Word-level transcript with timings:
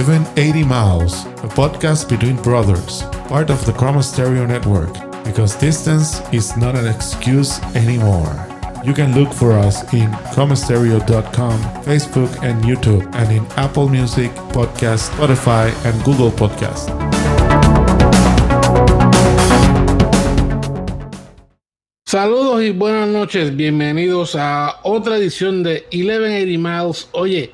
1180 0.00 0.64
Miles, 0.64 1.26
a 1.44 1.48
podcast 1.52 2.08
between 2.08 2.36
brothers, 2.36 3.02
part 3.28 3.50
of 3.50 3.62
the 3.66 3.72
Chroma 3.72 4.02
Stereo 4.02 4.46
Network, 4.46 4.94
because 5.24 5.54
distance 5.56 6.22
is 6.32 6.56
not 6.56 6.74
an 6.74 6.86
excuse 6.86 7.60
anymore. 7.76 8.32
You 8.82 8.94
can 8.94 9.14
look 9.14 9.30
for 9.30 9.52
us 9.52 9.82
in 9.92 10.10
chromastereo.com, 10.32 11.60
Facebook, 11.84 12.32
and 12.42 12.64
YouTube, 12.64 13.04
and 13.14 13.30
in 13.30 13.44
Apple 13.58 13.90
Music, 13.90 14.30
Podcast, 14.56 15.10
Spotify, 15.10 15.68
and 15.84 16.02
Google 16.02 16.30
Podcast. 16.30 16.88
Saludos 22.06 22.62
y 22.62 22.70
buenas 22.70 23.08
noches, 23.08 23.54
bienvenidos 23.54 24.34
a 24.34 24.80
otra 24.82 25.18
edición 25.18 25.62
de 25.62 25.86
1180 25.92 26.58
Miles. 26.58 27.08
Oye, 27.12 27.52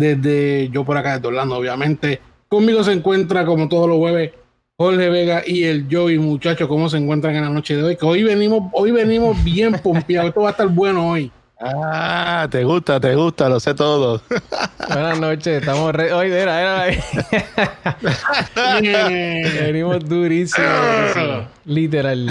desde 0.00 0.68
yo 0.70 0.84
por 0.84 0.96
acá 0.96 1.18
de 1.18 1.28
Orlando, 1.28 1.56
obviamente. 1.56 2.20
Conmigo 2.48 2.82
se 2.82 2.92
encuentra, 2.92 3.44
como 3.44 3.68
todos 3.68 3.88
los 3.88 3.98
jueves, 3.98 4.32
Jorge 4.76 5.10
Vega 5.10 5.42
y 5.46 5.64
el 5.64 5.86
Joey, 5.90 6.18
muchachos, 6.18 6.66
¿cómo 6.66 6.88
se 6.88 6.96
encuentran 6.96 7.36
en 7.36 7.42
la 7.42 7.50
noche 7.50 7.76
de 7.76 7.82
hoy? 7.82 7.96
Que 7.96 8.06
hoy 8.06 8.24
venimos, 8.24 8.70
hoy 8.72 8.90
venimos 8.90 9.42
bien 9.44 9.74
pompeados. 9.74 10.30
Esto 10.30 10.40
va 10.40 10.48
a 10.48 10.50
estar 10.52 10.66
bueno 10.68 11.10
hoy. 11.10 11.30
Ah, 11.60 12.48
te 12.50 12.64
gusta, 12.64 12.98
te 12.98 13.14
gusta, 13.14 13.50
lo 13.50 13.60
sé 13.60 13.74
todo. 13.74 14.22
Buenas 14.88 15.20
noches, 15.20 15.60
estamos 15.60 15.94
re... 15.94 16.10
Hoy, 16.14 16.32
era, 16.32 16.86
era. 16.86 16.96
Venimos 18.80 20.08
durísimo, 20.08 20.66
Literal. 21.66 22.30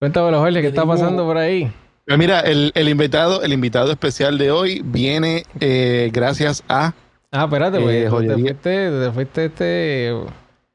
Cuéntame, 0.00 0.38
Jorge, 0.38 0.62
¿qué 0.62 0.68
está 0.68 0.86
pasando 0.86 1.26
por 1.26 1.36
ahí? 1.36 1.70
Mira, 2.16 2.40
el, 2.40 2.72
el, 2.74 2.88
invitado, 2.88 3.42
el 3.42 3.52
invitado 3.52 3.90
especial 3.90 4.38
de 4.38 4.50
hoy 4.50 4.80
viene 4.84 5.44
eh, 5.60 6.10
gracias 6.12 6.64
a. 6.68 6.94
Ah, 7.30 7.44
espérate, 7.44 7.80
pues. 7.80 7.96
Eh, 7.96 8.26
te 8.26 8.34
fuiste, 8.34 8.90
te 8.90 9.10
fuiste 9.12 9.44
este. 9.44 10.14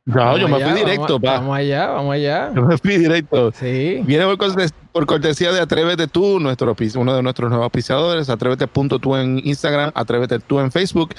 No, 0.05 0.37
yo 0.37 0.47
me 0.49 0.59
fui 0.59 0.73
directo, 0.73 1.17
vamos, 1.17 1.21
pa. 1.21 1.39
Vamos 1.39 1.57
allá, 1.57 1.87
vamos 1.87 2.13
allá. 2.13 2.51
Yo 2.53 2.61
me 2.63 2.77
fui 2.77 2.97
directo. 2.97 3.51
Sí. 3.51 4.01
Viene 4.05 4.25
por, 4.25 4.37
cortes, 4.37 4.73
por 4.91 5.05
cortesía 5.05 5.51
de 5.53 5.61
Atrévete 5.61 6.07
tú, 6.07 6.39
nuestro, 6.39 6.75
uno 6.95 7.15
de 7.15 7.23
nuestros 7.23 7.49
nuevos 7.49 7.65
auspiciadores, 7.65 8.29
Atrévete.tú 8.29 9.15
en 9.15 9.41
Instagram, 9.43 9.91
Atrévete 9.95 10.39
tú 10.39 10.59
en 10.59 10.71
Facebook. 10.71 11.15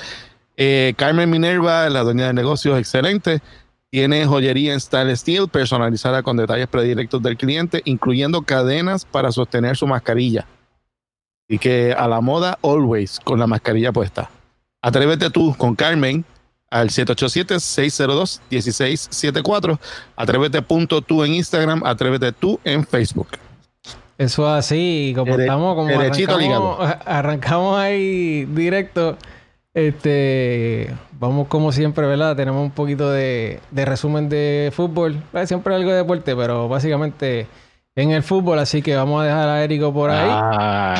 Eh, 0.56 0.94
Carmen 0.96 1.28
Minerva, 1.30 1.89
la 1.89 2.02
dueña 2.02 2.27
de 2.27 2.34
negocios, 2.34 2.78
excelente. 2.78 3.41
Tiene 3.95 4.27
joyería 4.27 4.73
en 4.73 4.81
style 4.81 5.17
steel 5.17 5.48
personalizada 5.48 6.25
con 6.25 6.37
detalles 6.37 6.67
predilectos 6.67 7.23
del 7.23 7.37
cliente, 7.37 7.81
incluyendo 7.84 8.42
cadenas 8.42 9.05
para 9.05 9.31
sostener 9.31 9.77
su 9.77 9.86
mascarilla. 9.86 10.48
Y 11.48 11.59
que 11.59 11.95
a 11.97 12.09
la 12.09 12.20
moda, 12.20 12.59
always, 12.61 13.20
con 13.20 13.39
la 13.39 13.47
mascarilla 13.47 13.92
puesta. 13.92 14.28
Atrévete 14.83 15.31
tú 15.31 15.55
con 15.56 15.77
Carmen 15.77 16.25
al 16.70 16.89
787-602-1674. 16.89 19.78
Atrévete.tú 20.17 21.23
en 21.23 21.34
Instagram, 21.34 21.84
atrévete 21.84 22.33
tú 22.33 22.58
en 22.64 22.84
Facebook. 22.84 23.29
Eso 24.19 24.48
así, 24.48 25.12
como 25.14 25.39
estamos, 25.39 25.77
como 25.77 25.91
arrancamos, 25.91 26.79
arrancamos 27.06 27.79
ahí 27.79 28.45
directo. 28.47 29.17
Este, 29.75 30.94
vamos 31.19 31.48
como 31.48 31.72
siempre, 31.72 32.06
¿verdad? 32.06 32.36
Tenemos 32.36 32.62
un 32.62 32.70
poquito 32.70 33.11
de, 33.11 33.58
de 33.72 33.84
resumen 33.84 34.28
de 34.28 34.70
fútbol. 34.72 35.20
Siempre 35.47 35.75
algo 35.75 35.91
de 35.91 35.97
deporte, 35.97 36.36
pero 36.36 36.69
básicamente 36.69 37.48
en 37.97 38.12
el 38.12 38.22
fútbol, 38.22 38.61
así 38.61 38.83
que 38.83 38.95
vamos 38.95 39.20
a 39.20 39.25
dejar 39.25 39.48
a 39.48 39.64
Érico 39.64 39.92
por 39.92 40.11
ahí. 40.11 40.28
Ah. 40.30 40.95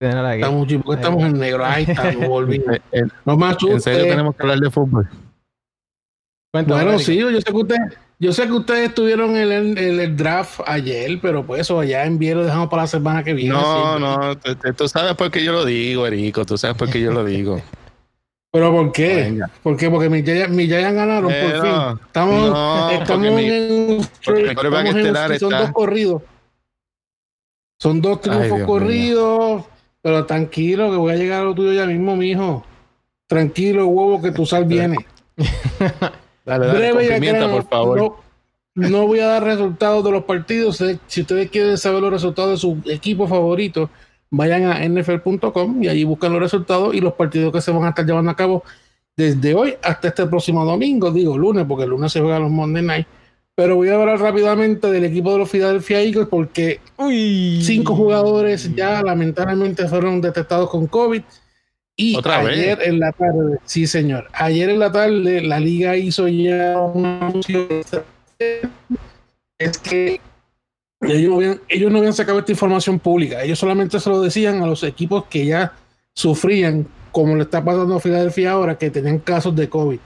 Estamos, 0.00 0.68
estamos 0.94 1.22
en 1.22 1.38
negro. 1.38 1.64
Ahí 1.64 1.84
estamos, 1.88 2.28
volviendo. 2.28 2.72
No 3.24 3.36
más 3.36 3.56
En 3.62 3.80
serio 3.80 4.02
tenemos 4.02 4.34
que 4.36 4.42
hablar 4.42 4.58
de 4.58 4.70
fútbol. 4.70 5.08
Cuéntame, 6.52 6.84
bueno, 6.84 6.98
sí, 6.98 7.16
yo 7.16 7.30
sé 7.32 7.50
que 7.50 7.56
usted 7.56 7.76
yo 8.22 8.32
sé 8.32 8.46
que 8.46 8.52
ustedes 8.52 8.90
estuvieron 8.90 9.36
en 9.36 9.50
el, 9.50 9.76
el, 9.76 10.16
draft 10.16 10.60
ayer, 10.66 11.18
pero 11.20 11.44
pues 11.44 11.62
eso 11.62 11.80
allá 11.80 12.04
en 12.04 12.20
lo 12.20 12.44
dejamos 12.44 12.68
para 12.68 12.84
la 12.84 12.86
semana 12.86 13.24
que 13.24 13.34
viene. 13.34 13.52
No, 13.52 13.98
no, 13.98 14.38
tú, 14.38 14.54
tú, 14.76 14.88
sabes 14.88 15.16
por 15.16 15.28
qué 15.32 15.42
yo 15.42 15.50
lo 15.50 15.64
digo, 15.64 16.06
Erico, 16.06 16.46
tú 16.46 16.56
sabes 16.56 16.76
por 16.76 16.88
qué 16.88 17.00
yo 17.00 17.10
lo 17.10 17.24
digo. 17.24 17.60
¿Pero 18.52 18.70
por 18.70 18.92
qué? 18.92 19.16
Venga. 19.16 19.50
¿Por 19.64 19.76
qué? 19.76 19.90
Porque 19.90 20.08
mis 20.08 20.24
Giants 20.24 20.94
ganaron, 20.94 21.32
por 21.32 21.32
fin. 21.32 21.98
Estamos, 22.06 22.50
no, 22.50 22.90
estamos 22.90 23.26
en, 23.26 24.00
estamos 24.52 24.94
en 24.94 25.38
son 25.40 25.50
dos 25.50 25.72
corridos. 25.72 26.22
Son 27.80 28.00
dos 28.00 28.20
triunfos 28.20 28.60
Ay, 28.60 28.66
corridos, 28.66 29.56
mío. 29.56 29.66
pero 30.00 30.26
tranquilo, 30.26 30.92
que 30.92 30.96
voy 30.96 31.12
a 31.12 31.16
llegar 31.16 31.40
a 31.40 31.44
lo 31.44 31.56
tuyo 31.56 31.72
ya 31.72 31.86
mismo, 31.86 32.14
mijo. 32.14 32.64
Tranquilo, 33.26 33.88
huevo, 33.88 34.22
que 34.22 34.30
tu 34.30 34.46
sal 34.46 34.64
viene. 34.64 34.98
Dale, 36.44 36.66
dale, 36.66 36.92
Breve 36.92 37.14
pimienta, 37.14 37.50
por 37.50 37.64
favor. 37.68 37.98
No, 38.74 38.88
no, 38.88 39.06
voy 39.06 39.20
a 39.20 39.26
dar 39.26 39.44
resultados 39.44 40.04
de 40.04 40.10
los 40.10 40.24
partidos. 40.24 40.82
Si 41.06 41.20
ustedes 41.20 41.50
quieren 41.50 41.76
saber 41.78 42.00
los 42.02 42.12
resultados 42.12 42.52
de 42.52 42.56
su 42.56 42.78
equipo 42.86 43.26
favorito, 43.26 43.90
vayan 44.30 44.64
a 44.64 44.88
nfl.com 44.88 45.82
y 45.82 45.88
allí 45.88 46.04
buscan 46.04 46.32
los 46.32 46.40
resultados 46.40 46.94
y 46.94 47.00
los 47.00 47.12
partidos 47.12 47.52
que 47.52 47.60
se 47.60 47.70
van 47.70 47.84
a 47.84 47.90
estar 47.90 48.06
llevando 48.06 48.30
a 48.30 48.36
cabo 48.36 48.64
desde 49.14 49.54
hoy 49.54 49.74
hasta 49.82 50.08
este 50.08 50.26
próximo 50.26 50.64
domingo. 50.64 51.10
Digo 51.10 51.36
lunes, 51.36 51.66
porque 51.68 51.84
el 51.84 51.90
lunes 51.90 52.12
se 52.12 52.20
juega 52.20 52.38
los 52.38 52.50
Monday 52.50 52.82
Night. 52.82 53.06
Pero 53.54 53.76
voy 53.76 53.90
a 53.90 53.96
hablar 53.96 54.18
rápidamente 54.18 54.90
del 54.90 55.04
equipo 55.04 55.32
de 55.32 55.38
los 55.38 55.50
Philadelphia 55.50 56.00
Eagles 56.00 56.28
porque 56.30 56.80
Uy. 56.96 57.60
cinco 57.62 57.94
jugadores 57.94 58.74
ya 58.74 59.02
lamentablemente 59.02 59.86
fueron 59.86 60.22
detectados 60.22 60.70
con 60.70 60.86
COVID. 60.86 61.22
Y 61.96 62.16
¿Otra 62.16 62.38
ayer 62.38 62.78
vez? 62.78 62.88
en 62.88 63.00
la 63.00 63.12
tarde, 63.12 63.58
sí 63.64 63.86
señor, 63.86 64.28
ayer 64.32 64.70
en 64.70 64.78
la 64.78 64.90
tarde 64.90 65.42
la 65.42 65.60
liga 65.60 65.96
hizo 65.96 66.26
ya 66.26 66.78
un 66.78 67.04
anuncio, 67.04 67.68
es 69.58 69.78
que 69.78 70.20
ellos 71.02 71.30
no, 71.30 71.36
habían, 71.36 71.60
ellos 71.68 71.92
no 71.92 71.98
habían 71.98 72.14
sacado 72.14 72.38
esta 72.38 72.52
información 72.52 72.98
pública, 72.98 73.42
ellos 73.42 73.58
solamente 73.58 74.00
se 74.00 74.08
lo 74.08 74.22
decían 74.22 74.62
a 74.62 74.66
los 74.66 74.82
equipos 74.84 75.26
que 75.26 75.44
ya 75.44 75.72
sufrían, 76.14 76.86
como 77.10 77.36
le 77.36 77.42
está 77.42 77.62
pasando 77.62 77.96
a 77.96 78.00
Filadelfia 78.00 78.52
ahora, 78.52 78.78
que 78.78 78.90
tenían 78.90 79.18
casos 79.18 79.54
de 79.54 79.68
COVID. 79.68 79.98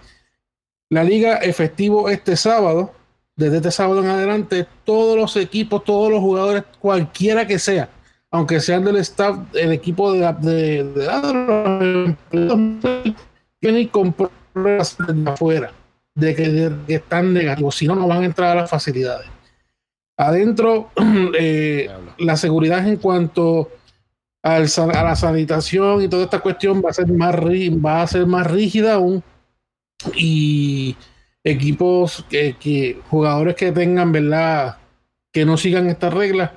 La 0.88 1.04
liga 1.04 1.36
efectivo 1.36 2.08
este 2.08 2.36
sábado, 2.36 2.92
desde 3.36 3.58
este 3.58 3.70
sábado 3.70 4.02
en 4.02 4.08
adelante, 4.08 4.66
todos 4.84 5.16
los 5.16 5.36
equipos, 5.36 5.84
todos 5.84 6.10
los 6.10 6.20
jugadores, 6.20 6.64
cualquiera 6.80 7.46
que 7.46 7.58
sea, 7.58 7.88
aunque 8.36 8.60
sean 8.60 8.84
del 8.84 8.96
staff, 8.96 9.38
el 9.54 9.72
equipo 9.72 10.12
de, 10.12 10.32
de, 10.40 10.84
de, 10.84 12.16
de 13.60 13.90
pruebas 14.52 14.96
de 14.98 15.30
afuera 15.30 15.72
de 16.14 16.34
que, 16.34 16.48
de 16.48 16.76
que, 16.86 16.94
están 16.96 17.32
negativos, 17.32 17.76
si 17.76 17.86
no, 17.86 17.94
no 17.94 18.08
van 18.08 18.22
a 18.22 18.26
entrar 18.26 18.56
a 18.56 18.62
las 18.62 18.70
facilidades. 18.70 19.26
Adentro, 20.18 20.90
eh, 21.38 21.90
la 22.18 22.36
seguridad 22.36 22.86
en 22.86 22.96
cuanto 22.96 23.70
al, 24.42 24.66
a 24.66 25.02
la 25.02 25.16
sanitación 25.16 26.02
y 26.02 26.08
toda 26.08 26.24
esta 26.24 26.40
cuestión 26.40 26.82
va 26.84 26.90
a 26.90 26.94
ser 26.94 27.08
más, 27.08 27.34
va 27.34 28.02
a 28.02 28.06
ser 28.06 28.26
más 28.26 28.50
rígida 28.50 28.94
aún. 28.94 29.22
Y 30.14 30.96
equipos 31.42 32.24
que, 32.28 32.56
que 32.58 33.00
jugadores 33.08 33.56
que 33.56 33.72
tengan, 33.72 34.12
¿verdad? 34.12 34.78
Que 35.32 35.44
no 35.44 35.56
sigan 35.56 35.88
estas 35.88 36.12
reglas 36.12 36.50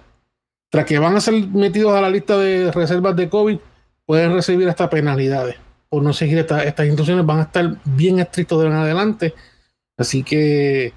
tras 0.69 0.85
que 0.85 1.00
van 1.00 1.16
a 1.16 1.22
ser 1.22 1.34
metidos 1.47 1.94
a 1.94 2.02
la 2.02 2.09
lista 2.09 2.38
de 2.38 2.72
reservas 2.72 3.16
de 3.16 3.30
COVID, 3.30 3.57
pueden 4.06 4.34
recibir 4.34 4.69
hasta 4.69 4.90
penalidades 4.90 5.56
por 5.90 6.03
no 6.03 6.13
seguir 6.13 6.38
esta, 6.38 6.63
estas 6.63 6.86
instrucciones. 6.86 7.25
Van 7.25 7.39
a 7.39 7.44
estar 7.44 7.77
bien 7.86 8.19
estrictos 8.19 8.62
de 8.62 8.68
en 8.68 8.74
adelante. 8.74 9.33
Así 9.98 10.24
que, 10.24 10.94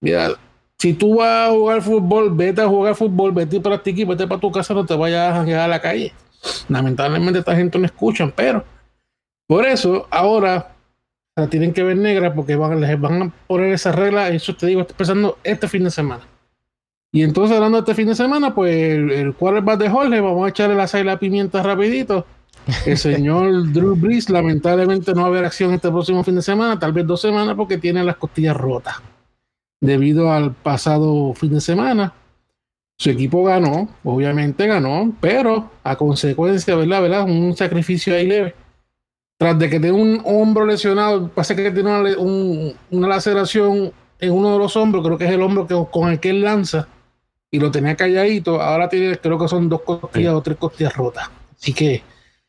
mira, 0.00 0.30
si 0.78 0.94
tú 0.94 1.16
vas 1.16 1.48
a 1.48 1.52
jugar 1.52 1.82
fútbol, 1.82 2.34
vete 2.34 2.62
a 2.62 2.68
jugar 2.68 2.94
fútbol, 2.94 3.32
vete 3.32 3.56
y 3.56 3.60
practica 3.60 4.00
y 4.00 4.04
vete 4.04 4.26
para 4.26 4.40
tu 4.40 4.50
casa, 4.52 4.74
no 4.74 4.86
te 4.86 4.94
vayas 4.94 5.36
a 5.36 5.44
quedar 5.44 5.62
a 5.62 5.68
la 5.68 5.80
calle. 5.80 6.12
Lamentablemente, 6.68 7.40
esta 7.40 7.56
gente 7.56 7.78
no 7.78 7.86
escuchan, 7.86 8.32
pero 8.34 8.64
por 9.46 9.66
eso 9.66 10.06
ahora 10.10 10.74
la 11.34 11.48
tienen 11.48 11.72
que 11.72 11.82
ver 11.82 11.96
negra 11.96 12.34
porque 12.34 12.54
van, 12.54 12.80
les 12.80 13.00
van 13.00 13.22
a 13.22 13.32
poner 13.46 13.72
esa 13.72 13.92
regla. 13.92 14.28
Eso 14.28 14.54
te 14.54 14.66
digo, 14.66 14.82
estoy 14.82 14.96
pensando 14.96 15.38
este 15.42 15.68
fin 15.68 15.84
de 15.84 15.90
semana. 15.90 16.22
Y 17.10 17.22
entonces, 17.22 17.56
hablando 17.56 17.78
de 17.78 17.80
este 17.80 17.94
fin 17.94 18.08
de 18.08 18.14
semana, 18.14 18.54
pues 18.54 18.74
el, 18.74 19.10
el 19.10 19.34
quarterback 19.34 19.78
de 19.78 19.88
Jorge, 19.88 20.20
vamos 20.20 20.46
a 20.46 20.50
echarle 20.50 20.74
la 20.74 20.86
sal 20.86 21.02
y 21.02 21.04
la 21.04 21.18
pimienta 21.18 21.62
rapidito. 21.62 22.26
El 22.84 22.98
señor 22.98 23.72
Drew 23.72 23.96
Brees 23.96 24.28
lamentablemente 24.28 25.14
no 25.14 25.22
va 25.22 25.26
a 25.26 25.30
haber 25.30 25.44
acción 25.46 25.72
este 25.72 25.88
próximo 25.88 26.22
fin 26.22 26.34
de 26.34 26.42
semana, 26.42 26.78
tal 26.78 26.92
vez 26.92 27.06
dos 27.06 27.20
semanas, 27.20 27.54
porque 27.56 27.78
tiene 27.78 28.04
las 28.04 28.16
costillas 28.16 28.56
rotas. 28.56 28.96
Debido 29.80 30.30
al 30.30 30.52
pasado 30.52 31.32
fin 31.34 31.54
de 31.54 31.60
semana, 31.62 32.12
su 32.98 33.10
equipo 33.10 33.42
ganó, 33.44 33.88
obviamente 34.04 34.66
ganó, 34.66 35.14
pero 35.20 35.70
a 35.84 35.96
consecuencia, 35.96 36.74
¿verdad? 36.74 37.00
¿verdad? 37.00 37.24
Un 37.24 37.56
sacrificio 37.56 38.14
ahí 38.14 38.26
leve. 38.26 38.54
Tras 39.38 39.58
de 39.58 39.70
que 39.70 39.80
tiene 39.80 39.96
un 39.96 40.20
hombro 40.24 40.66
lesionado, 40.66 41.28
pasa 41.28 41.54
que 41.54 41.70
tiene 41.70 41.88
una, 41.88 42.18
un, 42.18 42.74
una 42.90 43.08
laceración 43.08 43.92
en 44.18 44.32
uno 44.32 44.52
de 44.52 44.58
los 44.58 44.76
hombros, 44.76 45.04
creo 45.06 45.16
que 45.16 45.26
es 45.26 45.30
el 45.30 45.40
hombro 45.40 45.66
que, 45.66 45.76
con 45.90 46.10
el 46.10 46.18
que 46.18 46.30
él 46.30 46.42
lanza 46.42 46.88
y 47.50 47.58
lo 47.58 47.70
tenía 47.70 47.96
calladito, 47.96 48.60
ahora 48.60 48.88
tiene, 48.88 49.16
creo 49.16 49.38
que 49.38 49.48
son 49.48 49.68
dos 49.68 49.82
costillas 49.82 50.34
o 50.34 50.42
tres 50.42 50.56
costillas 50.58 50.94
rotas. 50.94 51.30
Así 51.58 51.72
que. 51.72 52.02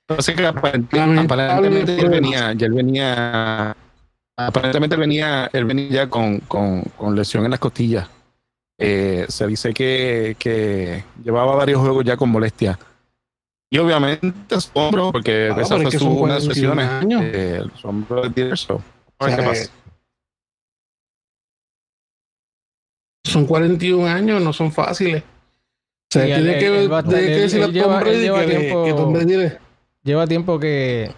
Entonces, 0.07 0.35
que 0.35 0.45
aparentemente, 0.45 1.99
él 1.99 2.09
venía, 2.09 2.53
ya 2.53 2.65
él 2.65 2.73
venía. 2.73 3.75
Aparentemente 4.37 4.95
él 4.95 5.01
venía, 5.01 5.49
él 5.53 5.65
venía 5.65 5.89
ya 5.89 6.09
con, 6.09 6.39
con, 6.39 6.81
con 6.97 7.15
lesión 7.15 7.45
en 7.45 7.51
las 7.51 7.59
costillas. 7.59 8.09
Eh, 8.77 9.25
se 9.27 9.45
dice 9.45 9.73
que, 9.73 10.37
que, 10.39 11.03
llevaba 11.21 11.55
varios 11.55 11.81
juegos 11.81 12.05
ya 12.05 12.15
con 12.15 12.29
molestia. 12.29 12.79
Y 13.69 13.77
obviamente 13.77 14.59
su 14.59 14.71
hombro, 14.73 15.11
porque 15.11 15.51
ah, 15.53 15.61
esa 15.61 15.77
fue 15.77 15.91
su, 15.91 16.09
una 16.09 16.35
de 16.35 16.41
sus 16.41 16.55
lesiones. 16.55 16.89
Eh, 17.21 17.63
su 17.75 17.87
hombro 17.87 18.23
de 18.23 18.31
Peterson. 18.31 18.81
A 19.19 19.25
ver 19.25 19.35
qué 19.35 19.69
son 23.23 23.45
41 23.45 24.07
años, 24.07 24.41
no 24.41 24.53
son 24.53 24.71
fáciles. 24.71 25.23
O 25.23 26.11
sea, 26.11 26.25
tiene 26.25 26.57
que, 26.57 26.69
decirle 26.69 27.65
a 27.65 27.83
Tom 27.83 27.99
Brady 27.99 28.29
que, 28.47 28.93
Tom 28.93 29.13
Brady 29.13 29.37
Lleva 30.03 30.25
tiempo 30.25 30.59
que, 30.59 31.11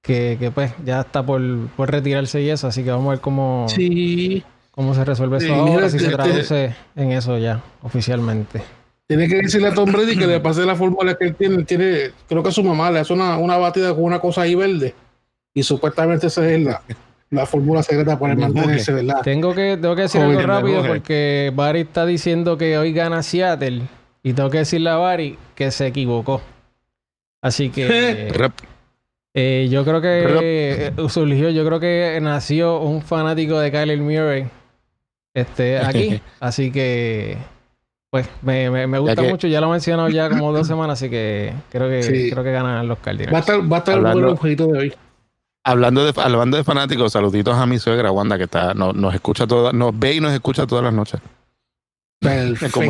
que, 0.00 0.50
pues 0.52 0.72
ya 0.84 1.02
está 1.02 1.24
por, 1.24 1.40
por, 1.76 1.90
retirarse 1.90 2.42
y 2.42 2.50
eso, 2.50 2.66
así 2.66 2.82
que 2.82 2.90
vamos 2.90 3.06
a 3.06 3.10
ver 3.10 3.20
cómo, 3.20 3.66
sí. 3.68 4.42
cómo 4.72 4.94
se 4.94 5.04
resuelve 5.04 5.36
eso 5.36 5.54
ahora, 5.54 5.88
si 5.88 6.00
se 6.00 6.10
traduce 6.10 6.74
en 6.96 7.12
eso 7.12 7.38
ya, 7.38 7.62
oficialmente. 7.82 8.62
Tiene 9.06 9.28
que 9.28 9.42
decirle 9.42 9.68
a 9.68 9.74
Tom 9.74 9.92
Brady 9.92 10.16
que 10.16 10.26
le 10.26 10.40
pase 10.40 10.64
la 10.64 10.74
fórmula 10.74 11.14
que 11.16 11.26
él 11.26 11.34
tiene. 11.36 11.64
tiene 11.64 12.10
creo 12.28 12.42
que 12.42 12.50
su 12.50 12.64
mamá 12.64 12.90
le 12.90 13.00
hace 13.00 13.12
una, 13.12 13.36
una 13.36 13.58
batida 13.58 13.94
con 13.94 14.04
una 14.04 14.20
cosa 14.20 14.42
ahí 14.42 14.54
verde 14.54 14.94
y 15.54 15.62
supuestamente 15.62 16.28
esa 16.28 16.50
es 16.50 16.62
la, 16.62 16.82
la 17.32 17.46
fórmula 17.46 17.82
secreta 17.82 18.18
para 18.18 18.36
mantenerse, 18.36 18.92
¿verdad? 18.92 19.22
Tengo 19.24 19.54
que, 19.54 19.78
tengo 19.80 19.96
que 19.96 20.02
decir 20.02 20.20
algo 20.20 20.40
rápido 20.42 20.86
porque 20.86 21.50
Barry 21.54 21.80
está 21.80 22.04
diciendo 22.04 22.58
que 22.58 22.76
hoy 22.76 22.92
gana 22.92 23.22
Seattle 23.22 23.82
y 24.22 24.34
tengo 24.34 24.50
que 24.50 24.58
decirle 24.58 24.90
a 24.90 24.96
Barry 24.96 25.38
que 25.54 25.70
se 25.70 25.86
equivocó. 25.86 26.42
Así 27.40 27.70
que 27.70 28.30
eh, 29.34 29.68
yo 29.70 29.82
creo 29.84 30.02
que 30.02 30.92
eh, 30.94 31.08
surgió, 31.08 31.48
yo 31.48 31.64
creo 31.64 31.80
que 31.80 32.18
nació 32.20 32.80
un 32.80 33.00
fanático 33.00 33.58
de 33.58 33.72
Kyler 33.72 33.98
Murray 33.98 34.46
este, 35.32 35.78
aquí. 35.84 36.20
así 36.38 36.70
que 36.70 37.38
pues 38.10 38.28
me, 38.42 38.68
me, 38.86 38.98
gusta 38.98 39.22
mucho, 39.22 39.48
ya 39.48 39.62
lo 39.62 39.68
he 39.68 39.70
mencionado 39.70 40.10
ya 40.10 40.28
como 40.28 40.52
dos 40.52 40.66
semanas, 40.68 40.98
así 40.98 41.08
que 41.08 41.54
creo 41.70 41.88
que 41.88 42.28
creo 42.30 42.44
que 42.44 42.52
ganan 42.52 42.86
los 42.86 42.98
Cardinals. 42.98 43.32
Va 43.32 43.38
a 43.38 43.40
estar, 43.40 43.72
va 43.72 43.76
a 43.76 43.78
estar 43.78 43.96
el 43.96 44.02
buen 44.02 44.24
objeto 44.26 44.66
de 44.66 44.78
hoy. 44.78 44.94
Hablando 45.64 46.04
de, 46.04 46.20
hablando 46.20 46.56
de 46.56 46.64
fanáticos, 46.64 47.12
saluditos 47.12 47.56
a 47.56 47.66
mi 47.66 47.78
suegra 47.78 48.10
Wanda, 48.10 48.36
que 48.36 48.44
está, 48.44 48.74
no, 48.74 48.92
nos 48.92 49.14
escucha 49.14 49.46
toda, 49.46 49.72
nos 49.72 49.96
ve 49.96 50.14
y 50.14 50.20
nos 50.20 50.32
escucha 50.32 50.66
todas 50.66 50.84
las 50.84 50.92
noches. 50.92 51.20
Perfecto. 52.18 52.80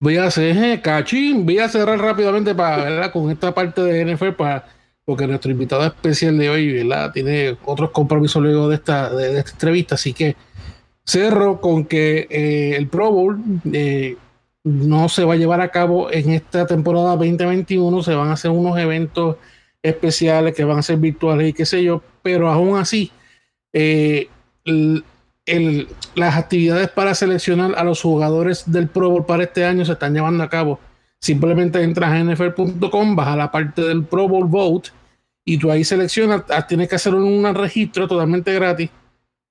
Voy 0.00 0.16
a 0.16 0.26
hacer 0.26 0.56
eh, 0.56 0.80
cachín, 0.82 1.46
voy 1.46 1.58
a 1.58 1.68
cerrar 1.68 1.98
rápidamente 1.98 2.54
para 2.54 2.84
¿verdad? 2.84 3.12
con 3.12 3.30
esta 3.30 3.54
parte 3.54 3.80
de 3.80 4.14
NFL 4.14 4.30
para 4.30 4.66
porque 5.04 5.26
nuestro 5.26 5.50
invitado 5.50 5.84
especial 5.84 6.38
de 6.38 6.50
hoy 6.50 6.72
¿verdad? 6.72 7.12
tiene 7.12 7.56
otros 7.64 7.90
compromisos 7.90 8.42
luego 8.42 8.68
de 8.68 8.76
esta, 8.76 9.10
de, 9.10 9.38
esta 9.38 9.52
entrevista, 9.52 9.94
así 9.94 10.12
que 10.12 10.36
cerro 11.04 11.60
con 11.60 11.84
que 11.84 12.26
eh, 12.30 12.76
el 12.76 12.88
Pro 12.88 13.10
Bowl 13.12 13.38
eh, 13.72 14.16
no 14.64 15.08
se 15.08 15.24
va 15.24 15.34
a 15.34 15.36
llevar 15.36 15.60
a 15.60 15.70
cabo 15.70 16.10
en 16.10 16.30
esta 16.30 16.66
temporada 16.66 17.16
2021, 17.16 18.02
se 18.02 18.14
van 18.14 18.28
a 18.28 18.32
hacer 18.32 18.50
unos 18.50 18.78
eventos 18.78 19.36
especiales 19.84 20.54
que 20.54 20.64
van 20.64 20.78
a 20.78 20.82
ser 20.82 20.96
virtuales 20.96 21.50
y 21.50 21.52
qué 21.52 21.66
sé 21.66 21.84
yo, 21.84 22.02
pero 22.22 22.50
aún 22.50 22.78
así, 22.78 23.12
eh, 23.72 24.28
las 24.64 26.36
actividades 26.36 26.88
para 26.88 27.14
seleccionar 27.14 27.74
a 27.76 27.84
los 27.84 28.00
jugadores 28.00 28.64
del 28.70 28.88
Pro 28.88 29.10
Bowl 29.10 29.26
para 29.26 29.44
este 29.44 29.64
año 29.64 29.84
se 29.84 29.92
están 29.92 30.14
llevando 30.14 30.42
a 30.42 30.48
cabo. 30.48 30.80
Simplemente 31.20 31.82
entras 31.82 32.12
a 32.12 32.24
nfl.com, 32.24 33.14
vas 33.14 33.28
a 33.28 33.36
la 33.36 33.50
parte 33.50 33.82
del 33.82 34.04
Pro 34.04 34.26
Bowl 34.26 34.46
Vote 34.46 34.90
y 35.44 35.58
tú 35.58 35.70
ahí 35.70 35.84
seleccionas, 35.84 36.44
ah, 36.48 36.66
tienes 36.66 36.88
que 36.88 36.96
hacer 36.96 37.14
un 37.14 37.54
registro 37.54 38.08
totalmente 38.08 38.54
gratis 38.54 38.88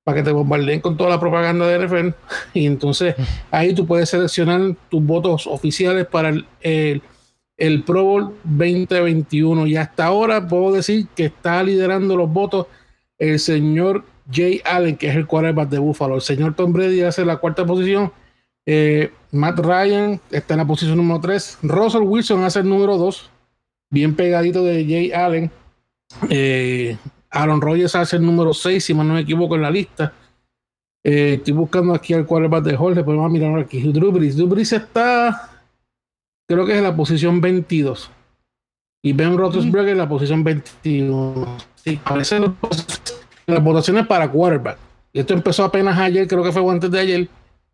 para 0.04 0.18
que 0.18 0.24
te 0.24 0.32
bombardeen 0.32 0.82
con 0.82 0.98
toda 0.98 1.12
la 1.12 1.20
propaganda 1.20 1.68
de 1.68 1.86
NFL 1.86 2.10
y 2.56 2.66
entonces 2.66 3.16
ahí 3.52 3.76
tú 3.76 3.86
puedes 3.86 4.10
seleccionar 4.10 4.76
tus 4.90 5.04
votos 5.04 5.46
oficiales 5.46 6.08
para 6.08 6.30
el 6.30 6.46
el 6.62 7.04
Pro 7.86 8.04
Bowl 8.04 8.36
2021. 8.44 9.68
Y 9.68 9.76
hasta 9.76 10.06
ahora 10.06 10.48
puedo 10.48 10.74
decir 10.74 11.08
que 11.16 11.26
está 11.26 11.64
liderando 11.64 12.16
los 12.16 12.32
votos 12.32 12.68
el 13.18 13.40
señor 13.40 14.06
Jay 14.32 14.62
Allen, 14.66 14.98
que 14.98 15.08
es 15.10 15.16
el 15.16 15.28
quarterback 15.28 15.70
de 15.70 15.80
Buffalo. 15.80 16.16
El 16.16 16.22
señor 16.22 16.56
Tom 16.56 16.74
Brady 16.74 17.02
hace 17.02 17.26
la 17.26 17.38
cuarta 17.38 17.66
posición. 17.66 18.12
Eh, 18.66 19.12
Matt 19.32 19.60
Ryan 19.60 20.20
está 20.32 20.54
en 20.54 20.60
la 20.60 20.68
posición 20.68 20.98
número 20.98 21.20
3. 21.20 21.60
Russell 21.64 22.02
Wilson 22.04 22.44
hace 22.44 22.60
el 22.60 22.70
número 22.70 22.98
2. 22.98 23.30
Bien 23.90 24.16
pegadito 24.16 24.64
de 24.64 24.86
Jay 24.86 25.12
Allen. 25.12 25.52
Eh, 26.30 26.98
Aaron 27.30 27.62
Rodgers 27.62 27.96
hace 27.96 28.18
el 28.18 28.26
número 28.26 28.54
6, 28.54 28.84
si 28.84 28.94
no 28.94 29.04
me 29.04 29.22
equivoco, 29.22 29.56
en 29.56 29.62
la 29.64 29.72
lista. 29.72 30.14
Eh, 31.04 31.36
estoy 31.36 31.54
buscando 31.54 31.94
aquí 31.94 32.14
al 32.14 32.26
quarterback 32.26 32.64
de 32.64 32.78
Jorge, 32.78 33.04
podemos 33.04 33.30
mirar 33.32 33.60
aquí. 33.60 33.82
Drew 33.92 34.12
Brees. 34.12 34.38
Drew 34.38 34.48
Brees 34.48 34.72
está 34.72 35.53
creo 36.48 36.66
que 36.66 36.78
es 36.78 36.84
la 36.84 36.96
posición 36.96 37.42
22. 37.42 38.10
Y 39.04 39.14
Ben 39.14 39.38
Roethlisberger 39.38 39.92
en 39.92 39.98
la 39.98 40.08
posición 40.08 40.44
21. 40.44 41.58
Sí, 41.76 42.00
aparecen 42.04 42.56
las 43.46 43.64
votaciones 43.64 44.08
para 44.08 44.30
quarterback. 44.32 44.78
Esto 45.12 45.34
empezó 45.34 45.66
apenas 45.66 45.98
ayer, 46.00 46.28
creo 46.28 46.44
que 46.44 46.52
fue 46.52 46.72
antes 46.72 46.90
de 46.90 47.00
ayer. 47.00 47.30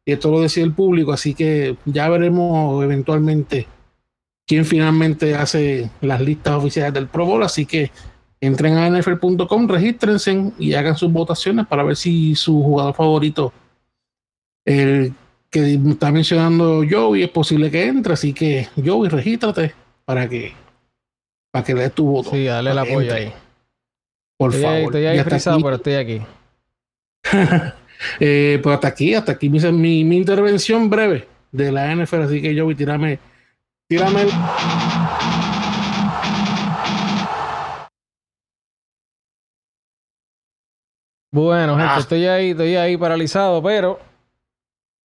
Y 0.05 0.11
esto 0.11 0.31
lo 0.31 0.41
decía 0.41 0.63
el 0.63 0.73
público, 0.73 1.13
así 1.13 1.33
que 1.33 1.77
ya 1.85 2.09
veremos 2.09 2.83
eventualmente 2.83 3.67
quién 4.47 4.65
finalmente 4.65 5.35
hace 5.35 5.91
las 6.01 6.19
listas 6.21 6.55
oficiales 6.55 6.93
del 6.93 7.07
Pro 7.07 7.25
Bowl. 7.25 7.43
Así 7.43 7.65
que 7.65 7.91
entren 8.41 8.77
a 8.77 8.89
nfl.com, 8.89 9.67
regístrense 9.67 10.51
y 10.57 10.73
hagan 10.73 10.97
sus 10.97 11.11
votaciones 11.11 11.67
para 11.67 11.83
ver 11.83 11.95
si 11.95 12.35
su 12.35 12.63
jugador 12.63 12.95
favorito, 12.95 13.53
el 14.65 15.13
que 15.49 15.73
está 15.73 16.11
mencionando 16.11 16.83
Joey, 16.89 17.23
es 17.23 17.29
posible 17.29 17.71
que 17.71 17.87
entre, 17.87 18.13
así 18.13 18.33
que 18.33 18.67
Joey, 18.83 19.09
regístrate 19.09 19.73
para 20.05 20.29
que 20.29 20.53
para 21.51 21.65
que 21.65 21.73
le 21.73 21.81
des 21.81 21.93
tu 21.93 22.05
voto. 22.05 22.31
Sí, 22.31 22.45
dale 22.45 22.71
el 22.71 22.77
apoyo 22.77 23.13
ahí. 23.13 23.33
Por 24.37 24.53
favor. 24.53 24.77
estoy 24.77 25.05
ahí 25.05 25.19
frisado, 25.23 25.59
pero 25.61 25.75
estoy 25.75 25.93
aquí. 25.95 26.21
eh, 28.19 28.59
pues 28.61 28.75
hasta 28.75 28.87
aquí, 28.87 29.13
hasta 29.15 29.33
aquí 29.33 29.49
mi, 29.49 29.59
mi, 29.59 30.03
mi, 30.03 30.17
intervención 30.17 30.89
breve 30.89 31.27
de 31.51 31.71
la 31.71 31.93
NFL, 31.93 32.21
así 32.21 32.41
que 32.41 32.57
Joey, 32.57 32.75
tírame, 32.75 33.19
tírame 33.87 34.21
el... 34.21 34.29
Bueno, 41.31 41.75
gente, 41.75 41.91
ah. 41.91 41.99
estoy 41.99 42.25
ahí, 42.25 42.51
estoy 42.51 42.75
ahí 42.75 42.97
paralizado, 42.97 43.61
pero 43.61 43.99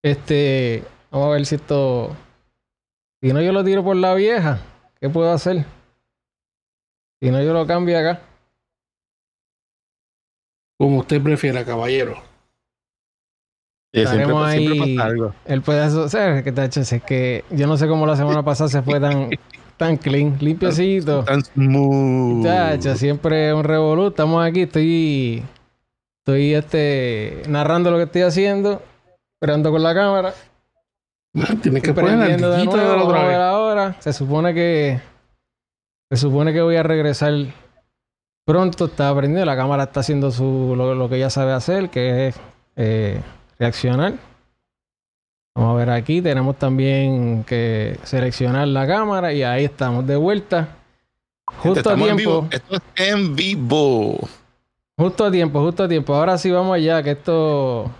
este, 0.04 0.84
vamos 1.10 1.28
a 1.28 1.30
ver 1.30 1.46
si 1.46 1.54
esto. 1.54 2.14
Si 3.22 3.32
no, 3.32 3.40
yo 3.40 3.52
lo 3.52 3.64
tiro 3.64 3.82
por 3.82 3.96
la 3.96 4.12
vieja. 4.14 4.60
¿Qué 5.00 5.08
puedo 5.08 5.32
hacer? 5.32 5.64
Si 7.22 7.30
no, 7.30 7.42
yo 7.42 7.54
lo 7.54 7.66
cambio 7.66 7.98
acá. 7.98 8.20
Como 10.78 10.98
usted 10.98 11.22
prefiera, 11.22 11.64
caballero. 11.64 12.22
Tenemos 13.92 14.46
ahí 14.46 14.98
el 15.46 15.62
pedazo. 15.62 16.02
O 16.02 16.08
sea, 16.10 16.42
que 16.42 16.50
es 16.50 17.02
que 17.06 17.44
yo 17.50 17.66
no 17.66 17.78
sé 17.78 17.88
cómo 17.88 18.06
la 18.06 18.16
semana 18.16 18.42
pasada 18.42 18.68
se 18.68 18.82
fue 18.82 19.00
tan, 19.00 19.30
tan 19.78 19.96
clean, 19.96 20.36
limpiecito. 20.38 21.24
Tan 21.24 21.42
smooth. 21.42 22.78
siempre 22.96 23.54
un 23.54 23.64
revolú. 23.64 24.08
Estamos 24.08 24.44
aquí, 24.44 24.62
estoy. 24.62 25.42
Estoy 26.18 26.54
este, 26.54 27.42
narrando 27.48 27.90
lo 27.90 27.96
que 27.96 28.04
estoy 28.04 28.22
haciendo 28.22 28.82
esperando 29.44 29.70
con 29.70 29.82
la 29.82 29.94
cámara. 29.94 30.34
Tiene 31.62 31.82
que 31.82 31.92
poner 31.92 32.18
de 32.18 32.38
nuevo, 32.38 33.04
otra 33.04 33.26
vez. 33.26 33.36
ahora. 33.36 33.96
Se 34.00 34.14
supone 34.14 34.54
que 34.54 35.00
se 36.10 36.16
supone 36.16 36.52
que 36.54 36.62
voy 36.62 36.76
a 36.76 36.82
regresar 36.82 37.34
pronto. 38.46 38.86
Está 38.86 39.10
aprendiendo. 39.10 39.44
La 39.44 39.56
cámara 39.56 39.82
está 39.84 40.00
haciendo 40.00 40.30
su 40.30 40.74
lo, 40.74 41.08
que 41.10 41.16
ella 41.16 41.28
sabe 41.28 41.52
hacer, 41.52 41.90
que 41.90 42.28
es 42.28 42.40
eh, 42.76 43.20
reaccionar. 43.58 44.14
Vamos 45.54 45.74
a 45.74 45.78
ver 45.78 45.90
aquí. 45.90 46.22
Tenemos 46.22 46.56
también 46.56 47.44
que 47.44 47.98
seleccionar 48.04 48.66
la 48.68 48.86
cámara 48.86 49.34
y 49.34 49.42
ahí 49.42 49.66
estamos 49.66 50.06
de 50.06 50.16
vuelta. 50.16 50.68
Justo 51.58 51.90
a 51.90 51.96
tiempo. 51.96 52.48
Esto 52.50 52.76
es 52.76 53.08
en 53.08 53.36
vivo. 53.36 54.26
Justo 54.96 55.26
a 55.26 55.30
tiempo, 55.30 55.60
justo 55.60 55.82
a 55.82 55.88
tiempo. 55.88 56.14
Ahora 56.14 56.38
sí 56.38 56.50
vamos 56.50 56.74
allá, 56.74 57.02
que 57.02 57.10
esto 57.10 57.90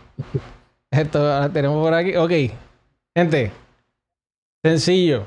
esto 0.99 1.51
tenemos 1.51 1.83
por 1.83 1.95
aquí. 1.95 2.17
Ok. 2.17 2.33
Gente. 3.17 3.53
Sencillo. 4.63 5.25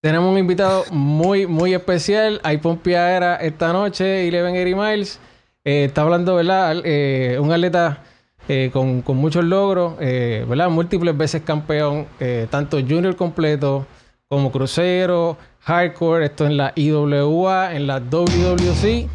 Tenemos 0.00 0.30
un 0.30 0.38
invitado 0.38 0.84
muy, 0.90 1.46
muy 1.46 1.74
especial. 1.74 2.40
Hay 2.44 2.58
Pompiadera 2.58 3.36
esta 3.36 3.72
noche, 3.72 4.28
Eleven 4.28 4.54
Gary 4.54 4.74
Miles. 4.74 5.18
Eh, 5.64 5.84
está 5.84 6.02
hablando, 6.02 6.36
¿verdad? 6.36 6.76
Eh, 6.84 7.36
un 7.40 7.50
atleta 7.50 8.04
eh, 8.48 8.70
con, 8.72 9.02
muchos 9.08 9.44
logros, 9.44 9.98
¿verdad? 9.98 10.70
Múltiples 10.70 11.16
veces 11.16 11.42
campeón, 11.42 12.06
tanto 12.48 12.78
junior 12.80 13.16
completo 13.16 13.86
como 14.28 14.52
crucero, 14.52 15.36
hardcore, 15.60 16.26
esto 16.26 16.46
en 16.46 16.56
la 16.56 16.72
IWA, 16.74 17.74
en 17.74 17.86
la 17.86 17.98
WWC. 17.98 19.08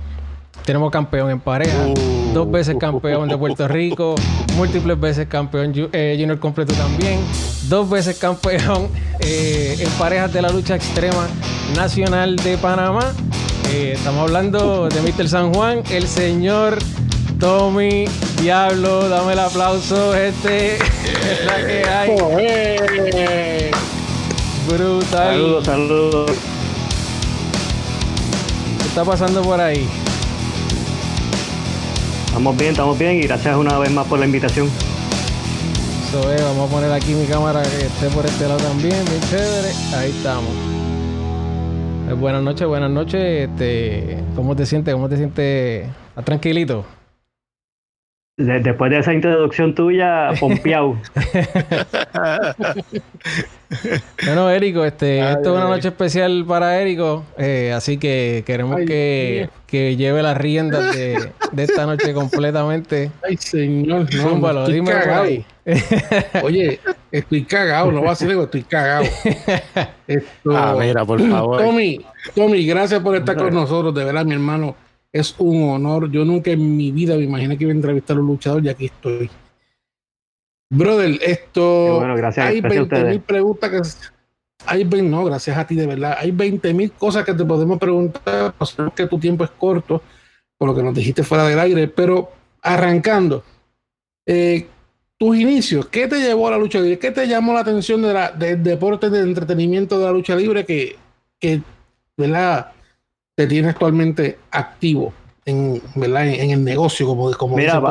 Tenemos 0.66 0.92
campeón 0.92 1.32
en 1.32 1.40
pareja, 1.40 1.88
uh. 1.88 2.23
Dos 2.34 2.50
veces 2.50 2.76
campeón 2.80 3.30
de 3.30 3.38
Puerto 3.38 3.68
Rico, 3.68 4.16
múltiples 4.56 5.00
veces 5.00 5.28
campeón 5.28 5.74
junior 5.74 6.40
completo 6.40 6.74
también, 6.74 7.20
dos 7.70 7.90
veces 7.90 8.18
campeón 8.18 8.90
en 9.20 9.90
parejas 9.92 10.34
de 10.34 10.42
la 10.42 10.50
lucha 10.50 10.76
extrema 10.76 11.28
nacional 11.76 12.36
de 12.38 12.58
Panamá. 12.58 13.14
estamos 13.72 14.24
hablando 14.24 14.90
de 14.90 15.02
Mr. 15.02 15.30
San 15.30 15.54
Juan, 15.54 15.84
el 15.92 16.08
señor 16.08 16.78
Tommy, 17.40 18.06
Diablo, 18.42 19.10
dame 19.10 19.34
el 19.34 19.40
aplauso, 19.40 20.16
este. 20.16 20.78
Es 21.24 21.46
la 21.46 21.56
que 21.66 21.84
hay. 21.86 23.72
Brutal. 24.68 25.28
Saludos, 25.28 25.66
saludos. 25.66 26.32
¿Qué 28.80 28.88
está 28.88 29.06
pasando 29.06 29.42
por 29.42 29.60
ahí? 29.60 29.88
Estamos 32.34 32.58
bien, 32.58 32.72
estamos 32.72 32.98
bien 32.98 33.18
y 33.18 33.22
gracias 33.22 33.56
una 33.56 33.78
vez 33.78 33.92
más 33.92 34.08
por 34.08 34.18
la 34.18 34.26
invitación. 34.26 34.68
Eso 36.08 36.32
es, 36.32 36.42
vamos 36.42 36.68
a 36.68 36.74
poner 36.74 36.92
aquí 36.92 37.14
mi 37.14 37.28
cámara 37.28 37.62
que 37.62 37.86
esté 37.86 38.08
por 38.08 38.26
este 38.26 38.48
lado 38.48 38.58
también, 38.58 39.06
bien 39.06 39.22
chévere. 39.30 39.70
Ahí 39.96 40.10
estamos. 40.10 40.50
Eh, 42.10 42.14
buenas 42.14 42.42
noches, 42.42 42.68
buenas 42.68 42.90
noches. 42.90 43.48
Este, 43.50 44.18
¿Cómo 44.36 44.56
te 44.56 44.66
sientes? 44.66 44.96
¿Cómo 44.96 45.08
te 45.08 45.18
sientes? 45.18 45.88
¿Estás 46.10 46.26
tranquilito? 46.26 46.84
Después 48.38 48.90
de 48.90 49.00
esa 49.00 49.14
introducción 49.14 49.76
tuya, 49.76 50.32
pompeado. 50.40 50.98
bueno, 54.26 54.50
Érico, 54.50 54.86
este, 54.86 55.20
esto 55.20 55.56
es 55.56 55.62
una 55.62 55.68
noche 55.68 55.90
especial 55.90 56.44
para 56.48 56.82
Érico, 56.82 57.26
eh, 57.38 57.72
así 57.76 57.98
que 57.98 58.44
queremos 58.46 58.78
que, 58.88 59.50
que, 59.68 59.96
lleve 59.96 60.24
las 60.24 60.36
riendas 60.36 60.96
de, 60.96 61.32
de, 61.52 61.64
esta 61.64 61.86
noche 61.86 62.14
completamente. 62.14 63.12
Ay, 63.24 63.38
señor, 63.38 64.08
no, 64.16 64.62
estoy 64.62 64.84
cagado. 64.84 65.30
Oye, 66.44 66.80
estoy 67.12 67.44
cagado, 67.44 67.92
no 67.92 68.04
va 68.04 68.14
a 68.14 68.16
ser 68.16 68.32
algo, 68.32 68.44
estoy 68.44 68.64
cagado. 68.64 69.06
Esto... 70.08 70.58
Ah, 70.58 70.76
mira, 70.80 71.06
por 71.06 71.22
favor. 71.22 71.62
Tommy, 71.62 72.04
Tommy, 72.36 72.66
gracias 72.66 73.00
por 73.02 73.16
estar 73.16 73.38
con 73.38 73.54
nosotros, 73.54 73.94
de 73.94 74.04
verdad, 74.04 74.26
mi 74.26 74.34
hermano 74.34 74.76
es 75.14 75.36
un 75.38 75.70
honor. 75.70 76.12
Yo 76.12 76.26
nunca 76.26 76.52
en 76.52 76.76
mi 76.76 76.92
vida 76.92 77.16
me 77.16 77.24
imaginé 77.24 77.58
que 77.58 77.64
iba 77.64 77.72
a 77.72 77.76
entrevistar 77.76 78.18
a 78.18 78.20
un 78.20 78.28
luchador 78.28 78.66
y 78.66 78.70
aquí 78.70 78.86
estoy. 78.86 79.30
Brother, 80.70 81.20
esto. 81.22 82.00
Bueno, 82.00 82.16
gracias, 82.16 82.48
hay 82.48 82.60
20 82.60 83.04
mil 83.06 83.22
preguntas 83.22 83.70
que. 83.70 83.82
Hay 84.66 84.86
no, 84.86 85.26
gracias 85.26 85.58
a 85.58 85.68
ti 85.68 85.76
de 85.76 85.86
verdad. 85.86 86.16
Hay 86.18 86.32
20 86.32 86.74
mil 86.74 86.92
cosas 86.94 87.26
que 87.26 87.34
te 87.34 87.46
podemos 87.46 87.78
preguntar. 87.78 88.56
Sabemos 88.66 88.94
que 88.96 89.08
tu 89.08 89.20
tiempo 89.20 89.44
es 89.44 89.52
corto, 89.52 90.02
por 90.58 90.70
lo 90.70 90.76
que 90.76 90.82
nos 90.82 90.96
dijiste 90.96 91.24
fuera 91.24 91.46
del 91.46 91.60
aire, 91.60 91.88
pero 91.90 92.32
arrancando. 92.62 93.44
Eh, 94.26 94.68
tus 95.18 95.38
inicios, 95.38 95.88
¿qué 95.88 96.08
te 96.08 96.20
llevó 96.20 96.48
a 96.48 96.52
la 96.52 96.58
lucha 96.58 96.80
libre? 96.80 96.98
¿Qué 96.98 97.12
te 97.12 97.28
llamó 97.28 97.54
la 97.54 97.60
atención 97.60 98.02
de 98.02 98.14
la, 98.14 98.32
del 98.32 98.64
deporte 98.64 99.10
de 99.10 99.20
entretenimiento 99.20 100.00
de 100.00 100.06
la 100.06 100.12
lucha 100.12 100.36
libre 100.36 100.66
que, 100.66 100.96
que 101.40 101.62
¿verdad? 102.18 102.72
Te 103.36 103.48
tiene 103.48 103.70
actualmente 103.70 104.38
activo 104.52 105.14
en, 105.46 105.82
¿verdad? 105.96 106.28
en, 106.28 106.52
el 106.52 106.64
negocio, 106.64 107.06
como, 107.06 107.32
como 107.32 107.58
Mira, 107.58 107.82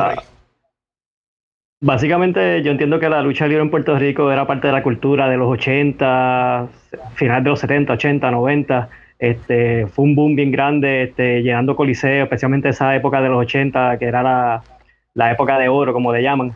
Básicamente 1.84 2.62
yo 2.62 2.70
entiendo 2.70 3.00
que 3.00 3.08
la 3.08 3.22
lucha 3.22 3.48
libre 3.48 3.60
en 3.60 3.70
Puerto 3.70 3.98
Rico 3.98 4.30
era 4.30 4.46
parte 4.46 4.68
de 4.68 4.72
la 4.72 4.84
cultura 4.84 5.28
de 5.28 5.36
los 5.36 5.50
80, 5.50 6.68
final 7.14 7.42
de 7.42 7.50
los 7.50 7.58
70, 7.58 7.94
80, 7.94 8.30
90. 8.30 8.88
Este, 9.18 9.88
fue 9.88 10.04
un 10.04 10.14
boom 10.14 10.36
bien 10.36 10.52
grande, 10.52 11.02
este, 11.02 11.42
llenando 11.42 11.74
coliseos, 11.74 12.22
especialmente 12.22 12.68
esa 12.68 12.94
época 12.94 13.20
de 13.20 13.28
los 13.28 13.40
80, 13.40 13.98
que 13.98 14.04
era 14.04 14.22
la, 14.22 14.62
la 15.14 15.32
época 15.32 15.58
de 15.58 15.68
oro, 15.68 15.92
como 15.92 16.12
le 16.12 16.22
llaman. 16.22 16.54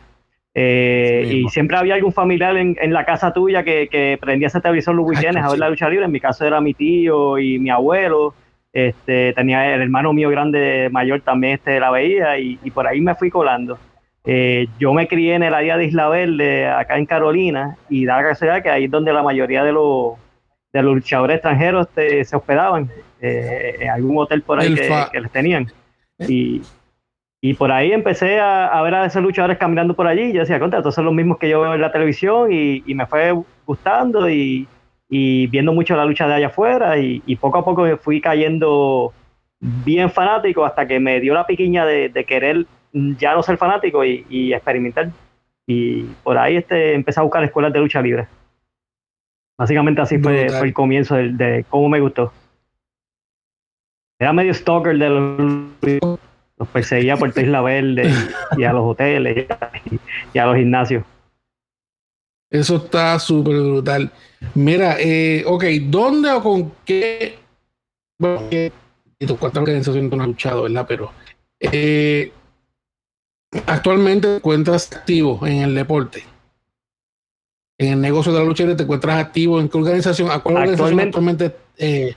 Eh, 0.54 1.28
y 1.28 1.48
siempre 1.48 1.76
había 1.76 1.96
algún 1.96 2.12
familiar 2.12 2.56
en, 2.56 2.76
en 2.80 2.92
la 2.92 3.04
casa 3.04 3.32
tuya 3.32 3.64
que, 3.64 3.88
que 3.88 4.18
prendía 4.20 4.46
ese 4.46 4.60
televisor 4.60 4.94
los 4.94 5.06
weekends 5.06 5.42
a 5.42 5.50
ver 5.50 5.58
la 5.58 5.70
lucha 5.70 5.88
libre. 5.88 6.04
En 6.04 6.12
mi 6.12 6.20
caso 6.20 6.46
era 6.46 6.60
mi 6.60 6.72
tío 6.72 7.36
y 7.38 7.58
mi 7.58 7.70
abuelo. 7.70 8.32
Este, 8.76 9.32
tenía 9.32 9.74
el 9.74 9.80
hermano 9.80 10.12
mío 10.12 10.28
grande 10.28 10.90
mayor 10.92 11.22
también 11.22 11.54
este, 11.54 11.80
la 11.80 11.90
veía 11.90 12.38
y, 12.38 12.56
por 12.74 12.86
ahí 12.86 13.00
me 13.00 13.14
fui 13.14 13.30
colando. 13.30 13.78
Eh, 14.22 14.66
yo 14.78 14.92
me 14.92 15.08
crié 15.08 15.34
en 15.34 15.44
el 15.44 15.54
área 15.54 15.78
de 15.78 15.86
Isla 15.86 16.10
Verde, 16.10 16.68
acá 16.68 16.98
en 16.98 17.06
Carolina, 17.06 17.78
y 17.88 18.04
da 18.04 18.18
la 18.18 18.28
casualidad 18.28 18.62
que 18.62 18.68
ahí 18.68 18.84
es 18.84 18.90
donde 18.90 19.14
la 19.14 19.22
mayoría 19.22 19.64
de 19.64 19.72
los, 19.72 20.16
de 20.74 20.82
los 20.82 20.96
luchadores 20.96 21.36
extranjeros 21.36 21.86
este, 21.88 22.22
se 22.26 22.36
hospedaban, 22.36 22.90
eh, 23.22 23.76
en 23.80 23.88
algún 23.88 24.18
hotel 24.18 24.42
por 24.42 24.60
ahí 24.60 24.74
que, 24.74 25.20
les 25.22 25.32
tenían. 25.32 25.72
Y, 26.28 26.60
y 27.40 27.54
por 27.54 27.72
ahí 27.72 27.92
empecé 27.92 28.40
a, 28.40 28.78
ver 28.82 28.94
a 28.94 29.06
esos 29.06 29.22
luchadores 29.22 29.56
caminando 29.56 29.94
por 29.94 30.06
allí. 30.06 30.24
Y 30.24 30.32
yo 30.34 30.40
decía, 30.40 30.58
contra, 30.58 30.80
estos 30.80 30.94
son 30.94 31.06
los 31.06 31.14
mismos 31.14 31.38
que 31.38 31.48
yo 31.48 31.62
veo 31.62 31.72
en 31.72 31.80
la 31.80 31.92
televisión 31.92 32.52
y, 32.52 32.82
y 32.84 32.94
me 32.94 33.06
fue 33.06 33.32
gustando. 33.64 34.28
Y, 34.28 34.68
y 35.08 35.46
viendo 35.46 35.72
mucho 35.72 35.96
la 35.96 36.04
lucha 36.04 36.26
de 36.26 36.34
allá 36.34 36.46
afuera 36.48 36.98
y, 36.98 37.36
poco 37.36 37.58
a 37.58 37.64
poco 37.64 37.84
fui 37.98 38.20
cayendo 38.20 39.12
bien 39.60 40.10
fanático 40.10 40.64
hasta 40.64 40.86
que 40.86 41.00
me 41.00 41.20
dio 41.20 41.34
la 41.34 41.46
piquiña 41.46 41.86
de, 41.86 42.24
querer 42.26 42.66
ya 42.92 43.34
no 43.34 43.42
ser 43.42 43.56
fanático 43.56 44.04
y, 44.04 44.52
experimentar. 44.52 45.10
Y 45.66 46.02
por 46.22 46.38
ahí 46.38 46.56
este, 46.56 46.94
empecé 46.94 47.20
a 47.20 47.24
buscar 47.24 47.42
escuelas 47.44 47.72
de 47.72 47.80
lucha 47.80 48.00
libre. 48.00 48.26
Básicamente 49.58 50.00
así 50.00 50.18
fue, 50.18 50.46
el 50.46 50.72
comienzo 50.72 51.16
de, 51.16 51.64
cómo 51.68 51.88
me 51.88 52.00
gustó. 52.00 52.32
Era 54.18 54.32
medio 54.32 54.54
stalker 54.54 54.96
de 54.96 55.08
los... 55.10 56.10
Los 56.58 56.68
perseguía 56.68 57.18
por 57.18 57.28
Isla 57.28 57.60
Verde 57.60 58.10
y 58.56 58.64
a 58.64 58.72
los 58.72 58.82
hoteles 58.82 59.46
y 60.32 60.38
a 60.38 60.46
los 60.46 60.56
gimnasios. 60.56 61.04
Eso 62.60 62.76
está 62.76 63.18
súper 63.18 63.56
brutal. 63.56 64.10
Mira, 64.54 64.96
eh, 64.98 65.44
ok, 65.46 65.64
¿dónde 65.82 66.30
o 66.30 66.42
con 66.42 66.72
qué? 66.84 67.38
Bueno, 68.18 68.48
cuatro 69.38 69.62
organizaciones 69.62 70.10
no 70.10 70.22
han 70.22 70.30
luchado, 70.30 70.62
¿verdad? 70.62 70.86
Pero 70.88 71.12
eh, 71.60 72.32
actualmente 73.66 74.28
te 74.28 74.36
encuentras 74.36 74.92
activo 74.92 75.46
en 75.46 75.62
el 75.62 75.74
deporte. 75.74 76.24
En 77.78 77.92
el 77.92 78.00
negocio 78.00 78.32
de 78.32 78.38
la 78.38 78.44
lucha 78.44 78.64
te 78.74 78.82
encuentras 78.82 79.18
activo 79.18 79.60
en 79.60 79.68
qué 79.68 79.78
organización, 79.78 80.30
a 80.30 80.38
cuál 80.40 80.56
organización 80.56 81.00
actualmente. 81.00 81.56
Eh, 81.76 82.14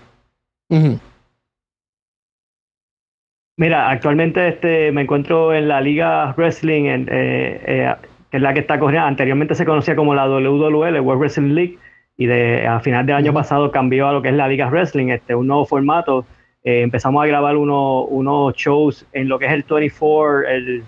Mira, 3.58 3.90
actualmente 3.90 4.48
este, 4.48 4.92
me 4.94 5.02
encuentro 5.02 5.54
en 5.54 5.68
la 5.68 5.82
Liga 5.82 6.34
Wrestling 6.38 6.86
en, 6.86 7.10
eh 7.12 7.96
que 8.30 8.38
es 8.38 8.44
la 8.44 8.54
que 8.54 8.60
está 8.60 8.80
corriendo. 8.80 9.08
Anteriormente 9.08 9.56
se 9.56 9.66
conocía 9.66 9.96
como 9.96 10.16
la 10.16 10.28
WWL, 10.28 11.00
World 11.00 11.20
Wrestling 11.20 11.54
League, 11.54 11.78
y 12.18 12.26
de, 12.26 12.68
a 12.68 12.80
final 12.80 13.06
del 13.06 13.16
año 13.16 13.34
pasado 13.34 13.72
cambió 13.72 14.08
a 14.08 14.14
lo 14.14 14.22
que 14.22 14.30
es 14.30 14.36
la 14.36 14.48
Liga 14.48 14.70
Wrestling, 14.70 15.08
este, 15.08 15.36
un 15.36 15.48
nuevo 15.48 15.66
formato. 15.66 16.26
Eh, 16.64 16.82
empezamos 16.82 17.24
a 17.24 17.28
grabar 17.28 17.56
uno, 17.56 18.04
unos 18.04 18.54
shows 18.56 19.06
en 19.14 19.30
lo 19.30 19.40
que 19.40 19.46
es 19.46 19.54
el 19.54 19.64
24, 19.64 20.48
el 20.50 20.84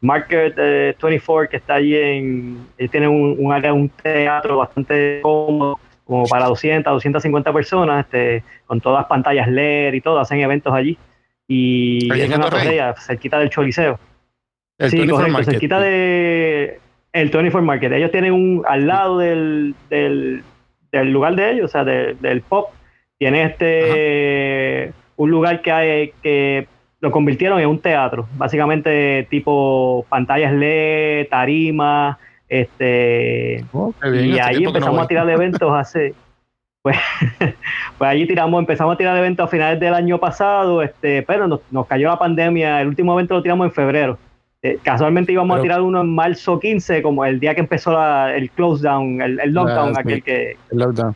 Market 0.00 0.56
24, 1.00 1.44
eh, 1.44 1.48
que 1.48 1.56
está 1.56 1.74
allí 1.74 1.96
en. 1.96 2.66
tiene 2.90 3.06
un, 3.08 3.36
un 3.38 3.52
área, 3.52 3.72
un 3.72 3.88
teatro 3.88 4.58
bastante 4.58 5.20
cómodo, 5.22 5.78
como 6.04 6.26
para 6.26 6.46
200, 6.46 6.92
250 6.92 7.52
personas, 7.52 8.04
este, 8.04 8.42
con 8.66 8.80
todas 8.80 9.06
pantallas 9.06 9.48
LED 9.48 9.94
y 9.94 10.00
todo, 10.00 10.18
hacen 10.18 10.40
eventos 10.40 10.72
allí. 10.72 10.98
Y 11.48 12.12
es 12.12 12.28
una 12.28 12.50
torre 12.50 12.80
cerquita 12.98 13.38
del 13.38 13.50
Choliseo. 13.50 13.98
Sí, 14.78 15.06
correcto, 15.06 15.44
cerquita 15.44 15.80
de 15.80 16.80
el 17.12 17.30
24 17.30 17.62
Market. 17.62 17.92
Ellos 17.92 18.10
tienen 18.10 18.32
un 18.32 18.62
al 18.68 18.86
lado 18.86 19.18
del, 19.18 19.74
del, 19.88 20.42
lugar 20.92 21.34
de 21.34 21.52
ellos, 21.52 21.66
o 21.66 21.68
sea, 21.68 21.84
del 21.84 22.40
pop, 22.42 22.70
tiene 23.18 23.44
este 23.44 24.92
un 25.16 25.30
lugar 25.30 25.62
que 25.62 25.72
hay 25.72 26.12
que 26.22 26.68
lo 27.00 27.10
convirtieron 27.10 27.60
en 27.60 27.68
un 27.68 27.78
teatro, 27.78 28.26
básicamente 28.36 29.26
tipo 29.30 30.04
pantallas 30.08 30.52
LED, 30.52 31.28
tarima, 31.28 32.18
este 32.48 33.64
oh, 33.72 33.92
y 34.04 34.38
ahí 34.38 34.64
empezamos 34.64 35.02
a 35.02 35.06
tirar 35.06 35.28
eventos 35.28 35.72
hace 35.72 36.14
pues, 36.82 36.96
pues 37.98 38.10
allí 38.10 38.26
tiramos, 38.26 38.60
empezamos 38.60 38.94
a 38.94 38.98
tirar 38.98 39.16
eventos 39.16 39.44
a 39.44 39.48
finales 39.48 39.80
del 39.80 39.94
año 39.94 40.18
pasado, 40.18 40.82
este, 40.82 41.22
pero 41.22 41.48
nos, 41.48 41.60
nos 41.70 41.86
cayó 41.86 42.08
la 42.08 42.18
pandemia, 42.18 42.80
el 42.80 42.88
último 42.88 43.14
evento 43.14 43.34
lo 43.34 43.42
tiramos 43.42 43.66
en 43.66 43.72
febrero 43.72 44.18
eh, 44.62 44.78
casualmente 44.82 45.32
íbamos 45.32 45.58
a 45.58 45.62
tirar 45.62 45.80
uno 45.82 46.00
en 46.00 46.14
marzo 46.14 46.58
15, 46.58 47.02
como 47.02 47.24
el 47.24 47.38
día 47.38 47.54
que 47.54 47.60
empezó 47.60 47.96
el 48.28 48.50
close 48.50 48.82
down, 48.82 49.20
el, 49.20 49.52
lockdown, 49.52 49.96
aquel 49.96 50.22
que. 50.22 50.56
El 50.70 50.78
lockdown. 50.78 51.14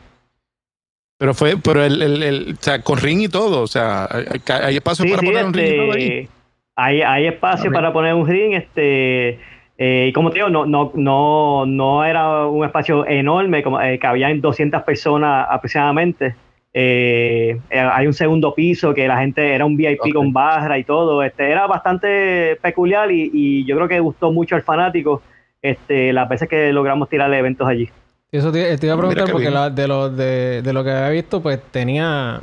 Pero 1.18 1.34
fue, 1.34 1.56
pero 1.62 1.84
el, 1.84 2.00
el, 2.00 2.54
o 2.58 2.62
sea, 2.62 2.80
con 2.80 2.98
ring 2.98 3.20
y 3.20 3.28
todo, 3.28 3.62
o 3.62 3.66
sea, 3.66 4.08
hay, 4.10 4.76
espacio 4.76 5.04
para 5.04 5.20
poner 5.20 5.44
un 5.44 5.52
ring 5.52 5.66
y 5.66 5.76
todo 5.76 5.92
ahí. 5.92 6.06
Este, 6.06 6.28
hay, 6.76 7.02
hay 7.02 7.26
espacio 7.26 7.70
para 7.70 7.92
poner 7.92 8.14
un 8.14 8.26
ring, 8.26 8.54
este. 8.54 9.38
Eh, 9.76 10.06
y 10.08 10.12
como 10.12 10.30
te 10.30 10.36
digo, 10.36 10.48
no, 10.48 10.66
no, 10.66 10.92
no, 10.94 11.66
no 11.66 12.04
era 12.04 12.46
un 12.46 12.64
espacio 12.64 13.06
enorme, 13.06 13.62
como, 13.62 13.80
eh, 13.80 13.98
cabían 13.98 14.40
200 14.40 14.82
personas 14.82 15.46
aproximadamente. 15.50 16.34
Eh, 16.72 17.58
hay 17.70 18.06
un 18.06 18.12
segundo 18.14 18.54
piso 18.54 18.94
que 18.94 19.08
la 19.08 19.18
gente 19.18 19.54
era 19.54 19.64
un 19.64 19.76
VIP 19.76 20.12
con 20.14 20.32
barra 20.32 20.78
y 20.78 20.84
todo. 20.84 21.22
Este, 21.22 21.50
era 21.50 21.66
bastante 21.66 22.56
peculiar 22.62 23.10
y, 23.10 23.30
y, 23.32 23.64
yo 23.64 23.76
creo 23.76 23.88
que 23.88 24.00
gustó 24.00 24.32
mucho 24.32 24.54
al 24.54 24.62
fanático 24.62 25.22
este, 25.62 26.12
las 26.12 26.28
veces 26.28 26.48
que 26.48 26.72
logramos 26.72 27.08
tirar 27.08 27.32
eventos 27.34 27.66
allí. 27.66 27.88
Eso 28.32 28.52
te, 28.52 28.78
iba 28.80 28.94
a 28.94 28.96
preguntar 28.96 29.30
porque 29.30 29.50
de, 29.72 29.88
lo, 29.88 30.08
de, 30.08 30.62
de, 30.62 30.72
lo 30.72 30.84
que 30.84 30.90
había 30.90 31.10
visto, 31.10 31.42
pues 31.42 31.60
tenía 31.72 32.40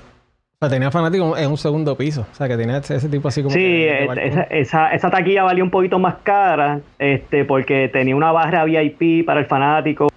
o 0.60 0.66
sea, 0.66 0.74
tenía 0.74 0.90
fanáticos 0.90 1.40
en 1.40 1.52
un 1.52 1.58
segundo 1.58 1.96
piso. 1.96 2.26
O 2.32 2.34
sea, 2.34 2.48
que 2.48 2.58
tenía 2.58 2.78
ese, 2.78 3.08
tipo 3.10 3.28
así 3.28 3.44
como. 3.44 3.54
Sí, 3.54 3.86
esa, 4.50 4.92
esa, 4.92 5.10
taquilla 5.12 5.44
valía 5.44 5.64
un 5.64 5.70
poquito 5.70 6.00
más 6.00 6.16
cara, 6.24 6.82
este, 6.98 7.46
porque 7.46 7.90
tenía 7.90 8.16
una 8.16 8.32
barra 8.32 8.66
VIP 8.66 9.24
para 9.24 9.42
el 9.42 9.46
fanático. 9.46 10.08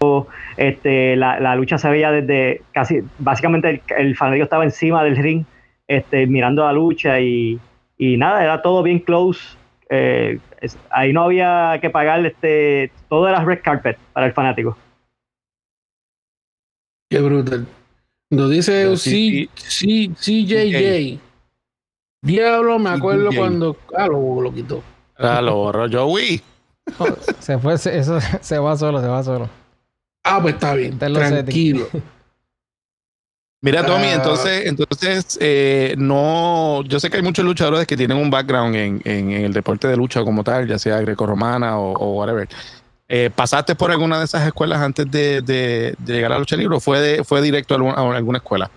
Este, 0.57 1.15
la, 1.17 1.55
lucha 1.57 1.77
se 1.77 1.91
veía 1.91 2.11
desde 2.11 2.63
casi. 2.73 3.03
Básicamente 3.19 3.83
el, 3.99 4.17
fanático 4.17 4.45
estaba 4.45 4.65
encima 4.65 5.05
del 5.05 5.19
ring, 5.19 5.45
este, 5.87 6.27
mirando 6.27 6.65
la 6.65 6.73
lucha 6.73 7.21
y, 7.21 7.61
y 7.99 8.17
nada, 8.17 8.43
era 8.43 8.63
todo 8.63 8.83
bien 8.83 9.01
close. 9.01 9.59
Eh, 9.91 10.39
ahí 10.89 11.13
no 11.13 11.25
había 11.25 11.77
que 11.83 11.91
pagar, 11.91 12.25
este, 12.25 12.93
todo 13.11 13.29
era 13.29 13.45
red 13.45 13.61
carpet 13.63 13.99
para 14.15 14.25
el 14.25 14.33
fanático. 14.33 14.79
Qué 17.11 17.21
brutal. 17.21 17.67
Nos 18.31 18.51
dice 18.51 18.95
CJJ. 18.95 21.19
Diablo, 22.23 22.79
me 22.79 22.91
acuerdo 22.91 23.31
cuando. 23.37 23.77
Ah, 23.97 24.07
lo, 24.07 24.41
lo 24.41 24.55
quitó. 24.55 24.83
Ah, 25.17 25.43
lo 25.43 25.57
borró 25.57 25.91
Joey. 25.91 26.41
se 27.41 27.59
fue, 27.59 27.75
eso 27.75 28.19
se 28.41 28.59
va 28.59 28.77
solo, 28.77 29.01
se 29.01 29.09
va 29.09 29.23
solo. 29.23 29.51
Ah, 30.23 30.39
pues 30.41 30.55
está 30.55 30.75
bien. 30.75 30.99
Tranquilo. 30.99 31.87
Mira, 33.63 33.85
Tommy, 33.85 34.07
ah. 34.07 34.15
entonces, 34.15 34.67
entonces 34.67 35.37
eh, 35.39 35.95
no, 35.99 36.83
yo 36.85 36.99
sé 36.99 37.11
que 37.11 37.19
hay 37.19 37.23
muchos 37.23 37.45
luchadores 37.45 37.87
que 37.87 37.95
tienen 37.95 38.17
un 38.17 38.31
background 38.31 38.75
en, 38.75 39.03
en, 39.05 39.33
el 39.33 39.53
deporte 39.53 39.87
de 39.87 39.99
lucha 39.99 40.25
como 40.25 40.43
tal, 40.43 40.67
ya 40.67 40.79
sea 40.79 40.99
greco-romana 41.03 41.79
o, 41.79 41.93
o, 41.93 42.15
whatever. 42.15 42.49
Eh, 43.13 43.29
¿Pasaste 43.35 43.75
por 43.75 43.91
alguna 43.91 44.21
de 44.21 44.25
esas 44.25 44.47
escuelas 44.47 44.81
antes 44.81 45.11
de, 45.11 45.97
llegar 46.07 46.31
a 46.31 46.39
lucha 46.39 46.57
libre 46.57 46.77
o 46.77 46.81
fue, 46.81 47.25
fue 47.25 47.43
directo 47.43 47.75
a, 47.75 48.17
alguna 48.17 48.39
escuela? 48.39 48.71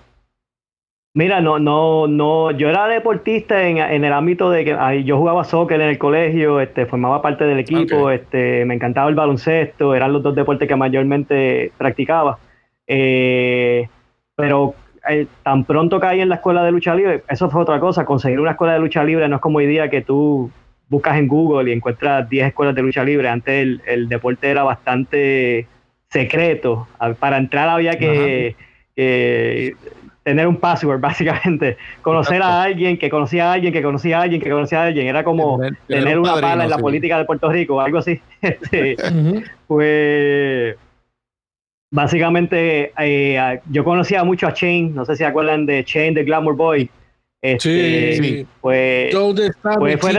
Mira, 1.13 1.39
no, 1.39 1.59
no, 1.59 2.07
no, 2.07 2.49
yo 2.49 2.67
era 2.67 2.87
deportista 2.87 3.67
en, 3.67 3.77
el 3.77 4.11
ámbito 4.11 4.49
de 4.49 4.65
que 4.65 5.03
yo 5.03 5.19
jugaba 5.19 5.43
soccer 5.43 5.79
en 5.79 5.89
el 5.89 5.99
colegio, 5.99 6.59
este, 6.59 6.87
formaba 6.87 7.21
parte 7.21 7.43
del 7.43 7.59
equipo, 7.59 8.09
este, 8.09 8.65
me 8.65 8.73
encantaba 8.73 9.07
el 9.07 9.13
baloncesto, 9.13 9.93
eran 9.93 10.11
los 10.11 10.23
dos 10.23 10.33
deportes 10.33 10.67
que 10.67 10.75
mayormente 10.75 11.71
practicaba. 11.77 12.39
Eh, 12.87 13.87
pero 14.35 14.73
eh, 15.07 15.27
tan 15.43 15.63
pronto 15.63 15.99
caí 15.99 16.21
en 16.21 16.29
la 16.29 16.35
escuela 16.35 16.63
de 16.63 16.71
lucha 16.71 16.95
libre, 16.95 17.23
eso 17.29 17.51
fue 17.51 17.61
otra 17.61 17.79
cosa, 17.79 18.03
conseguir 18.03 18.39
una 18.39 18.51
escuela 18.51 18.73
de 18.73 18.79
lucha 18.79 19.03
libre 19.03 19.27
no 19.27 19.35
es 19.35 19.41
como 19.43 19.59
hoy 19.59 19.67
día 19.67 19.91
que 19.91 20.01
tú 20.01 20.49
buscas 20.93 21.17
en 21.17 21.27
Google 21.27 21.71
y 21.71 21.73
encuentras 21.73 22.29
10 22.29 22.47
escuelas 22.47 22.75
de 22.75 22.83
lucha 22.83 23.03
libre. 23.03 23.27
Antes 23.27 23.79
el, 23.85 24.07
deporte 24.07 24.49
era 24.49 24.63
bastante 24.63 25.67
secreto. 26.09 26.87
Para 27.19 27.37
entrar 27.37 27.67
había 27.67 27.97
que, 27.97 28.55
tener 30.23 30.47
un 30.47 30.57
password, 30.57 31.01
básicamente. 31.09 31.77
Conocer 32.03 32.43
a 32.43 32.61
alguien 32.61 32.97
que 32.97 33.09
conocía 33.09 33.49
a 33.49 33.53
alguien 33.53 33.73
que 33.73 33.81
conocía 33.81 34.19
a 34.19 34.21
alguien 34.21 34.39
que 34.39 34.51
conocía 34.51 34.83
a 34.83 34.85
alguien. 34.85 35.07
Era 35.07 35.23
como 35.23 35.59
tener, 35.87 36.19
una 36.19 36.39
pala 36.39 36.63
en 36.63 36.69
la 36.69 36.77
política 36.77 37.17
de 37.17 37.25
Puerto 37.25 37.51
Rico, 37.51 37.81
algo 37.81 37.97
así. 37.97 38.21
Este, 38.41 38.95
pues 39.67 40.75
básicamente 41.89 42.91
eh, 42.99 43.59
yo 43.69 43.83
conocía 43.83 44.23
mucho 44.23 44.47
a 44.47 44.53
Chain, 44.53 44.93
no 44.93 45.05
sé 45.05 45.13
si 45.13 45.19
se 45.19 45.25
acuerdan 45.25 45.65
de 45.65 45.83
Chain 45.85 46.13
de 46.13 46.23
Glamour 46.23 46.55
Boy. 46.55 46.89
Este, 47.41 48.15
sí, 48.15 48.47
Pues, 48.61 49.13
pues 49.77 49.99
fue, 49.99 50.13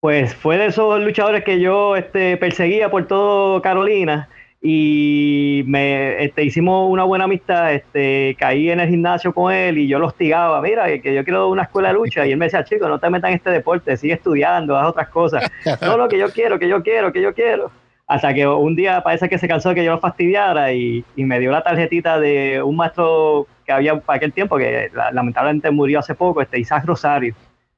pues 0.00 0.34
fue 0.34 0.58
de 0.58 0.66
esos 0.66 1.02
luchadores 1.02 1.44
que 1.44 1.60
yo 1.60 1.96
este, 1.96 2.36
perseguía 2.36 2.90
por 2.90 3.06
todo 3.06 3.62
Carolina 3.62 4.28
y 4.62 5.62
me 5.66 6.24
este, 6.24 6.44
hicimos 6.44 6.90
una 6.90 7.04
buena 7.04 7.24
amistad, 7.24 7.72
este, 7.72 8.36
caí 8.38 8.70
en 8.70 8.80
el 8.80 8.88
gimnasio 8.88 9.32
con 9.32 9.52
él 9.52 9.78
y 9.78 9.86
yo 9.86 9.98
lo 9.98 10.06
hostigaba, 10.06 10.60
mira, 10.60 10.86
que 11.00 11.14
yo 11.14 11.24
quiero 11.24 11.48
una 11.48 11.62
escuela 11.62 11.88
de 11.88 11.94
lucha 11.94 12.26
y 12.26 12.32
él 12.32 12.38
me 12.38 12.46
decía, 12.46 12.64
chico, 12.64 12.88
no 12.88 12.98
te 12.98 13.10
metas 13.10 13.30
en 13.30 13.36
este 13.36 13.50
deporte, 13.50 13.96
sigue 13.96 14.14
estudiando, 14.14 14.76
haz 14.76 14.88
otras 14.88 15.08
cosas. 15.08 15.50
No, 15.82 15.96
lo 15.96 16.08
que 16.08 16.18
yo 16.18 16.30
quiero, 16.30 16.58
que 16.58 16.68
yo 16.68 16.82
quiero, 16.82 17.12
que 17.12 17.22
yo 17.22 17.34
quiero. 17.34 17.70
Hasta 18.08 18.32
que 18.34 18.46
un 18.46 18.76
día 18.76 19.02
parece 19.02 19.28
que 19.28 19.38
se 19.38 19.48
cansó 19.48 19.70
de 19.70 19.76
que 19.76 19.84
yo 19.84 19.92
lo 19.92 20.00
fastidiara 20.00 20.72
y, 20.72 21.04
y 21.16 21.24
me 21.24 21.40
dio 21.40 21.50
la 21.50 21.62
tarjetita 21.62 22.18
de 22.20 22.62
un 22.62 22.76
maestro 22.76 23.46
que 23.64 23.72
había 23.72 23.98
para 24.00 24.16
aquel 24.16 24.32
tiempo, 24.32 24.56
que 24.56 24.90
lamentablemente 25.12 25.70
murió 25.70 25.98
hace 25.98 26.14
poco, 26.14 26.40
este 26.40 26.60
Isaac 26.60 26.84
Rosario 26.86 27.34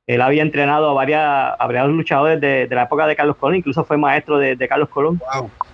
él 0.09 0.23
había 0.23 0.41
entrenado 0.41 0.89
a, 0.89 0.95
varias, 0.95 1.23
a 1.23 1.67
varios 1.67 1.91
luchadores 1.91 2.41
de, 2.41 2.67
la 2.71 2.85
época 2.85 3.07
de 3.07 3.15
Carlos 3.15 3.37
Colón, 3.37 3.57
incluso 3.57 3.85
fue 3.85 3.99
maestro 3.99 4.39
de, 4.39 4.57
Carlos 4.67 4.89
Colón. 4.89 5.21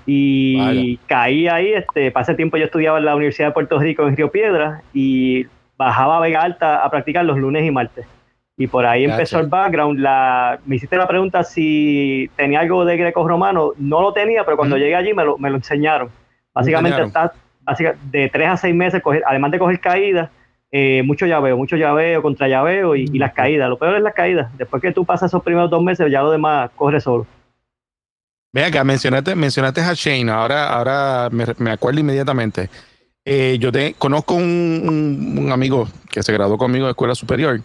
Y 0.06 0.96
caí 1.06 1.46
ahí, 1.46 1.72
este, 1.72 2.10
para 2.10 2.24
ese 2.24 2.34
tiempo 2.34 2.56
yo 2.56 2.64
estudiaba 2.64 2.98
en 2.98 3.04
la 3.04 3.14
Universidad 3.14 3.48
de 3.48 3.54
Puerto 3.54 3.78
Rico 3.78 4.06
en 4.08 4.16
Río 4.16 4.32
Piedra 4.32 4.82
y 4.92 5.46
bajaba 5.76 6.16
a 6.16 6.20
Vega 6.20 6.42
Alta 6.42 6.84
a 6.84 6.90
practicar 6.90 7.24
los 7.24 7.38
lunes 7.38 7.64
y 7.64 7.70
martes. 7.70 8.06
Y 8.56 8.66
por 8.66 8.84
ahí 8.86 9.04
empezó 9.04 9.38
el 9.38 9.46
background. 9.46 10.00
La, 10.00 10.58
me 10.66 10.76
hiciste 10.76 10.96
la 10.96 11.06
pregunta 11.06 11.44
si 11.44 12.28
tenía 12.34 12.58
algo 12.58 12.84
de 12.84 12.96
greco 12.96 13.26
romano. 13.28 13.70
No 13.78 14.02
lo 14.02 14.12
tenía, 14.12 14.44
pero 14.44 14.56
cuando 14.56 14.76
llegué 14.76 14.96
allí 14.96 15.14
me 15.14 15.24
lo, 15.24 15.38
me 15.38 15.48
lo 15.48 15.56
enseñaron. 15.56 16.10
Básicamente, 16.52 17.02
está, 17.02 17.32
de 18.10 18.28
tres 18.30 18.48
a 18.48 18.56
seis 18.56 18.74
meses, 18.74 19.00
además 19.26 19.52
de 19.52 19.58
coger 19.60 19.78
caídas, 19.78 20.28
eh, 20.76 21.04
mucho 21.04 21.24
llaveo, 21.24 21.56
mucho 21.56 21.76
llaveo, 21.76 22.20
contra 22.20 22.48
llaveo 22.48 22.96
y, 22.96 23.06
las 23.06 23.32
caídas. 23.32 23.68
Lo 23.68 23.78
peor 23.78 23.94
es 23.94 24.02
las 24.02 24.12
caídas. 24.12 24.50
Después 24.58 24.82
que 24.82 24.90
tú 24.90 25.04
pasas 25.04 25.30
esos 25.30 25.40
primeros 25.40 25.70
dos 25.70 25.80
meses, 25.80 26.10
ya 26.10 26.20
lo 26.20 26.32
demás 26.32 26.68
corre 26.74 27.00
solo. 27.00 27.28
Ve 28.52 28.64
acá, 28.64 28.82
mencionaste, 28.82 29.36
mencionaste 29.36 29.82
a 29.82 29.92
Shane, 29.94 30.32
ahora, 30.32 30.74
ahora 30.74 31.28
me, 31.30 31.70
acuerdo 31.70 32.00
inmediatamente. 32.00 32.70
Eh, 33.24 33.56
yo 33.60 33.70
te, 33.70 33.94
conozco 33.94 34.34
un, 34.34 35.48
amigo 35.52 35.86
que 36.10 36.24
se 36.24 36.32
graduó 36.32 36.58
conmigo 36.58 36.86
de 36.86 36.90
escuela 36.90 37.14
superior, 37.14 37.60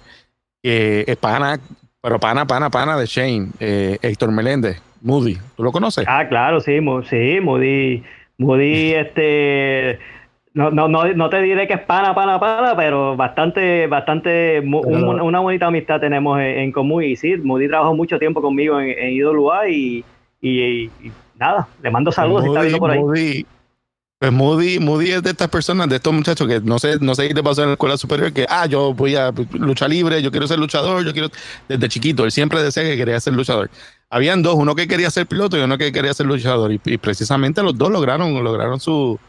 que 0.62 1.04
es 1.08 1.18
pana, 1.18 1.60
pero 2.04 2.20
pana, 2.20 2.46
pana, 2.46 2.70
pana 2.70 2.96
de 2.96 3.08
Shane, 3.08 3.50
eh, 3.60 3.98
Héctor 4.04 4.32
Meléndez, 4.32 4.84
Moody. 5.02 5.36
¿Tú 5.58 5.64
lo 5.64 5.72
conoces? 5.72 6.06
Ah, 6.08 6.28
claro, 6.30 6.60
sí, 6.60 6.78
sí, 7.10 7.40
Moody, 7.42 8.04
Moody, 8.38 8.94
este 8.94 9.98
no, 10.54 10.72
no, 10.72 10.88
no, 10.88 11.14
no 11.14 11.30
te 11.30 11.42
diré 11.42 11.68
que 11.68 11.76
es 11.76 11.82
pana, 11.82 12.16
pana, 12.16 12.40
pana, 12.40 12.76
pero 12.76 13.16
bastante, 13.16 13.88
bastante, 13.88 14.60
una 14.62 15.40
bonita 15.40 15.68
amistad 15.68 16.00
tenemos 16.00 16.40
en, 16.40 16.72
común. 16.72 17.04
Y 17.04 17.16
sí, 17.16 17.36
Moody 17.38 17.68
trabajó 17.68 17.96
mucho 17.96 18.18
tiempo 18.18 18.42
conmigo 18.42 18.80
en, 18.80 18.90
en 18.90 19.14
IWA 19.14 19.70
y, 19.70 20.04
y, 20.42 20.90
nada, 21.38 21.68
le 21.84 21.92
mando 21.92 22.12
saludos 22.12 22.44
si 22.44 22.50
está 22.50 22.62
viendo 22.62 22.80
por 22.80 22.92
ahí. 22.92 23.00
Moody, 23.00 23.46
pues 24.18 24.32
Moody, 24.32 24.80
Moody 24.80 25.12
es 25.12 25.24
de 25.24 25.30
estas 25.30 25.50
personas, 25.50 25.88
de 25.88 25.98
estos 25.98 26.12
muchachos 26.12 26.48
que 26.48 26.60
no 26.62 26.80
sé, 26.80 26.98
no 27.00 27.14
sé 27.14 27.28
qué 27.28 27.36
te 27.36 27.44
pasó 27.44 27.62
en 27.62 27.70
la 27.70 27.74
escuela 27.74 27.96
superior, 27.96 28.34
que, 28.34 28.48
ah, 28.50 28.66
yo 28.66 28.94
voy 28.94 29.16
a 29.16 29.32
luchar 29.54 29.92
libre, 29.92 30.22
yo 30.22 30.32
quiero 30.32 30.48
ser 30.48 30.58
luchador, 30.58 31.06
yo 31.06 31.14
quiero, 31.14 31.30
desde 31.68 31.88
chiquito, 31.90 32.26
él 32.26 32.32
siempre 32.32 32.62
decía 32.64 32.84
que 32.84 32.98
quería 32.98 33.20
ser 33.20 33.34
luchador. 33.34 33.70
Habían 34.10 34.42
dos, 34.42 34.56
uno 34.56 34.74
que 34.74 34.88
quería 34.88 35.12
ser 35.12 35.28
piloto 35.28 35.58
y 35.58 35.62
uno 35.62 35.78
que 35.78 35.92
quería 35.92 36.14
ser 36.14 36.26
luchador, 36.26 36.72
y, 36.72 36.82
y 36.86 36.98
precisamente 36.98 37.62
los 37.62 37.78
dos 37.78 37.92
lograron, 37.92 38.44
lograron 38.44 38.80
su, 38.80 39.20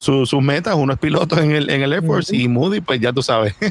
sus 0.00 0.42
metas. 0.42 0.74
Uno 0.74 0.94
es 0.94 0.98
piloto 0.98 1.38
en 1.38 1.52
el, 1.52 1.70
en 1.70 1.82
el 1.82 1.92
Air 1.92 2.02
Force 2.02 2.34
y 2.34 2.48
Moody, 2.48 2.80
pues 2.80 3.00
ya 3.00 3.12
tú 3.12 3.22
sabes. 3.22 3.54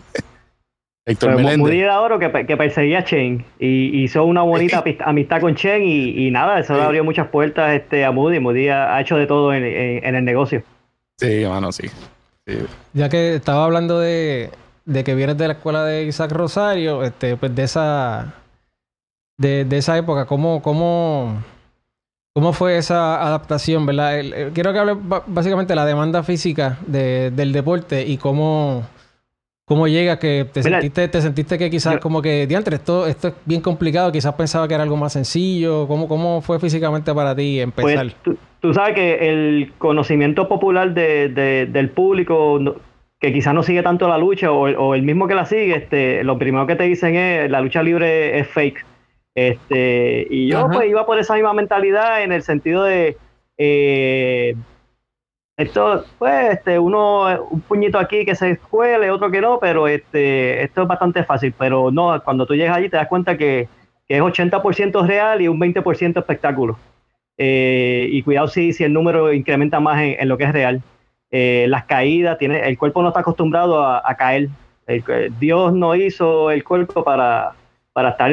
Héctor 1.06 1.42
pues, 1.42 1.58
Moody 1.58 1.80
era 1.80 2.02
oro 2.02 2.20
que, 2.20 2.46
que, 2.46 2.56
perseguía 2.56 3.00
a 3.00 3.04
Chen 3.04 3.44
y 3.58 4.04
hizo 4.04 4.24
una 4.26 4.44
bonita 4.44 4.84
amistad 5.06 5.42
con 5.42 5.56
Chen 5.56 5.82
y, 5.84 6.30
nada, 6.30 6.60
eso 6.60 6.76
le 6.76 6.84
abrió 6.84 7.04
muchas 7.04 7.30
puertas 7.30 7.74
este, 7.74 8.06
a 8.06 8.12
Moody. 8.12 8.40
Moody 8.40 8.70
ha, 8.70 9.02
hecho 9.02 9.18
de 9.18 9.26
todo 9.26 9.52
en, 9.54 9.64
el 9.64 10.24
negocio. 10.24 10.62
Sí, 11.18 11.42
hermano, 11.42 11.72
sí. 11.72 11.90
Ya 12.94 13.10
que 13.10 13.36
estaba 13.36 13.66
hablando 13.66 14.00
de, 14.00 14.52
de, 14.86 15.04
que 15.04 15.16
vienes 15.16 15.38
de 15.38 15.48
la 15.48 15.54
escuela 15.54 15.84
de 15.84 16.04
Isaac 16.04 16.32
Rosario, 16.32 17.04
este, 17.04 17.38
pues 17.38 17.56
de 17.56 17.64
esa, 17.64 18.36
de, 19.38 19.66
de 19.66 19.78
esa 19.78 19.98
época, 19.98 20.26
¿cómo, 20.26 20.62
cómo, 20.62 21.44
¿Cómo 22.34 22.54
fue 22.54 22.78
esa 22.78 23.26
adaptación, 23.26 23.86
verdad? 23.86 24.22
quiero 24.54 24.72
que 24.72 24.80
hable 24.80 24.96
básicamente 25.28 25.74
de 25.74 25.76
la 25.76 25.86
demanda 25.86 26.24
física 26.24 26.78
del 26.86 27.52
deporte 27.52 28.06
y 28.06 28.18
cómo, 28.18 28.84
cómo 29.66 29.88
llega 29.88 30.20
que 30.20 30.46
te 30.52 30.62
sentiste, 30.62 31.08
te 31.08 31.22
sentiste 31.22 31.58
que 31.58 31.72
quizás 31.72 31.98
como 31.98 32.22
que, 32.22 32.46
diantre, 32.46 32.76
esto, 32.76 33.08
esto 33.08 33.30
es 33.30 33.34
bien 33.46 33.62
complicado, 33.62 34.12
quizás 34.12 34.36
pensaba 34.36 34.68
que 34.68 34.76
era 34.76 34.84
algo 34.84 34.96
más 34.96 35.14
sencillo. 35.14 35.88
¿Cómo, 35.88 36.08
cómo 36.08 36.42
fue 36.42 36.60
físicamente 36.60 37.14
para 37.16 37.36
ti 37.36 37.60
empezar? 37.60 38.14
Pues, 38.24 38.38
tú, 38.62 38.74
sabes 38.74 38.94
que 38.94 39.30
el 39.30 39.74
conocimiento 39.80 40.48
popular 40.48 40.94
del 40.94 41.90
público 41.90 42.60
que 43.20 43.34
quizás 43.34 43.54
no 43.54 43.64
sigue 43.64 43.82
tanto 43.84 44.08
la 44.08 44.18
lucha 44.18 44.52
o, 44.52 44.70
o, 44.70 44.96
el 44.96 45.02
mismo 45.02 45.28
que 45.28 45.36
la 45.36 45.46
sigue, 45.46 45.76
este, 45.76 46.24
lo 46.24 46.38
primero 46.38 46.68
que 46.68 46.76
te 46.76 46.84
dicen 46.84 47.16
es 47.16 47.52
la 47.52 47.60
lucha 47.60 47.84
libre 47.84 48.40
es 48.40 48.48
fake 48.48 48.86
Este, 49.36 50.28
y 50.30 50.48
yo 50.48 50.68
pues 50.72 50.90
iba 50.90 51.06
por 51.06 51.20
esa 51.20 51.36
misma 51.36 51.54
mentalidad 51.54 52.24
en 52.24 52.32
el 52.32 52.42
sentido 52.42 52.84
de 52.84 53.18
eh, 53.58 54.56
esto, 55.60 56.06
pues, 56.18 56.54
este, 56.54 56.80
uno, 56.80 57.26
un 57.52 57.60
puñito 57.60 58.00
aquí 58.00 58.24
que 58.24 58.34
se 58.34 58.52
escuele, 58.52 59.12
otro 59.12 59.30
que 59.30 59.42
no, 59.42 59.60
pero 59.60 59.90
este, 59.90 60.64
esto 60.64 60.84
es 60.84 60.88
bastante 60.88 61.26
fácil. 61.26 61.54
Pero 61.60 61.92
no, 61.92 62.24
cuando 62.24 62.46
tú 62.46 62.56
llegas 62.56 62.78
allí 62.78 62.88
te 62.88 62.96
das 62.96 63.10
cuenta 63.10 63.38
que, 63.38 63.68
es 64.08 64.22
80% 64.22 65.06
real 65.06 65.42
y 65.42 65.50
un 65.50 65.60
20% 65.60 66.18
espectáculo. 66.18 66.80
Eh, 67.38 68.08
y 68.10 68.24
cuidado 68.24 68.48
si, 68.48 68.72
si 68.72 68.86
el 68.86 68.94
número 68.94 69.34
incrementa 69.34 69.82
más 69.82 70.02
en, 70.02 70.28
lo 70.30 70.38
que 70.38 70.46
es 70.46 70.54
real. 70.54 70.82
Eh, 71.30 71.66
las 71.68 71.84
caídas, 71.84 72.38
tiene, 72.38 72.66
el 72.68 72.78
cuerpo 72.78 73.02
no 73.02 73.10
está 73.10 73.20
acostumbrado 73.20 73.84
a, 73.86 74.16
caer. 74.16 74.48
Dios 75.40 75.74
no 75.74 75.94
hizo 75.94 76.52
el 76.52 76.64
cuerpo 76.64 77.04
para, 77.04 77.52
para 77.92 78.12
estar 78.12 78.32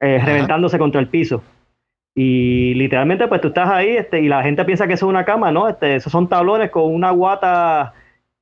reventándose 0.00 0.78
contra 0.78 1.00
el 1.00 1.08
piso. 1.08 1.42
Y 2.20 2.74
literalmente, 2.74 3.28
pues 3.28 3.40
tú 3.40 3.46
estás 3.46 3.68
ahí 3.68 3.90
este, 3.90 4.20
y 4.20 4.26
la 4.26 4.42
gente 4.42 4.64
piensa 4.64 4.88
que 4.88 4.94
eso 4.94 5.06
es 5.06 5.10
una 5.10 5.24
cama, 5.24 5.52
¿no? 5.52 5.68
Este, 5.68 5.94
esos 5.94 6.10
son 6.10 6.28
tablones 6.28 6.68
con 6.72 6.92
una 6.92 7.12
guata 7.12 7.94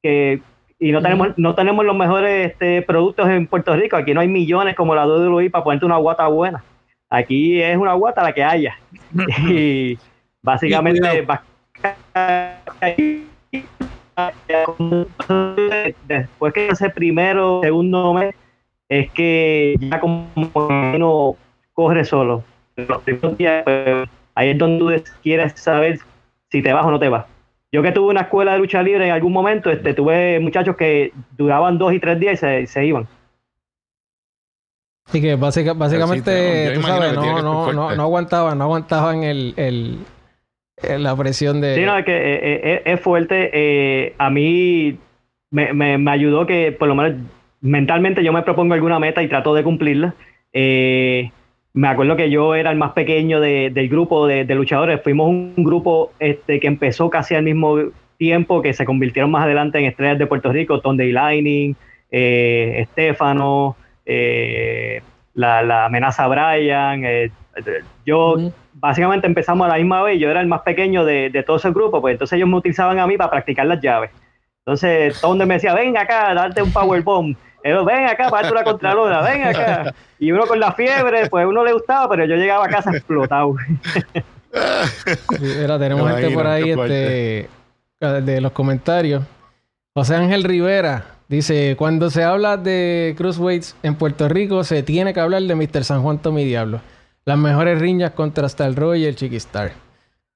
que. 0.03 0.41
Y 0.79 0.93
no 0.93 1.03
tenemos, 1.03 1.29
no 1.37 1.55
tenemos 1.55 1.85
los 1.85 1.95
mejores 1.95 2.53
este, 2.53 2.81
productos 2.81 3.29
en 3.29 3.47
Puerto 3.47 3.77
Rico. 3.77 3.97
Aquí 3.97 4.15
no 4.15 4.23
hay 4.23 4.29
millones 4.29 4.77
como 4.77 4.95
la 4.95 5.07
WWE 5.07 5.51
para 5.51 5.63
ponerte 5.63 5.85
una 5.85 5.99
guata 5.99 6.27
buena. 6.27 6.65
Aquí 7.11 7.61
es 7.61 7.77
una 7.77 7.93
guata 7.93 8.23
la 8.23 8.33
que 8.33 8.43
haya. 8.43 8.79
y 9.47 9.99
básicamente. 10.41 11.27
después 16.09 16.53
que 16.55 16.69
ese 16.69 16.89
primero, 16.89 17.61
segundo 17.63 18.15
mes, 18.15 18.35
es 18.89 19.11
que 19.11 19.75
ya 19.81 20.01
como 20.01 20.29
no 20.99 21.37
corre 21.77 22.05
solo 22.05 22.43
los 22.77 23.03
primeros 23.03 23.39
días, 23.39 23.63
pues, 23.65 24.09
ahí 24.35 24.51
es 24.51 24.59
donde 24.59 25.01
tú 25.01 25.13
quieres 25.23 25.53
saber 25.57 25.99
si 26.51 26.63
te 26.63 26.73
vas 26.73 26.85
o 26.85 26.91
no 26.91 26.99
te 26.99 27.09
vas. 27.09 27.27
Yo 27.73 27.83
que 27.83 27.93
tuve 27.93 28.11
una 28.11 28.23
escuela 28.23 28.53
de 28.53 28.59
lucha 28.59 28.83
libre 28.83 29.07
en 29.07 29.13
algún 29.13 29.33
momento, 29.33 29.71
este, 29.71 29.93
tuve 29.95 30.41
muchachos 30.41 30.77
que 30.77 31.13
duraban 31.37 31.79
dos 31.79 31.93
y 31.93 32.01
tres 32.01 32.19
días 32.19 32.43
y 32.43 32.67
se, 32.67 32.87
iban. 32.87 33.07
Así 35.07 35.21
que 35.21 35.37
básicamente, 35.37 36.73
tú 36.75 36.83
sabes, 36.83 37.13
no, 37.15 37.43
no, 37.43 37.73
no, 37.73 37.95
no, 37.95 38.03
aguantaban, 38.03 38.59
no 38.59 38.65
aguantaban 38.65 39.23
el, 39.23 39.55
el, 39.57 39.99
la 41.03 41.15
presión 41.17 41.61
de... 41.61 41.75
Sí, 41.75 41.85
no, 41.85 41.99
es 41.99 42.05
que 42.05 42.17
eh, 42.17 42.61
eh, 42.75 42.83
es, 42.85 43.01
fuerte. 43.01 43.51
Eh, 43.53 44.15
a 44.19 44.31
mí 44.31 44.99
me, 45.51 45.73
me, 45.73 45.99
me, 45.99 46.11
ayudó 46.11 46.47
que 46.47 46.73
por 46.73 46.89
lo 46.89 46.95
menos 46.95 47.21
mentalmente 47.61 48.25
yo 48.25 48.33
me 48.33 48.43
propongo 48.43 48.75
alguna 48.75 48.99
meta 48.99 49.23
y 49.23 49.29
trato 49.29 49.55
de 49.55 49.63
cumplirla. 49.63 50.15
Eh, 50.53 51.31
me 51.77 51.89
acuerdo 51.89 52.17
que 52.17 52.31
yo 52.31 52.55
era 52.55 52.71
el 52.71 52.79
más 52.79 52.93
pequeño 52.93 53.39
del 53.39 53.89
grupo 53.91 54.27
de, 54.27 54.47
luchadores. 54.47 55.03
Fuimos 55.03 55.29
un 55.29 55.55
grupo 55.59 56.11
este, 56.19 56.59
que 56.59 56.67
empezó 56.67 57.11
casi 57.11 57.35
al 57.35 57.45
mismo 57.45 57.77
tiempo, 58.17 58.63
que 58.63 58.73
se 58.73 58.87
convirtieron 58.87 59.31
más 59.31 59.45
adelante 59.45 59.79
en 59.79 59.85
estrellas 59.85 60.19
de 60.19 60.27
Puerto 60.27 60.51
Rico, 60.51 60.81
Tonde 60.81 61.13
Lightning, 61.13 61.77
eh, 62.11 62.77
Estefano, 62.79 63.77
eh, 64.07 65.03
la, 65.35 65.85
amenaza 65.85 66.27
Brian. 66.29 67.05
Eh, 67.05 67.31
yo 68.07 68.37
básicamente 68.73 69.27
empezamos 69.27 69.67
a 69.67 69.69
la 69.69 69.77
misma 69.77 70.03
vez, 70.03 70.19
yo 70.19 70.31
era 70.31 70.41
el 70.41 70.47
más 70.47 70.63
pequeño 70.63 71.05
de, 71.05 71.29
de 71.29 71.43
todo 71.43 71.59
ese 71.59 71.73
grupo, 71.73 72.01
pues 72.01 72.15
entonces 72.15 72.39
ellos 72.39 72.49
me 72.49 72.57
utilizaban 72.57 72.99
a 72.99 73.07
mí 73.07 73.19
para 73.19 73.31
practicar 73.31 73.67
las 73.67 73.83
llaves. 73.83 74.11
Entonces, 74.61 75.21
Tonde 75.21 75.45
me 75.45 75.55
decía, 75.55 75.75
venga 75.75 76.01
acá, 76.01 76.33
darte 76.33 76.63
un 76.63 76.73
powerbomb 76.73 77.37
ven 77.85 78.07
acá, 78.07 78.29
para 78.29 78.51
una 78.51 78.65
contralora, 78.65 79.23
ven 79.23 79.45
acá. 79.45 79.95
Y 80.19 80.33
uno 80.33 80.47
con 80.47 80.59
la 80.59 80.73
fiebre, 80.73 81.29
pues 81.29 81.47
uno 81.47 81.65
le 81.65 81.73
gustaba, 81.73 82.09
pero 82.09 82.25
yo 82.25 82.37
llegaba 82.37 82.65
a 82.67 82.69
casa 82.69 82.91
explotado. 82.91 83.55
Mira, 85.41 85.79
tenemos 85.79 86.11
gente 86.11 86.31
por 86.31 86.47
ahí 86.47 86.71
este, 86.71 87.49
de 88.01 88.41
los 88.41 88.53
comentarios. 88.53 89.25
José 89.95 90.17
Ángel 90.17 90.45
Rivera 90.45 91.05
dice: 91.29 91.75
Cuando 91.77 92.11
se 92.11 92.25
habla 92.25 92.57
de 92.57 93.15
Cruiserweights 93.17 93.77
en 93.83 93.97
Puerto 93.97 94.29
Rico, 94.29 94.65
se 94.65 94.83
tiene 94.83 95.13
que 95.13 95.21
hablar 95.21 95.43
de 95.43 95.55
Mr. 95.55 95.85
San 95.85 96.03
Juan 96.03 96.19
Tommy 96.19 96.45
Diablo. 96.45 96.81
Las 97.25 97.39
mejores 97.39 97.81
riñas 97.81 98.13
contra 98.13 98.47
Star 98.47 98.75
Roy 98.75 99.03
y 99.03 99.07
el 99.07 99.17
Chiquistar. 99.17 99.73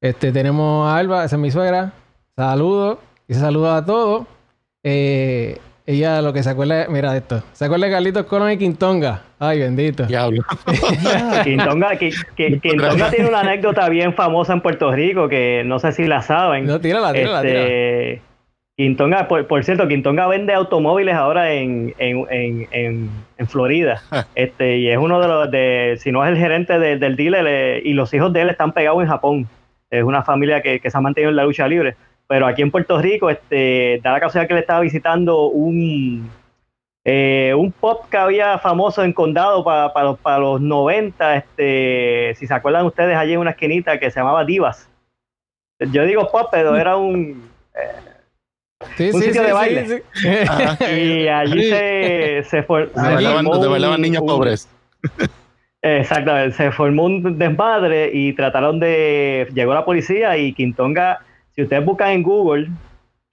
Este, 0.01 0.33
tenemos 0.33 0.88
a 0.88 0.97
Alba, 0.97 1.25
esa 1.25 1.37
es 1.37 1.40
mi 1.40 1.51
suegra. 1.51 1.93
Saludos 2.37 2.99
y 3.29 3.35
saluda 3.35 3.77
a 3.77 3.85
todos. 3.85 4.27
Eh, 4.83 5.61
ella 5.90 6.22
lo 6.22 6.33
que 6.33 6.42
se 6.42 6.50
acuerda, 6.50 6.87
mira 6.88 7.16
esto, 7.16 7.42
se 7.53 7.64
acuerda 7.64 7.87
de 7.87 7.92
Carlitos 7.92 8.26
Colón 8.26 8.53
y 8.53 8.59
Quintonga. 8.59 9.22
Ay, 9.38 9.59
bendito. 9.61 10.07
Diablo. 10.07 10.42
Quintonga, 11.44 11.96
Quintonga 12.37 13.11
tiene 13.11 13.29
una 13.29 13.40
anécdota 13.40 13.88
bien 13.88 14.14
famosa 14.14 14.53
en 14.53 14.61
Puerto 14.61 14.92
Rico 14.92 15.29
que 15.29 15.62
no 15.64 15.79
sé 15.79 15.92
si 15.92 16.05
la 16.07 16.22
saben. 16.22 16.66
No, 16.66 16.81
tírala, 16.81 17.12
tírala, 17.12 17.42
este, 17.42 18.22
Quintonga, 18.76 19.26
por, 19.26 19.64
cierto, 19.64 19.88
Quintonga 19.88 20.26
vende 20.26 20.55
automóviles 20.55 21.14
ahora 21.14 21.53
en, 21.53 21.92
Florida. 23.48 24.03
este, 24.35 24.79
y 24.79 24.90
es 24.90 24.98
uno 24.98 25.20
de 25.20 25.29
los, 25.29 25.50
de, 25.50 25.96
si 25.98 26.12
no 26.12 26.24
es 26.24 26.31
el 26.31 26.38
gerente 26.38 26.79
del 26.79 27.16
dealer, 27.16 27.46
eh, 27.48 27.83
y 27.85 27.94
los 27.94 28.14
hijos 28.14 28.33
de 28.33 28.42
él 28.42 28.50
están 28.50 28.72
pegados 28.72 29.03
en 29.03 29.09
Japón. 29.09 29.48
Es 29.90 30.05
una 30.05 30.22
familia 30.22 30.62
que, 30.62 30.79
que 30.79 30.88
se 30.88 30.96
ha 30.96 31.00
mantenido 31.00 31.31
en 31.31 31.37
la 31.37 31.44
lucha 31.44 31.66
libre 31.66 31.96
pero 32.31 32.47
aquí 32.47 32.62
en 32.62 32.71
Puerto 32.71 32.97
Rico, 33.03 33.29
este, 33.29 34.01
da 34.05 34.12
la 34.12 34.21
casualidad 34.21 34.47
que 34.47 34.55
le 34.55 34.61
estaba 34.61 34.79
visitando 34.79 35.49
un, 35.49 36.31
eh, 37.05 37.53
un 37.59 37.73
pop 37.73 38.05
que 38.09 38.16
había 38.16 38.57
famoso 38.61 39.03
en 39.03 39.12
Condado 39.12 39.64
para, 39.64 39.93
para, 39.93 40.38
los 40.38 40.61
90, 40.61 41.35
este, 41.35 42.37
si 42.37 42.47
se 42.47 42.55
acuerdan 42.55 42.87
ustedes, 42.87 43.16
allí 43.16 43.33
en 43.33 43.40
una 43.40 43.51
esquinita 43.51 43.99
que 43.99 44.12
se 44.12 44.21
llamaba 44.21 44.45
Divas. 44.45 44.88
Yo 45.90 46.05
digo 46.05 46.31
pop, 46.31 46.51
pero 46.53 46.77
era 46.77 46.97
un, 46.97 47.51
eh, 49.01 49.11
un 49.12 49.23
sitio 49.23 49.43
de 49.43 49.53
baile. 49.53 50.03
y 50.97 51.27
allí 51.27 51.64
se, 51.64 52.45
se, 52.45 52.62
fue, 52.62 52.90
bailaban, 52.95 54.01
niños 54.01 54.23
pobres. 54.23 54.69
Exactamente, 55.83 56.57
se 56.57 56.71
formó 56.71 57.07
un 57.07 57.37
desmadre 57.40 58.09
y 58.14 58.35
trataron 58.35 58.79
de. 58.79 59.49
Llegó 59.53 59.75
la 59.75 59.85
policía 59.85 60.37
y 60.37 60.53
Quintonga 60.53 61.25
si 61.55 61.63
ustedes 61.63 61.85
buscan 61.85 62.11
en 62.11 62.23
Google, 62.23 62.69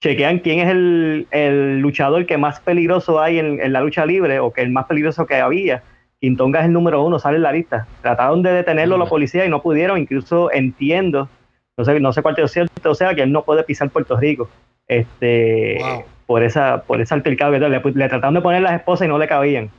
chequean 0.00 0.38
quién 0.38 0.60
es 0.60 1.26
el, 1.30 1.80
luchador 1.80 2.26
que 2.26 2.38
más 2.38 2.60
peligroso 2.60 3.20
hay 3.20 3.38
en, 3.38 3.72
la 3.72 3.80
lucha 3.80 4.06
libre 4.06 4.38
o 4.40 4.52
que 4.52 4.62
el 4.62 4.70
más 4.70 4.86
peligroso 4.86 5.26
que 5.26 5.36
había. 5.36 5.82
Quintonga 6.20 6.60
es 6.60 6.66
el 6.66 6.72
número 6.72 7.04
uno, 7.04 7.18
sale 7.18 7.36
en 7.36 7.42
la 7.42 7.52
lista. 7.52 7.86
Trataron 8.02 8.42
de 8.42 8.52
detenerlo 8.52 8.98
la 8.98 9.06
policía 9.06 9.46
y 9.46 9.48
no 9.48 9.62
pudieron. 9.62 9.98
Incluso 9.98 10.52
entiendo, 10.52 11.28
no 11.76 11.84
sé, 11.84 12.00
no 12.00 12.12
sé 12.12 12.22
cuál 12.22 12.38
es 12.38 12.50
cierto, 12.50 12.90
o 12.90 12.94
sea, 12.94 13.14
que 13.14 13.22
él 13.22 13.30
no 13.30 13.44
puede 13.44 13.62
pisar 13.62 13.90
Puerto 13.90 14.16
Rico. 14.16 14.48
Este, 14.88 15.78
por 16.26 16.42
esa, 16.42 16.82
por 16.82 17.00
ese 17.00 17.14
altercado 17.14 17.52
que 17.52 17.60
le, 17.60 17.68
le, 17.68 18.08
trataron 18.08 18.34
de 18.34 18.40
poner 18.40 18.62
las 18.62 18.74
esposas 18.74 19.06
y 19.06 19.08
no 19.08 19.18
le 19.18 19.28
cabían. 19.28 19.70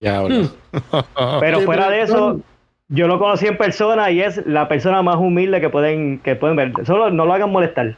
Ya, 0.00 0.22
hmm. 0.22 0.48
Pero 1.40 1.60
fuera 1.60 1.90
de 1.90 2.02
eso, 2.02 2.40
yo 2.90 3.06
lo 3.06 3.18
conocí 3.18 3.46
en 3.46 3.56
persona 3.56 4.10
y 4.10 4.20
es 4.20 4.44
la 4.46 4.68
persona 4.68 5.00
más 5.00 5.16
humilde 5.16 5.60
que 5.60 5.70
pueden, 5.70 6.18
que 6.18 6.34
pueden 6.34 6.56
ver. 6.56 6.72
Solo 6.84 7.10
no 7.10 7.24
lo 7.24 7.32
hagan 7.32 7.50
molestar. 7.50 7.96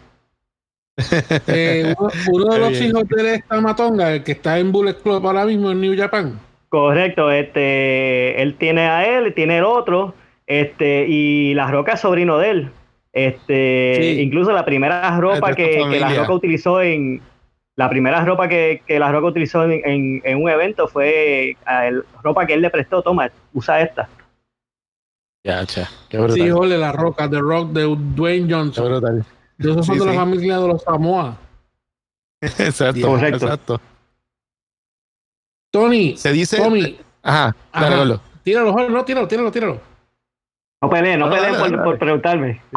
Eh, 1.47 1.95
uno, 2.31 2.53
de 2.53 2.59
los 2.59 2.81
hijos 2.81 3.09
de 3.09 3.35
esta 3.37 3.61
Matonga, 3.61 4.13
el 4.13 4.23
que 4.23 4.33
está 4.33 4.59
en 4.59 4.71
Bullet 4.71 4.95
Club 5.03 5.27
ahora 5.27 5.47
mismo 5.47 5.71
en 5.71 5.81
New 5.81 5.97
Japan. 5.97 6.39
Correcto, 6.69 7.31
este, 7.31 8.41
él 8.41 8.55
tiene 8.57 8.83
a 8.83 9.19
él, 9.19 9.33
tiene 9.33 9.59
el 9.59 9.65
otro, 9.65 10.15
este, 10.47 11.07
y 11.09 11.55
la 11.55 11.71
roca 11.71 11.93
es 11.93 12.01
sobrino 12.01 12.37
de 12.39 12.51
él. 12.51 12.71
Este, 13.15 14.21
incluso 14.21 14.53
la 14.53 14.67
primera 14.67 15.19
ropa 15.19 15.55
que, 15.55 15.81
la 15.99 16.15
roca 16.15 16.33
utilizó 16.35 16.83
en, 16.83 17.23
la 17.77 17.89
primera 17.89 18.23
ropa 18.25 18.49
que, 18.49 18.83
la 18.89 19.11
roca 19.11 19.29
utilizó 19.29 19.65
en, 19.65 20.23
un 20.37 20.51
evento 20.51 20.89
fue 20.89 21.57
la 21.65 21.91
ropa 22.23 22.47
que 22.47 22.53
él 22.53 22.61
le 22.61 22.71
prestó, 22.71 23.03
toma, 23.03 23.31
usa 23.55 23.81
esta. 23.81 24.09
Ya, 25.45 25.67
cha. 25.67 25.89
Qué 26.09 26.19
brutal. 26.19 26.37
Sí, 26.37 26.51
ole, 26.51 26.79
la 26.79 26.93
roca, 26.93 27.29
The 27.29 27.41
Rock 27.41 27.73
de 27.73 27.83
Dwayne 28.15 28.53
Johnson. 28.53 28.85
Qué 28.85 28.91
brutal. 28.91 29.27
esos 29.59 29.87
son 29.87 29.99
de 29.99 30.07
la 30.07 30.15
familia 30.15 30.59
de 30.59 30.69
los 30.69 30.83
Samoa. 30.83 31.37
exacto, 32.41 33.19
exacto. 33.19 33.81
Tony. 35.73 36.17
Se 36.17 36.33
dice. 36.33 36.59
Tommy. 36.59 36.99
Ajá, 37.23 37.57
dale, 37.73 38.19
Tíralo, 38.43 38.73
no, 38.89 39.05
tíralo, 39.05 39.29
tíralo, 39.29 39.53
tíralo. 39.53 39.81
No 40.83 40.91
peleen, 40.91 41.21
no, 41.21 41.31
peleen 41.31 41.55
por, 41.57 41.85
por, 41.85 41.99
preguntarme. 41.99 42.61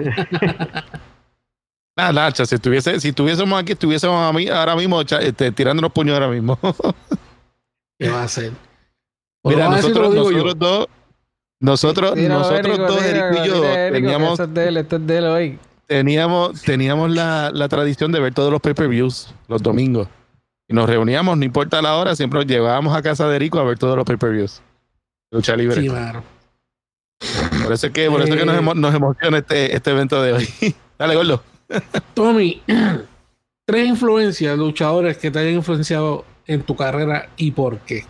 Nada, 1.97 2.11
Nacha, 2.11 2.45
si, 2.45 2.59
tuviese, 2.59 2.99
si 2.99 3.11
tuviésemos 3.13 3.59
aquí, 3.59 3.71
estuviésemos 3.71 4.21
a 4.21 4.31
mí, 4.31 4.47
ahora 4.47 4.75
mismo 4.75 5.01
este, 5.01 5.51
tirando 5.51 5.81
los 5.81 5.91
puños 5.91 6.13
ahora 6.13 6.27
mismo. 6.27 6.59
¿Qué 7.99 8.09
va 8.09 8.21
a 8.21 8.25
hacer? 8.25 8.51
Mira, 9.43 9.69
nosotros, 9.69 10.13
nosotros 10.13 10.59
dos 10.59 10.87
nosotros, 11.59 12.15
nosotros 12.15 12.77
dos, 12.77 13.03
Eric 13.03 13.23
y 13.43 13.47
yo, 13.47 13.61
teníamos, 13.91 14.39
teníamos, 15.87 16.61
teníamos 16.61 17.11
la, 17.11 17.51
la, 17.51 17.69
tradición 17.69 18.11
de 18.11 18.19
ver 18.19 18.33
todos 18.33 18.51
los 18.51 18.61
pay-per-views 18.61 19.33
los 19.47 19.63
domingos. 19.63 20.07
Y 20.67 20.73
nos 20.73 20.89
reuníamos, 20.89 21.37
no 21.37 21.45
importa 21.45 21.81
la 21.81 21.95
hora, 21.95 22.15
siempre 22.15 22.39
nos 22.39 22.47
llevábamos 22.47 22.95
a 22.95 23.01
casa 23.01 23.27
de 23.29 23.35
Erico 23.35 23.59
a 23.59 23.63
ver 23.63 23.77
todos 23.77 23.95
los 23.95 24.05
pay-per-views. 24.05 24.61
Lucha 25.31 25.55
libre. 25.55 25.81
Sí, 25.81 25.87
claro. 25.87 26.23
Por 27.63 27.73
eso 27.73 27.87
es 27.87 27.93
que, 27.93 28.09
por 28.09 28.21
eso 28.21 28.35
que 28.35 28.45
nos, 28.45 28.57
eh, 28.57 28.75
nos 28.75 28.93
emociona 28.93 29.37
este, 29.37 29.75
este 29.75 29.91
evento 29.91 30.21
de 30.21 30.33
hoy. 30.33 30.47
Dale, 30.99 31.15
Gordo. 31.15 31.41
Tommy, 32.13 32.61
tres 33.65 33.87
influencias, 33.87 34.57
luchadores 34.57 35.17
que 35.17 35.31
te 35.31 35.39
hayan 35.39 35.53
influenciado 35.53 36.25
en 36.47 36.63
tu 36.63 36.75
carrera 36.75 37.29
y 37.37 37.51
por 37.51 37.79
qué. 37.79 38.05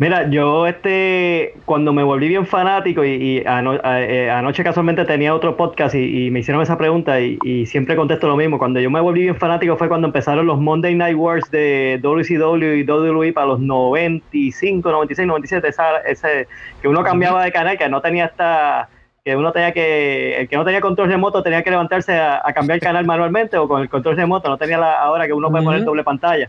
Mira, 0.00 0.30
yo 0.30 0.68
este, 0.68 1.54
cuando 1.64 1.92
me 1.92 2.04
volví 2.04 2.28
bien 2.28 2.46
fanático 2.46 3.04
y, 3.04 3.38
eh, 3.38 4.30
anoche 4.30 4.62
casualmente 4.62 5.04
tenía 5.04 5.34
otro 5.34 5.56
podcast 5.56 5.96
y, 5.96 6.30
me 6.30 6.38
hicieron 6.38 6.62
esa 6.62 6.78
pregunta 6.78 7.18
y, 7.20 7.66
siempre 7.66 7.96
contesto 7.96 8.28
lo 8.28 8.36
mismo. 8.36 8.60
Cuando 8.60 8.78
yo 8.78 8.92
me 8.92 9.00
volví 9.00 9.22
bien 9.22 9.34
fanático 9.34 9.76
fue 9.76 9.88
cuando 9.88 10.06
empezaron 10.06 10.46
los 10.46 10.60
Monday 10.60 10.94
Night 10.94 11.16
Wars 11.16 11.50
de 11.50 11.98
WCW 12.00 12.76
y 12.76 12.84
WWE 12.84 13.32
para 13.32 13.48
los 13.48 13.58
95, 13.58 14.88
96, 14.88 15.26
97, 15.26 15.68
ese, 16.06 16.46
que 16.80 16.86
uno 16.86 17.02
cambiaba 17.02 17.42
de 17.42 17.50
canal, 17.50 17.76
que 17.76 17.88
no 17.88 18.00
tenía 18.00 18.26
esta, 18.26 18.88
que 19.24 19.34
uno 19.34 19.50
tenía 19.50 19.72
que, 19.72 20.42
el 20.42 20.48
que 20.48 20.56
no 20.56 20.64
tenía 20.64 20.80
control 20.80 21.08
remoto 21.08 21.42
tenía 21.42 21.64
que 21.64 21.70
levantarse 21.70 22.16
a, 22.16 22.40
cambiar 22.54 22.76
el 22.76 22.82
canal 22.82 23.04
manualmente 23.04 23.56
o 23.56 23.66
con 23.66 23.82
el 23.82 23.88
control 23.88 24.14
remoto, 24.14 24.48
no 24.48 24.58
tenía 24.58 24.78
la, 24.78 25.00
ahora 25.00 25.26
que 25.26 25.32
uno 25.32 25.50
puede 25.50 25.64
poner 25.64 25.82
doble 25.82 26.04
pantalla. 26.04 26.48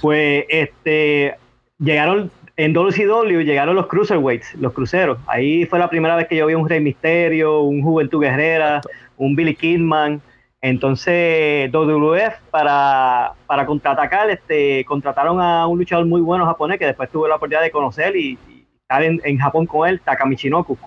Pues 0.00 0.46
este 0.48 1.36
llegaron 1.82 2.30
en 2.56 2.72
WCW, 2.72 3.40
llegaron 3.40 3.76
los 3.76 3.86
cruiserweights, 3.86 4.54
los 4.54 4.72
cruceros. 4.72 5.18
Ahí 5.26 5.66
fue 5.66 5.78
la 5.78 5.88
primera 5.88 6.16
vez 6.16 6.28
que 6.28 6.36
yo 6.36 6.46
vi 6.46 6.54
un 6.54 6.68
Rey 6.68 6.80
Misterio, 6.80 7.60
un 7.62 7.82
Juventud 7.82 8.20
Guerrera, 8.20 8.80
un 9.16 9.34
Billy 9.34 9.54
Kidman. 9.54 10.20
Entonces, 10.60 11.72
WWF 11.72 12.34
para, 12.50 13.32
para 13.46 13.66
contraatacar, 13.66 14.30
este, 14.30 14.84
contrataron 14.84 15.40
a 15.40 15.66
un 15.66 15.78
luchador 15.78 16.06
muy 16.06 16.20
bueno 16.20 16.46
japonés 16.46 16.78
que 16.78 16.86
después 16.86 17.10
tuve 17.10 17.28
la 17.28 17.34
oportunidad 17.34 17.62
de 17.62 17.72
conocer 17.72 18.14
y, 18.16 18.38
estar 18.80 19.02
en, 19.02 19.20
en, 19.24 19.38
Japón 19.38 19.66
con 19.66 19.88
él, 19.88 20.00
Takamichinoku. 20.00 20.78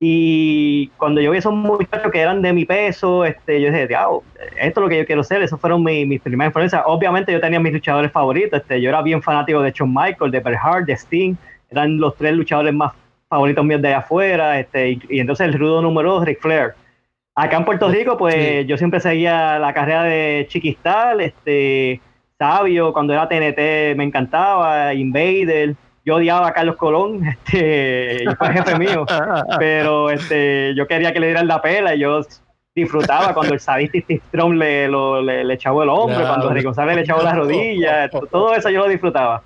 Y 0.00 0.88
cuando 0.96 1.20
yo 1.20 1.32
vi 1.32 1.38
esos 1.38 1.52
muchachos 1.52 2.12
que 2.12 2.20
eran 2.20 2.40
de 2.40 2.52
mi 2.52 2.64
peso, 2.64 3.24
este, 3.24 3.60
yo 3.60 3.68
dije, 3.72 3.82
esto 3.82 4.22
es 4.60 4.76
lo 4.76 4.88
que 4.88 4.98
yo 4.98 5.06
quiero 5.06 5.24
ser. 5.24 5.42
Esas 5.42 5.60
fueron 5.60 5.82
mis, 5.82 6.20
primeras 6.20 6.50
influencias. 6.50 6.82
Obviamente 6.86 7.32
yo 7.32 7.40
tenía 7.40 7.58
mis 7.58 7.72
luchadores 7.72 8.12
favoritos. 8.12 8.60
Este, 8.60 8.80
yo 8.80 8.90
era 8.90 9.02
bien 9.02 9.20
fanático 9.22 9.60
de 9.60 9.72
Shawn 9.72 9.92
Michael, 9.92 10.30
de 10.30 10.40
Bret 10.40 10.58
Hart, 10.62 10.86
de 10.86 10.92
Sting. 10.92 11.34
Eran 11.70 11.98
los 11.98 12.14
tres 12.16 12.32
luchadores 12.34 12.72
más 12.72 12.92
favoritos 13.28 13.64
míos 13.64 13.82
de 13.82 13.88
allá 13.88 13.98
afuera. 13.98 14.60
Este, 14.60 14.90
y, 15.08 15.20
entonces 15.20 15.48
el 15.48 15.58
rudo 15.58 15.82
número 15.82 16.14
dos, 16.14 16.24
Ric 16.24 16.40
Flair. 16.40 16.74
Acá 17.34 17.56
en 17.56 17.64
Puerto 17.64 17.88
Rico, 17.88 18.16
pues 18.16 18.66
yo 18.66 18.76
siempre 18.76 19.00
seguía 19.00 19.58
la 19.58 19.72
carrera 19.72 20.04
de 20.04 20.46
Chiquistal, 20.48 21.20
este, 21.20 22.00
Sabio, 22.36 22.92
cuando 22.92 23.12
era 23.12 23.28
TNT 23.28 23.96
me 23.96 24.04
encantaba, 24.04 24.92
Invader 24.92 25.76
yo 26.08 26.14
odiaba 26.14 26.48
a 26.48 26.52
Carlos 26.54 26.76
Colón, 26.76 27.22
este, 27.44 28.24
fue 28.38 28.52
jefe 28.54 28.78
mío, 28.78 29.04
pero 29.58 30.08
este, 30.08 30.74
yo 30.74 30.86
quería 30.86 31.12
que 31.12 31.20
le 31.20 31.26
dieran 31.26 31.46
la 31.46 31.60
pela 31.60 31.94
y 31.94 31.98
yo 31.98 32.22
disfrutaba 32.74 33.34
cuando 33.34 33.52
el 33.52 33.60
sadista 33.60 33.98
Steve 33.98 34.22
Strong 34.28 34.54
le, 34.54 34.88
le, 35.44 35.52
echaba 35.54 35.82
el 35.82 35.90
hombro, 35.90 36.26
cuando 36.26 36.48
Rick 36.48 36.64
González 36.64 36.96
le 36.96 37.02
echaba 37.02 37.22
las 37.22 37.36
rodillas, 37.36 38.10
todo 38.30 38.54
eso 38.54 38.70
yo 38.70 38.80
lo 38.80 38.88
disfrutaba. 38.88 39.42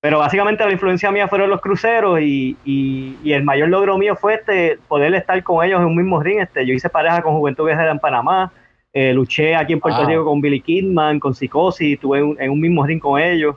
Pero 0.00 0.18
básicamente 0.18 0.64
la 0.64 0.72
influencia 0.72 1.12
mía 1.12 1.28
fueron 1.28 1.48
los 1.48 1.60
cruceros 1.60 2.20
y, 2.20 2.56
y, 2.64 3.32
el 3.32 3.44
mayor 3.44 3.68
logro 3.68 3.98
mío 3.98 4.16
fue 4.16 4.34
este, 4.34 4.78
poder 4.88 5.14
estar 5.14 5.40
con 5.44 5.64
ellos 5.64 5.80
en 5.80 5.86
un 5.86 5.96
mismo 5.96 6.20
ring. 6.20 6.40
Este, 6.40 6.66
yo 6.66 6.74
hice 6.74 6.88
pareja 6.88 7.22
con 7.22 7.34
Juventud 7.34 7.66
Guerrera 7.66 7.92
en 7.92 8.00
Panamá, 8.00 8.50
eh, 8.92 9.12
luché 9.12 9.54
aquí 9.54 9.74
en 9.74 9.80
Puerto 9.80 10.04
Rico 10.04 10.24
con 10.24 10.40
Billy 10.40 10.60
Kidman, 10.60 11.20
con 11.20 11.34
Psicosis, 11.34 11.94
estuve 11.94 12.18
en, 12.18 12.50
un 12.50 12.60
mismo 12.60 12.84
ring 12.84 13.00
con 13.00 13.20
ellos. 13.20 13.54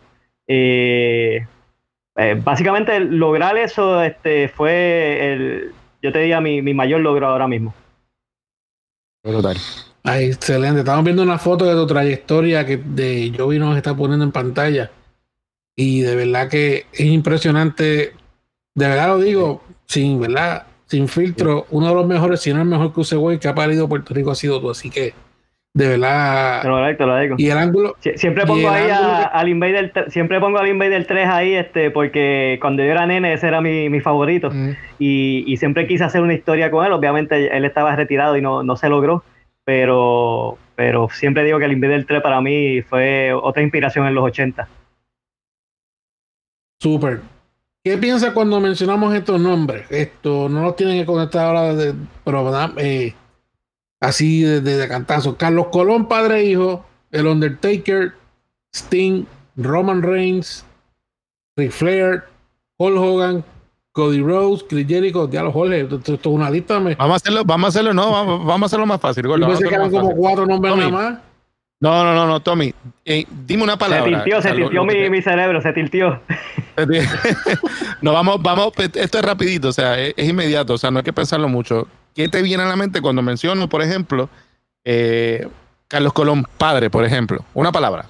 Eh, 0.48 1.46
eh, 2.16 2.40
básicamente 2.44 3.00
lograr 3.00 3.58
eso 3.58 4.02
este, 4.02 4.50
fue, 4.50 5.34
el, 5.34 5.74
yo 6.02 6.12
te 6.12 6.20
diría, 6.20 6.42
mi, 6.42 6.62
mi 6.62 6.74
mayor 6.74 7.02
logro 7.02 7.28
ahora 7.28 7.48
mismo. 7.48 7.74
Ay, 10.04 10.26
excelente. 10.26 10.80
Estamos 10.80 11.04
viendo 11.04 11.22
una 11.22 11.38
foto 11.38 11.66
de 11.66 11.76
tu 11.76 11.86
trayectoria 11.86 12.66
que 12.66 12.78
de 12.78 13.32
Joey 13.38 13.60
nos 13.60 13.78
está 13.78 13.96
poniendo 13.96 14.26
en 14.26 14.32
pantalla. 14.32 14.92
Y 15.76 16.02
de 16.02 16.16
verdad 16.16 16.50
que 16.50 16.88
es 16.92 17.02
impresionante. 17.02 18.14
De 18.74 18.88
verdad 18.88 19.10
lo 19.10 19.20
digo, 19.20 19.64
sin 19.86 20.20
verdad, 20.20 20.66
sin 20.88 21.08
filtro, 21.08 21.68
uno 21.70 21.90
de 21.90 21.96
los 21.96 22.08
mejores, 22.08 22.42
si 22.42 22.54
no 22.54 22.62
el 22.62 22.68
mejor 22.68 22.94
cruceway 22.94 23.38
que 23.40 23.48
ha 23.48 23.56
parido 23.56 23.88
Puerto 23.88 24.14
Rico 24.14 24.32
ha 24.32 24.36
sido 24.36 24.60
tú. 24.60 24.72
Así 24.72 24.90
que 24.90 25.14
de 25.74 25.88
verdad. 25.88 26.64
Y 27.38 27.50
el 27.50 27.58
ángulo. 27.58 27.96
siempre 28.16 28.46
pongo 28.46 28.70
ahí 28.70 28.90
al 28.92 29.48
Invader, 29.48 29.94
siempre 30.10 30.40
pongo 30.40 30.60
al 30.60 30.68
Invader 30.68 31.06
3 31.06 31.28
ahí, 31.28 31.54
este, 31.54 31.92
porque 31.92 32.58
cuando 32.62 32.84
yo 32.84 32.92
era 32.92 33.06
nene 33.06 33.34
ese 33.34 33.48
era 33.48 33.62
mi, 33.62 33.90
mi 33.90 34.02
favorito. 34.02 34.50
Mm. 34.52 34.72
Y, 35.00 35.56
siempre 35.58 35.88
quise 35.88 36.04
hacer 36.04 36.22
una 36.22 36.34
historia 36.34 36.72
con 36.72 36.86
él. 36.86 36.92
Obviamente 36.92 37.56
él 37.56 37.64
estaba 37.64 37.96
retirado 37.96 38.36
y 38.36 38.42
no, 38.42 38.64
no 38.64 38.76
se 38.76 38.90
logró. 38.90 39.24
Pero, 39.64 40.58
pero 40.76 41.08
siempre 41.10 41.44
digo 41.44 41.60
que 41.60 41.66
el 41.66 41.74
Invader 41.74 42.06
3 42.06 42.22
para 42.22 42.42
mí 42.42 42.82
fue 42.82 43.32
otra 43.34 43.64
inspiración 43.64 44.08
en 44.08 44.16
los 44.16 44.26
80. 44.26 44.68
Súper. 46.82 47.22
¿Qué 47.84 47.98
piensa 47.98 48.34
cuando 48.34 48.60
mencionamos 48.60 49.14
estos 49.16 49.40
nombres? 49.40 49.90
Esto 49.90 50.50
no 50.50 50.64
los 50.64 50.76
tienen 50.76 51.00
que 51.00 51.06
conectar 51.06 51.46
ahora, 51.46 51.74
de, 51.74 51.96
pero 52.24 52.52
eh, 52.78 53.14
así 54.02 54.42
de, 54.42 54.88
cantazo. 54.88 55.38
Carlos 55.38 55.68
Colón, 55.72 56.08
padre 56.08 56.42
e 56.42 56.46
hijo, 56.46 56.86
El 57.12 57.28
Undertaker, 57.28 58.14
Sting, 58.76 59.26
Roman 59.56 60.02
Reigns, 60.02 60.66
Ric 61.56 61.72
Flair, 61.72 62.24
Hulk 62.78 62.98
Hogan, 62.98 63.46
Cody 63.94 64.22
Rose, 64.22 64.66
Chris 64.68 64.88
Jericho, 64.88 65.28
diablo 65.28 65.52
Jorge, 65.52 65.82
esto, 65.82 66.14
es 66.14 66.26
una 66.26 66.50
lista. 66.50 66.80
Vamos 66.80 66.98
a 67.00 67.16
hacerlo, 67.16 67.44
vamos 67.46 67.66
a 67.66 67.70
hacerlo, 67.70 67.94
no, 67.94 68.12
vamos, 68.12 68.62
a 68.62 68.66
hacerlo 68.66 68.86
más 68.86 69.00
fácil. 69.00 69.28
Gordo, 69.28 69.46
Yo 69.46 69.48
pensé 69.48 69.70
que 69.70 69.76
eran 69.76 69.92
como 69.92 70.12
cuatro 70.16 70.46
nombres 70.46 70.76
nada 70.76 70.90
más. 70.90 71.20
No, 71.82 72.04
no, 72.04 72.14
no, 72.14 72.28
no, 72.28 72.40
Tommy, 72.40 72.72
eh, 73.04 73.26
dime 73.48 73.64
una 73.64 73.76
palabra. 73.76 74.06
Se 74.06 74.12
tiltió, 74.12 74.42
se 74.42 74.52
tiltió 74.52 74.86
mi, 74.86 75.10
mi, 75.10 75.22
cerebro, 75.24 75.62
se 75.62 75.74
tiltió. 75.74 76.22
no, 78.02 78.14
vamos, 78.14 78.40
vamos, 78.42 78.72
esto 78.78 79.18
es 79.18 79.26
rapidito, 79.26 79.70
o 79.70 79.72
sea, 79.72 80.00
es, 80.00 80.30
inmediato, 80.30 80.76
o 80.76 80.78
sea, 80.78 80.92
no 80.92 81.00
hay 81.00 81.04
que 81.04 81.12
pensarlo 81.12 81.50
mucho. 81.50 81.88
¿Qué 82.16 82.28
te 82.28 82.42
viene 82.42 82.64
a 82.64 82.68
la 82.68 82.76
mente 82.76 83.02
cuando 83.02 83.22
menciono, 83.22 83.70
por 83.70 83.82
ejemplo, 83.82 84.30
eh, 84.84 85.48
Carlos 85.88 86.14
Colón 86.14 86.46
padre, 86.58 86.90
por 86.90 87.06
ejemplo? 87.06 87.44
Una 87.54 87.72
palabra. 87.72 88.06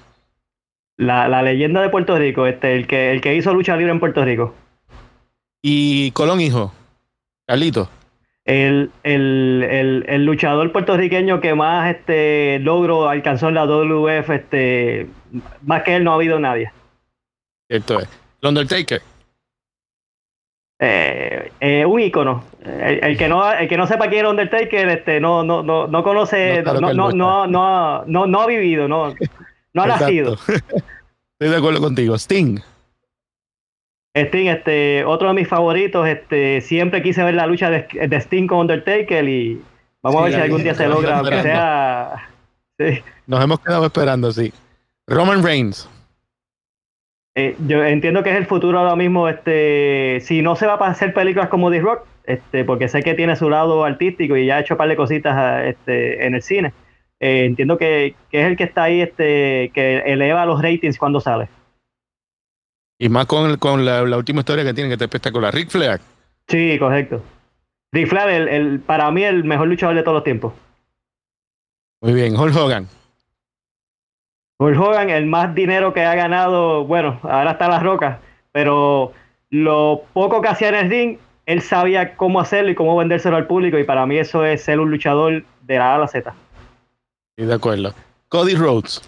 La, 0.96 1.28
la, 1.28 1.42
leyenda 1.42 1.80
de 1.80 1.88
Puerto 1.88 2.16
Rico, 2.18 2.46
este, 2.46 2.76
el 2.76 2.86
que, 2.86 3.10
el 3.12 3.20
que 3.20 3.34
hizo 3.34 3.52
lucha 3.54 3.76
libre 3.76 3.92
en 3.92 4.00
Puerto 4.00 4.24
Rico. 4.24 4.54
Y 5.62 6.10
Colón 6.12 6.40
hijo, 6.40 6.72
Carlito. 7.46 7.88
El, 8.44 8.90
el, 9.04 9.66
el, 9.70 10.04
el, 10.08 10.24
luchador 10.24 10.72
puertorriqueño 10.72 11.40
que 11.40 11.54
más 11.54 11.94
este 11.94 12.58
logro 12.58 13.08
alcanzó 13.08 13.48
en 13.48 13.54
la 13.54 13.66
WF, 13.66 14.30
este, 14.30 15.06
más 15.62 15.84
que 15.84 15.94
él 15.94 16.04
no 16.04 16.10
ha 16.10 16.16
habido 16.16 16.40
nadie. 16.40 16.72
Cierto 17.68 18.00
es. 18.00 18.08
Undertaker. 18.42 19.00
Eh, 20.84 21.52
eh, 21.60 21.86
un 21.86 22.00
ícono. 22.00 22.42
El, 22.64 23.16
que 23.16 23.28
no, 23.28 23.52
el 23.52 23.68
que 23.68 23.76
no 23.76 23.86
sepa 23.86 24.08
quién 24.08 24.24
es 24.24 24.30
Undertaker, 24.32 24.88
este, 24.88 25.20
no, 25.20 25.44
no, 25.44 25.62
no, 25.62 25.86
no 25.86 26.02
conoce, 26.02 26.60
no, 26.64 26.74
no, 26.74 26.92
no, 26.92 27.46
no, 27.46 28.04
no, 28.04 28.26
no, 28.26 28.40
ha 28.40 28.46
vivido, 28.48 28.88
no, 28.88 29.14
no 29.74 29.82
ha 29.82 29.86
nacido. 29.86 30.32
Estoy 30.46 31.50
de 31.50 31.56
acuerdo 31.56 31.80
contigo. 31.80 32.16
Sting. 32.16 32.58
Sting, 34.12 34.46
este, 34.48 35.04
otro 35.04 35.28
de 35.28 35.34
mis 35.34 35.46
favoritos, 35.46 36.08
este, 36.08 36.60
siempre 36.60 37.00
quise 37.00 37.22
ver 37.22 37.34
la 37.34 37.46
lucha 37.46 37.70
de, 37.70 38.16
Sting 38.16 38.48
con 38.48 38.58
Undertaker 38.58 39.28
y 39.28 39.62
vamos 40.02 40.20
a 40.20 40.24
ver 40.24 40.34
si 40.34 40.40
algún 40.40 40.64
día 40.64 40.74
se 40.74 40.88
logra, 40.88 41.18
aunque 41.18 41.42
sea. 41.42 42.28
Nos 43.28 43.44
hemos 43.44 43.60
quedado 43.60 43.86
esperando, 43.86 44.32
sí. 44.32 44.52
Roman 45.06 45.44
Reigns. 45.44 45.88
Eh, 47.34 47.56
yo 47.66 47.82
entiendo 47.82 48.22
que 48.22 48.30
es 48.30 48.36
el 48.36 48.46
futuro 48.46 48.78
ahora 48.78 48.94
mismo, 48.94 49.28
este, 49.28 50.18
si 50.20 50.42
no 50.42 50.54
se 50.54 50.66
va 50.66 50.74
a 50.74 50.90
hacer 50.90 51.14
películas 51.14 51.48
como 51.48 51.70
The 51.70 51.80
Rock, 51.80 52.06
este, 52.24 52.64
porque 52.64 52.88
sé 52.88 53.02
que 53.02 53.14
tiene 53.14 53.36
su 53.36 53.48
lado 53.48 53.84
artístico 53.84 54.36
y 54.36 54.46
ya 54.46 54.56
ha 54.56 54.60
hecho 54.60 54.74
un 54.74 54.78
par 54.78 54.88
de 54.88 54.96
cositas 54.96 55.34
ah, 55.34 55.64
este, 55.64 56.26
en 56.26 56.34
el 56.34 56.42
cine. 56.42 56.72
Eh, 57.20 57.44
entiendo 57.44 57.78
que, 57.78 58.14
es 58.30 58.46
el 58.46 58.56
que 58.56 58.64
está 58.64 58.84
ahí, 58.84 59.00
este, 59.00 59.70
que 59.72 59.98
eleva 60.04 60.44
los 60.44 60.60
ratings 60.60 60.98
cuando 60.98 61.20
sale. 61.20 61.48
Y 62.98 63.08
más 63.08 63.26
con, 63.26 63.56
con 63.56 63.84
la, 63.84 64.02
última 64.16 64.40
historia 64.40 64.64
que 64.64 64.74
tiene, 64.74 64.90
que 64.90 64.96
te 64.98 65.04
espectacular. 65.04 65.54
Rick 65.54 65.70
Flair. 65.70 66.00
Sí, 66.48 66.78
correcto. 66.78 67.22
Rick 67.92 68.08
Flair, 68.08 68.28
el, 68.28 68.48
el, 68.48 68.80
para 68.80 69.10
mí, 69.10 69.24
el 69.24 69.42
mejor 69.44 69.68
luchador 69.68 69.96
de 69.96 70.02
todos 70.02 70.16
los 70.16 70.24
tiempos. 70.24 70.52
Muy 72.02 72.12
bien, 72.12 72.36
Hulk 72.36 72.54
Hogan. 72.54 72.88
Hulk 74.58 74.78
Hogan, 74.78 75.10
el 75.10 75.26
más 75.26 75.54
dinero 75.54 75.92
que 75.92 76.02
ha 76.02 76.14
ganado, 76.14 76.84
bueno, 76.84 77.18
ahora 77.22 77.52
está 77.52 77.68
las 77.68 77.82
rocas, 77.82 78.18
pero 78.52 79.12
lo 79.50 80.02
poco 80.12 80.40
que 80.40 80.48
hacía 80.48 80.68
en 80.68 80.74
el 80.74 80.90
ring, 80.90 81.18
él 81.46 81.60
sabía 81.60 82.16
cómo 82.16 82.40
hacerlo 82.40 82.70
y 82.70 82.74
cómo 82.74 82.96
vendérselo 82.96 83.36
al 83.36 83.46
público, 83.46 83.78
y 83.78 83.84
para 83.84 84.06
mí 84.06 84.18
eso 84.18 84.44
es 84.44 84.62
ser 84.62 84.80
un 84.80 84.90
luchador 84.90 85.44
de 85.62 85.78
la 85.78 85.92
A 85.92 85.94
a 85.96 85.98
la 85.98 86.08
Z. 86.08 86.34
Sí, 87.36 87.44
de 87.44 87.54
acuerdo. 87.54 87.92
Cody 88.28 88.54
Rhodes. 88.54 89.02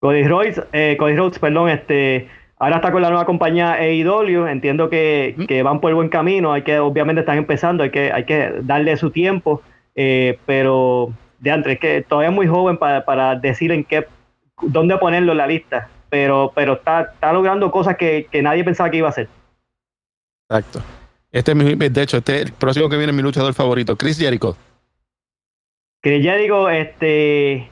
Cody 0.00 0.24
Rhodes, 0.24 0.62
eh, 0.72 0.96
Cody 0.98 1.16
Rhodes, 1.16 1.38
perdón, 1.38 1.68
este, 1.68 2.28
Ahora 2.58 2.76
está 2.76 2.90
con 2.90 3.02
la 3.02 3.10
nueva 3.10 3.26
compañía 3.26 3.74
AEW, 3.74 4.46
entiendo 4.46 4.88
que, 4.88 5.36
que, 5.46 5.62
van 5.62 5.80
por 5.80 5.90
el 5.90 5.94
buen 5.94 6.08
camino, 6.08 6.54
hay 6.54 6.62
que, 6.62 6.78
obviamente 6.78 7.20
están 7.20 7.36
empezando, 7.36 7.82
hay 7.82 7.90
que, 7.90 8.10
hay 8.10 8.24
que 8.24 8.50
darle 8.62 8.96
su 8.96 9.10
tiempo, 9.10 9.60
eh, 9.94 10.38
pero 10.46 11.12
de 11.38 11.50
antes, 11.50 11.74
es 11.74 11.78
que 11.80 12.02
todavía 12.02 12.30
es 12.30 12.34
muy 12.34 12.46
joven 12.46 12.76
para, 12.76 13.04
para, 13.04 13.34
decir 13.36 13.72
en 13.72 13.84
qué, 13.84 14.06
dónde 14.62 14.96
ponerlo 14.98 15.32
en 15.32 15.38
la 15.38 15.46
lista, 15.46 15.88
pero, 16.08 16.52
pero 16.54 16.74
está, 16.74 17.02
está 17.02 17.32
logrando 17.32 17.70
cosas 17.70 17.96
que, 17.96 18.26
que 18.30 18.42
nadie 18.42 18.64
pensaba 18.64 18.90
que 18.90 18.98
iba 18.98 19.08
a 19.08 19.10
hacer. 19.10 19.28
Exacto. 20.48 20.82
Este 21.32 21.52
es 21.52 21.56
mi, 21.56 21.74
de 21.74 22.02
hecho, 22.02 22.18
este 22.18 22.42
el 22.42 22.52
próximo 22.52 22.88
que 22.88 22.96
viene 22.96 23.10
es 23.10 23.16
mi 23.16 23.22
luchador 23.22 23.52
favorito, 23.52 23.96
Chris 23.96 24.18
Jericho. 24.18 24.56
Chris 26.00 26.22
Jericho, 26.22 26.70
este 26.70 27.70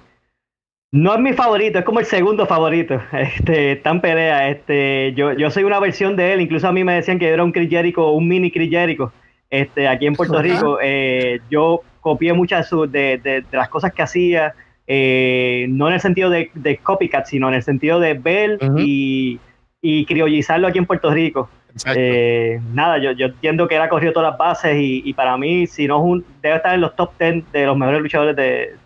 no 0.94 1.12
es 1.12 1.20
mi 1.20 1.32
favorito, 1.32 1.80
es 1.80 1.84
como 1.84 1.98
el 1.98 2.06
segundo 2.06 2.46
favorito. 2.46 3.02
Este, 3.12 3.72
está 3.72 3.90
en 3.90 4.00
pelea. 4.00 4.48
Este, 4.48 5.12
yo, 5.14 5.32
yo 5.32 5.50
soy 5.50 5.64
una 5.64 5.80
versión 5.80 6.14
de 6.14 6.32
él. 6.32 6.40
Incluso 6.40 6.68
a 6.68 6.72
mí 6.72 6.84
me 6.84 6.94
decían 6.94 7.18
que 7.18 7.28
era 7.28 7.42
un 7.42 7.50
Chris 7.50 7.68
Jericho, 7.68 8.12
un 8.12 8.28
mini 8.28 8.52
Chris 8.52 8.70
Jericho. 8.70 9.12
Este, 9.50 9.88
aquí 9.88 10.06
en 10.06 10.14
Puerto 10.14 10.40
Rico, 10.40 10.78
eh, 10.80 11.40
yo 11.50 11.80
copié 12.04 12.34
muchas 12.34 12.68
de, 12.70 13.18
de, 13.18 13.44
las 13.50 13.70
cosas 13.70 13.90
que 13.94 14.02
hacía, 14.02 14.54
eh, 14.86 15.64
no 15.70 15.88
en 15.88 15.94
el 15.94 16.00
sentido 16.00 16.28
de, 16.28 16.50
de, 16.52 16.76
copycat, 16.76 17.24
sino 17.24 17.48
en 17.48 17.54
el 17.54 17.62
sentido 17.62 17.98
de 17.98 18.12
ver 18.12 18.58
y, 18.76 19.40
y, 19.80 20.04
criollizarlo 20.04 20.68
aquí 20.68 20.76
en 20.76 20.84
Puerto 20.84 21.10
Rico. 21.10 21.48
Eh, 21.96 22.60
nada, 22.74 22.98
yo, 22.98 23.12
yo 23.12 23.26
entiendo 23.26 23.66
que 23.66 23.76
él 23.76 23.80
ha 23.82 23.88
corrido 23.88 24.12
todas 24.12 24.32
las 24.32 24.38
bases 24.38 24.76
y, 24.76 25.00
y 25.02 25.14
para 25.14 25.38
mí, 25.38 25.66
si 25.66 25.86
no 25.86 25.96
es 25.96 26.04
un, 26.04 26.24
debe 26.42 26.56
estar 26.56 26.74
en 26.74 26.82
los 26.82 26.94
top 26.94 27.12
10 27.18 27.50
de 27.52 27.64
los 27.64 27.76
mejores 27.76 28.02
luchadores 28.02 28.36
de, 28.36 28.76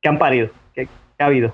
que 0.00 0.08
han 0.08 0.18
parido 0.18 0.48
que 0.72 0.88
ha 1.18 1.26
habido. 1.26 1.52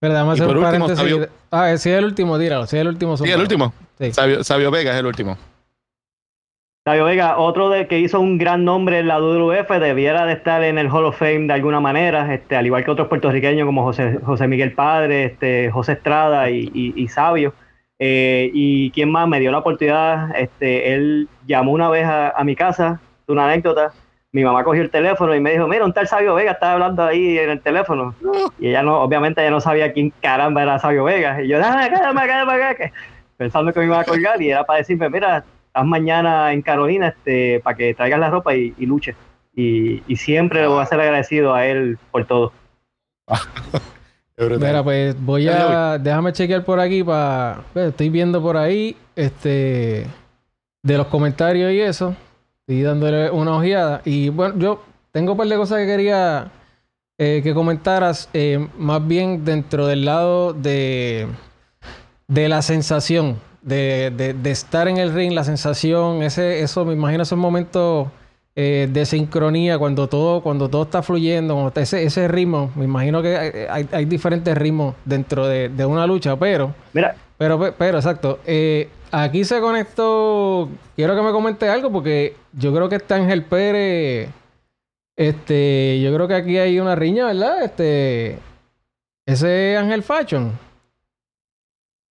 Pero 0.00 0.14
además 0.14 0.40
por 0.40 0.56
último, 0.56 0.88
Sabio... 0.96 1.28
Ah, 1.50 1.76
si 1.76 1.90
es 1.90 1.98
el 1.98 2.04
último, 2.04 2.38
tíralo. 2.38 2.66
Si 2.66 2.76
es 2.76 2.80
el 2.80 2.88
último. 2.88 3.16
Sí, 3.16 3.30
el 3.30 3.40
último. 3.40 3.74
Sabio, 4.42 4.70
Vega 4.70 4.92
es 4.92 4.98
el 4.98 5.06
último. 5.06 5.36
Sabio 6.86 7.06
Vega, 7.06 7.38
otro 7.38 7.70
de 7.70 7.86
que 7.86 7.98
hizo 7.98 8.20
un 8.20 8.36
gran 8.36 8.66
nombre 8.66 8.98
en 8.98 9.08
la 9.08 9.18
WWF, 9.18 9.70
debiera 9.80 10.26
de 10.26 10.34
estar 10.34 10.62
en 10.62 10.76
el 10.76 10.88
Hall 10.88 11.06
of 11.06 11.18
Fame 11.18 11.46
de 11.46 11.54
alguna 11.54 11.80
manera, 11.80 12.34
este, 12.34 12.56
al 12.56 12.66
igual 12.66 12.84
que 12.84 12.90
otros 12.90 13.08
puertorriqueños 13.08 13.64
como 13.64 13.84
José, 13.84 14.18
José 14.22 14.46
Miguel 14.48 14.72
Padre, 14.72 15.24
este, 15.24 15.70
José 15.70 15.92
Estrada 15.92 16.50
y, 16.50 16.70
y, 16.74 17.08
Sabio. 17.08 17.54
Eh, 17.98 18.50
y 18.52 18.90
quién 18.90 19.10
más 19.10 19.26
me 19.26 19.40
dio 19.40 19.50
la 19.50 19.60
oportunidad, 19.60 20.36
este, 20.36 20.92
él 20.92 21.26
llamó 21.46 21.72
una 21.72 21.88
vez 21.88 22.04
a, 22.04 22.28
a 22.28 22.44
mi 22.44 22.54
casa, 22.54 23.00
una 23.28 23.46
anécdota, 23.46 23.94
mi 24.32 24.44
mamá 24.44 24.62
cogió 24.62 24.82
el 24.82 24.90
teléfono 24.90 25.34
y 25.34 25.40
me 25.40 25.52
dijo, 25.52 25.66
mira, 25.66 25.86
un 25.86 25.94
tal 25.94 26.06
Sabio 26.06 26.34
Vega 26.34 26.52
estaba 26.52 26.74
hablando 26.74 27.02
ahí 27.02 27.38
en 27.38 27.48
el 27.48 27.62
teléfono. 27.62 28.14
Y 28.58 28.68
ella 28.68 28.82
no, 28.82 29.00
obviamente 29.00 29.40
ella 29.40 29.52
no 29.52 29.60
sabía 29.60 29.94
quién 29.94 30.12
caramba 30.20 30.62
era 30.62 30.78
Sabio 30.78 31.04
Vega. 31.04 31.40
Y 31.40 31.48
yo, 31.48 31.56
déjame 31.56 31.84
acá, 31.84 31.98
déjame 31.98 32.20
acá, 32.20 32.40
déjame 32.40 32.62
acá. 32.64 32.92
Pensando 33.38 33.72
que 33.72 33.80
me 33.80 33.86
iba 33.86 34.00
a 34.00 34.04
colgar 34.04 34.42
y 34.42 34.50
era 34.50 34.64
para 34.64 34.80
decirme, 34.80 35.08
mira, 35.08 35.44
estás 35.74 35.86
mañana 35.86 36.52
en 36.52 36.62
Carolina 36.62 37.08
este, 37.08 37.58
para 37.58 37.76
que 37.76 37.94
traigas 37.94 38.20
la 38.20 38.30
ropa 38.30 38.54
y, 38.54 38.72
y 38.78 38.86
luches. 38.86 39.16
Y, 39.56 40.02
y, 40.06 40.16
siempre 40.16 40.60
le 40.60 40.68
voy 40.68 40.80
a 40.80 40.86
ser 40.86 41.00
agradecido 41.00 41.52
a 41.52 41.66
él 41.66 41.98
por 42.12 42.24
todo. 42.26 42.52
Mira, 44.38 44.84
pues 44.84 45.20
voy 45.20 45.48
a. 45.48 45.98
Déjame 45.98 46.32
chequear 46.32 46.64
por 46.64 46.78
aquí 46.78 47.02
para. 47.02 47.62
Pues, 47.72 47.88
estoy 47.88 48.08
viendo 48.08 48.40
por 48.40 48.56
ahí. 48.56 48.96
Este. 49.16 50.06
De 50.82 50.96
los 50.96 51.08
comentarios 51.08 51.72
y 51.72 51.80
eso. 51.80 52.14
Estoy 52.60 52.82
dándole 52.82 53.30
una 53.30 53.56
ojeada. 53.56 54.00
Y 54.04 54.28
bueno, 54.28 54.54
yo 54.58 54.84
tengo 55.10 55.32
un 55.32 55.38
par 55.38 55.48
de 55.48 55.56
cosas 55.56 55.78
que 55.78 55.86
quería 55.86 56.50
eh, 57.18 57.40
que 57.42 57.54
comentaras, 57.54 58.28
eh, 58.32 58.68
más 58.76 59.06
bien 59.06 59.44
dentro 59.44 59.86
del 59.86 60.04
lado 60.04 60.52
de, 60.52 61.28
de 62.26 62.48
la 62.48 62.60
sensación, 62.62 63.38
de, 63.64 64.34
de, 64.40 64.50
estar 64.50 64.88
en 64.88 64.98
el 64.98 65.12
ring, 65.14 65.32
la 65.32 65.44
sensación, 65.44 66.22
ese, 66.22 66.60
eso, 66.60 66.84
me 66.84 66.92
imagino 66.92 67.22
esos 67.22 67.38
momentos 67.38 68.08
eh, 68.54 68.88
de 68.92 69.06
sincronía, 69.06 69.78
cuando 69.78 70.06
todo, 70.08 70.42
cuando 70.42 70.68
todo 70.68 70.82
está 70.82 71.02
fluyendo, 71.02 71.72
ese, 71.74 72.04
ese 72.04 72.28
ritmo, 72.28 72.70
me 72.76 72.84
imagino 72.84 73.22
que 73.22 73.68
hay, 73.70 73.88
hay 73.90 74.04
diferentes 74.04 74.56
ritmos 74.56 74.94
dentro 75.04 75.46
de, 75.46 75.70
de, 75.70 75.86
una 75.86 76.06
lucha, 76.06 76.36
pero... 76.36 76.74
Mira. 76.92 77.16
Pero, 77.36 77.74
pero, 77.76 77.98
exacto. 77.98 78.38
Eh, 78.46 78.88
aquí 79.10 79.44
se 79.44 79.60
conectó. 79.60 80.68
Quiero 80.94 81.16
que 81.16 81.22
me 81.22 81.32
comente 81.32 81.68
algo 81.68 81.90
porque 81.90 82.36
yo 82.52 82.72
creo 82.72 82.88
que 82.88 82.96
está 82.96 83.16
Ángel 83.16 83.42
Pérez. 83.42 84.30
Este, 85.16 86.00
yo 86.00 86.14
creo 86.14 86.28
que 86.28 86.34
aquí 86.34 86.58
hay 86.58 86.78
una 86.78 86.94
riña, 86.94 87.26
¿verdad? 87.26 87.64
Este, 87.64 88.38
ese 89.26 89.72
es 89.72 89.78
Ángel 89.80 90.04
Fashion. 90.04 90.52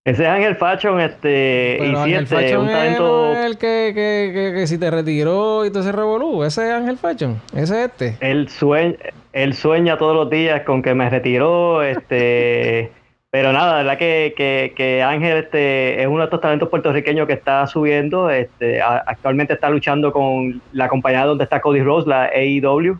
Ese 0.05 0.23
es 0.23 0.29
Ángel 0.29 0.55
Fashion, 0.57 0.99
este, 0.99 1.79
y 1.81 1.95
Ángel 1.95 2.27
Fashion 2.27 2.61
un 2.61 2.67
talento... 2.67 3.31
es 3.31 3.45
el 3.45 3.57
que, 3.57 3.91
que, 3.95 4.31
que, 4.33 4.53
que, 4.53 4.67
si 4.67 4.77
te 4.77 4.91
retiró 4.91 5.65
y 5.65 5.69
todo 5.69 5.79
ese 5.79 5.93
revolú, 5.93 6.43
ese 6.43 6.67
es 6.67 6.73
Ángel 6.73 6.97
Fashion, 6.97 7.41
ese 7.53 7.63
es 7.63 7.89
este. 7.89 8.17
Él 8.19 8.49
sueña, 8.49 8.97
él 9.31 9.53
sueña 9.53 9.97
todos 9.97 10.15
los 10.15 10.29
días 10.29 10.63
con 10.63 10.81
que 10.81 10.93
me 10.93 11.09
retiró, 11.09 11.81
este 11.83 12.91
Pero 13.33 13.51
nada, 13.51 13.71
la 13.71 13.77
verdad 13.77 13.97
que, 13.97 14.35
que, 14.37 14.73
que, 14.75 15.01
Ángel 15.01 15.37
este, 15.37 15.99
es 15.99 16.05
uno 16.05 16.19
de 16.19 16.25
estos 16.25 16.39
talentos 16.39 16.69
puertorriqueños 16.69 17.25
que 17.25 17.33
está 17.33 17.65
subiendo. 17.65 18.29
Este, 18.29 18.79
actualmente 18.79 19.53
está 19.53 19.71
luchando 19.71 20.13
con 20.13 20.61
la 20.71 20.87
compañía 20.87 21.25
donde 21.25 21.45
está 21.45 21.59
Cody 21.59 21.81
Rose, 21.81 22.07
la 22.07 22.25
AEW. 22.25 22.95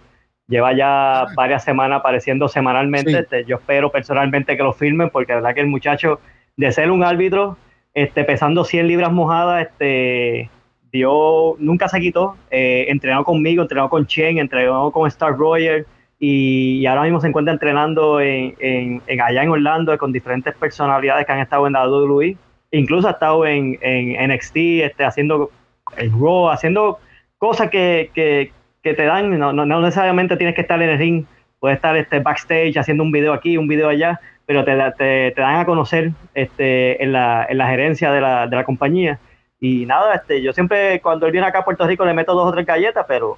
Lleva 0.47 0.73
ya 0.73 1.27
varias 1.35 1.63
semanas 1.63 1.99
apareciendo 1.99 2.47
semanalmente. 2.47 3.15
Este, 3.15 3.45
yo 3.45 3.57
espero 3.57 3.91
personalmente 3.91 4.57
que 4.57 4.63
lo 4.63 4.73
filmen 4.73 5.11
porque 5.11 5.33
la 5.33 5.41
verdad 5.41 5.53
que 5.53 5.61
el 5.61 5.67
muchacho, 5.67 6.19
de 6.57 6.71
ser 6.71 6.91
un 6.91 7.03
árbitro, 7.03 7.57
este, 7.93 8.23
pesando 8.23 8.63
100 8.63 8.87
libras 8.87 9.11
mojadas, 9.11 9.67
este, 9.67 10.49
dio, 10.91 11.55
nunca 11.59 11.89
se 11.89 11.99
quitó. 11.99 12.35
Eh, 12.51 12.85
entrenó 12.89 13.23
conmigo, 13.23 13.63
entrenó 13.63 13.89
con 13.89 14.05
Chen, 14.05 14.37
entrenó 14.37 14.91
con 14.91 15.07
Star 15.07 15.35
Royer 15.37 15.85
y, 16.19 16.85
ahora 16.85 17.03
mismo 17.03 17.19
se 17.19 17.27
encuentra 17.27 17.53
entrenando 17.53 18.21
en, 18.21 18.55
en, 18.59 19.01
allá 19.21 19.43
en 19.43 19.49
Orlando 19.49 19.97
con 19.97 20.13
diferentes 20.13 20.55
personalidades 20.55 21.25
que 21.25 21.31
han 21.31 21.39
estado 21.39 21.67
en 21.67 21.73
la 21.73 21.87
WWE. 21.89 22.37
Incluso 22.71 23.07
ha 23.07 23.11
estado 23.11 23.45
en, 23.45 23.77
en 23.81 24.31
NXT, 24.31 24.55
este, 24.55 25.03
haciendo 25.03 25.51
el 25.97 26.11
Raw, 26.11 26.49
haciendo 26.49 26.99
cosas 27.37 27.69
que, 27.69 28.09
que, 28.13 28.51
que 28.81 28.93
te 28.93 29.03
dan, 29.03 29.37
no, 29.37 29.51
no, 29.51 29.81
necesariamente 29.81 30.37
tienes 30.37 30.55
que 30.55 30.61
estar 30.61 30.81
en 30.81 30.89
el 30.89 30.97
ring, 30.97 31.25
puedes 31.59 31.75
estar 31.75 31.95
este, 31.97 32.19
backstage 32.19 32.77
haciendo 32.77 33.03
un 33.03 33.11
video 33.11 33.33
aquí, 33.33 33.57
un 33.57 33.67
video 33.67 33.89
allá, 33.89 34.19
pero 34.45 34.63
te, 34.63 34.75
te, 34.97 35.31
te 35.31 35.41
dan 35.41 35.55
a 35.55 35.65
conocer 35.65 36.11
este, 36.33 37.01
en, 37.03 37.13
la, 37.13 37.45
en 37.49 37.57
la 37.57 37.67
gerencia 37.67 38.11
de 38.11 38.21
la, 38.21 38.47
de 38.47 38.55
la 38.55 38.63
compañía. 38.63 39.19
Y 39.59 39.85
nada, 39.85 40.15
este, 40.15 40.41
yo 40.41 40.51
siempre 40.53 40.99
cuando 41.01 41.25
él 41.25 41.31
viene 41.31 41.47
acá 41.47 41.59
a 41.59 41.65
Puerto 41.65 41.87
Rico 41.87 42.05
le 42.05 42.13
meto 42.13 42.33
dos 42.33 42.49
o 42.49 42.51
tres 42.51 42.65
galletas, 42.65 43.05
pero 43.07 43.37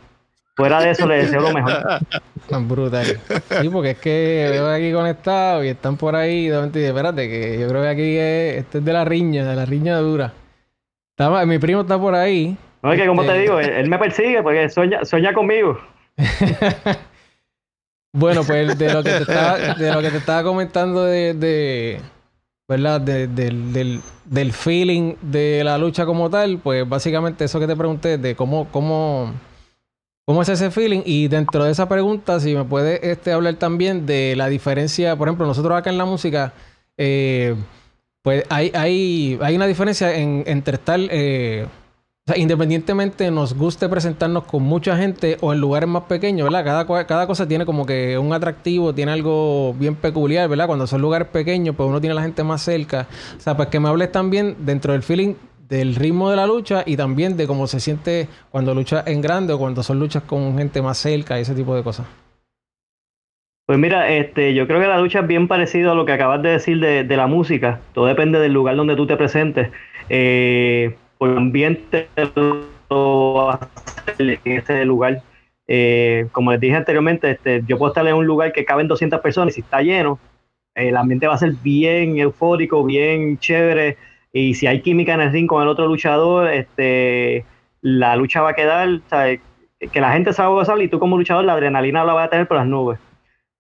Fuera 0.56 0.80
de 0.80 0.92
eso, 0.92 1.06
le 1.06 1.18
deseo 1.18 1.42
lo 1.42 1.52
mejor. 1.52 1.74
Brutal. 2.68 3.06
Sí, 3.62 3.70
porque 3.70 3.92
es 3.92 3.98
que 3.98 4.48
veo 4.52 4.70
aquí 4.70 4.94
conectado 4.94 5.64
y 5.66 5.70
están 5.70 5.98
por 5.98 6.16
ahí. 6.16 6.48
Espérate, 6.48 7.28
que 7.28 7.60
yo 7.60 7.68
creo 7.68 7.82
que 7.82 7.88
aquí 7.90 8.18
es, 8.18 8.58
este 8.60 8.78
es 8.78 8.86
de 8.86 8.94
la 8.94 9.04
riña, 9.04 9.44
de 9.46 9.56
la 9.56 9.66
riña 9.66 9.98
dura. 9.98 10.32
mi 11.46 11.60
primo 11.60 11.82
está 11.82 12.00
por 12.00 12.16
ahí. 12.16 12.56
No, 12.82 12.94
es 12.94 13.02
que 13.02 13.08
como 13.08 13.24
te 13.24 13.30
este, 13.30 13.42
digo, 13.42 13.60
él, 13.60 13.90
me 13.90 13.98
persigue 13.98 14.42
porque 14.44 14.70
sueña, 14.70 15.04
sueña 15.04 15.34
conmigo. 15.34 15.78
bueno, 18.16 18.44
pues 18.44 18.78
de 18.78 18.94
lo 18.94 19.04
que 19.04 19.12
te 19.12 19.18
estaba, 19.22 19.58
de 19.76 19.94
lo 19.94 20.02
que 20.02 20.12
te 20.12 20.18
estaba 20.18 20.44
comentando 20.44 21.04
de, 21.04 21.34
de 21.34 22.02
¿verdad? 22.68 23.00
del, 23.02 24.02
del 24.26 24.54
feeling 24.54 25.16
de 25.22 25.64
la 25.64 25.78
lucha 25.78 26.06
como 26.06 26.30
tal, 26.30 26.58
pues 26.58 26.88
básicamente 26.88 27.46
eso 27.46 27.60
que 27.60 27.68
te 27.68 27.76
pregunté 27.76 28.18
de 28.18 28.36
cómo, 28.36 28.68
cómo 28.72 29.34
¿Cómo 30.28 30.42
es 30.42 30.50
ese 30.50 30.72
feeling? 30.72 31.04
Y 31.06 31.28
dentro 31.28 31.64
de 31.64 31.72
esa 31.72 31.88
pregunta, 31.88 32.40
si 32.40 32.56
me 32.56 32.64
puede 32.64 33.12
este, 33.12 33.32
hablar 33.32 33.56
también 33.56 34.08
de 34.08 34.36
la 34.36 34.48
diferencia, 34.48 35.16
por 35.16 35.28
ejemplo, 35.28 35.46
nosotros 35.46 35.78
acá 35.78 35.92
en 35.92 36.00
la 36.00 36.06
música, 36.06 36.52
eh, 36.98 37.56
pues 38.24 38.44
hay, 38.50 38.72
hay, 38.74 39.38
hay 39.40 39.56
una 39.56 39.68
diferencia 39.68 40.16
en, 40.16 40.44
entre 40.48 40.78
estar, 40.78 41.00
eh, 41.00 41.68
o 42.28 42.34
sea, 42.34 42.42
independientemente 42.42 43.30
nos 43.30 43.56
guste 43.56 43.88
presentarnos 43.88 44.46
con 44.46 44.64
mucha 44.64 44.98
gente 44.98 45.38
o 45.42 45.54
en 45.54 45.62
lugares 45.62 45.88
más 45.88 46.06
pequeños, 46.06 46.50
¿verdad? 46.50 46.66
Cada, 46.88 47.06
cada 47.06 47.28
cosa 47.28 47.48
tiene 47.48 47.68
como 47.68 47.86
que 47.86 48.18
un 48.18 48.34
atractivo, 48.34 48.96
tiene 48.96 49.12
algo 49.12 49.76
bien 49.76 49.94
peculiar, 49.94 50.50
¿verdad? 50.50 50.66
Cuando 50.66 50.88
son 50.88 51.02
lugares 51.02 51.28
pequeños, 51.28 51.76
pues 51.76 51.88
uno 51.88 52.02
tiene 52.02 52.14
a 52.14 52.16
la 52.16 52.24
gente 52.24 52.44
más 52.44 52.64
cerca. 52.64 53.06
O 53.38 53.40
sea, 53.40 53.56
pues 53.56 53.68
que 53.68 53.80
me 53.80 53.90
hables 53.90 54.12
también 54.12 54.56
dentro 54.62 54.94
del 54.94 55.04
feeling 55.04 55.36
del 55.70 55.94
ritmo 55.94 56.32
de 56.32 56.36
la 56.36 56.48
lucha 56.48 56.82
y 56.84 56.98
también 56.98 57.38
de 57.38 57.46
cómo 57.46 57.68
se 57.68 57.80
siente 57.80 58.28
cuando 58.50 58.74
lucha 58.74 59.04
en 59.06 59.22
grande 59.22 59.54
o 59.54 59.60
cuando 59.60 59.84
son 59.84 60.00
luchas 60.00 60.24
con 60.24 60.58
gente 60.58 60.82
más 60.82 60.98
cerca 60.98 61.38
y 61.38 61.44
ese 61.44 61.54
tipo 61.54 61.76
de 61.76 61.84
cosas. 61.84 62.08
Pues 63.68 63.78
mira, 63.78 64.10
este, 64.10 64.56
yo 64.56 64.66
creo 64.66 64.80
que 64.80 64.88
la 64.88 64.98
lucha 65.00 65.20
es 65.20 65.28
bien 65.28 65.48
parecido 65.48 65.92
a 65.92 65.96
lo 65.96 66.06
que 66.06 66.14
acabas 66.14 66.42
de 66.42 66.50
decir 66.50 66.80
de, 66.80 67.18
la 67.18 67.28
música. 67.28 67.82
Todo 67.94 68.08
depende 68.08 68.40
del 68.40 68.52
lugar 68.52 68.76
donde 68.76 68.96
tú 68.96 69.06
te 69.06 69.16
presentes. 69.16 69.70
Eh, 70.10 70.96
por 71.18 71.30
ambiente 71.30 72.08
en 74.18 74.40
ese 74.44 74.86
lugar. 74.86 75.22
Eh, 75.68 76.28
como 76.32 76.52
les 76.52 76.60
dije 76.60 76.76
anteriormente, 76.76 77.32
este, 77.32 77.64
yo 77.68 77.78
puedo 77.78 77.92
estar 77.92 78.06
en 78.08 78.16
un 78.16 78.26
lugar 78.26 78.54
que 78.54 78.66
caben 78.66 78.88
200 78.88 79.20
personas 79.22 79.54
y 79.54 79.56
si 79.56 79.62
está 79.62 79.82
lleno, 79.82 80.20
el 80.76 80.96
ambiente 80.98 81.28
va 81.28 81.36
a 81.36 81.40
ser 81.40 81.54
bien 81.64 82.18
eufórico, 82.18 82.84
bien 82.84 83.38
chévere 83.40 83.98
y 84.32 84.54
si 84.54 84.68
hay 84.68 84.82
química 84.82 85.14
en 85.14 85.22
el 85.22 85.32
ring 85.32 85.48
con 85.48 85.62
el 85.62 85.70
otro 85.70 85.88
luchador, 85.88 86.50
este, 86.50 87.46
la 87.82 88.16
lucha 88.18 88.42
va 88.42 88.50
a 88.50 88.54
quedar, 88.54 89.00
que 89.10 90.02
la 90.02 90.12
gente 90.12 90.34
sabe 90.34 90.54
gozar 90.54 90.82
y 90.82 90.90
tú 90.90 91.00
como 91.00 91.18
luchador 91.18 91.46
la 91.46 91.54
adrenalina 91.54 92.04
la 92.04 92.14
vas 92.14 92.28
a 92.28 92.30
tener 92.30 92.48
por 92.48 92.58
las 92.58 92.68
nubes. 92.68 93.00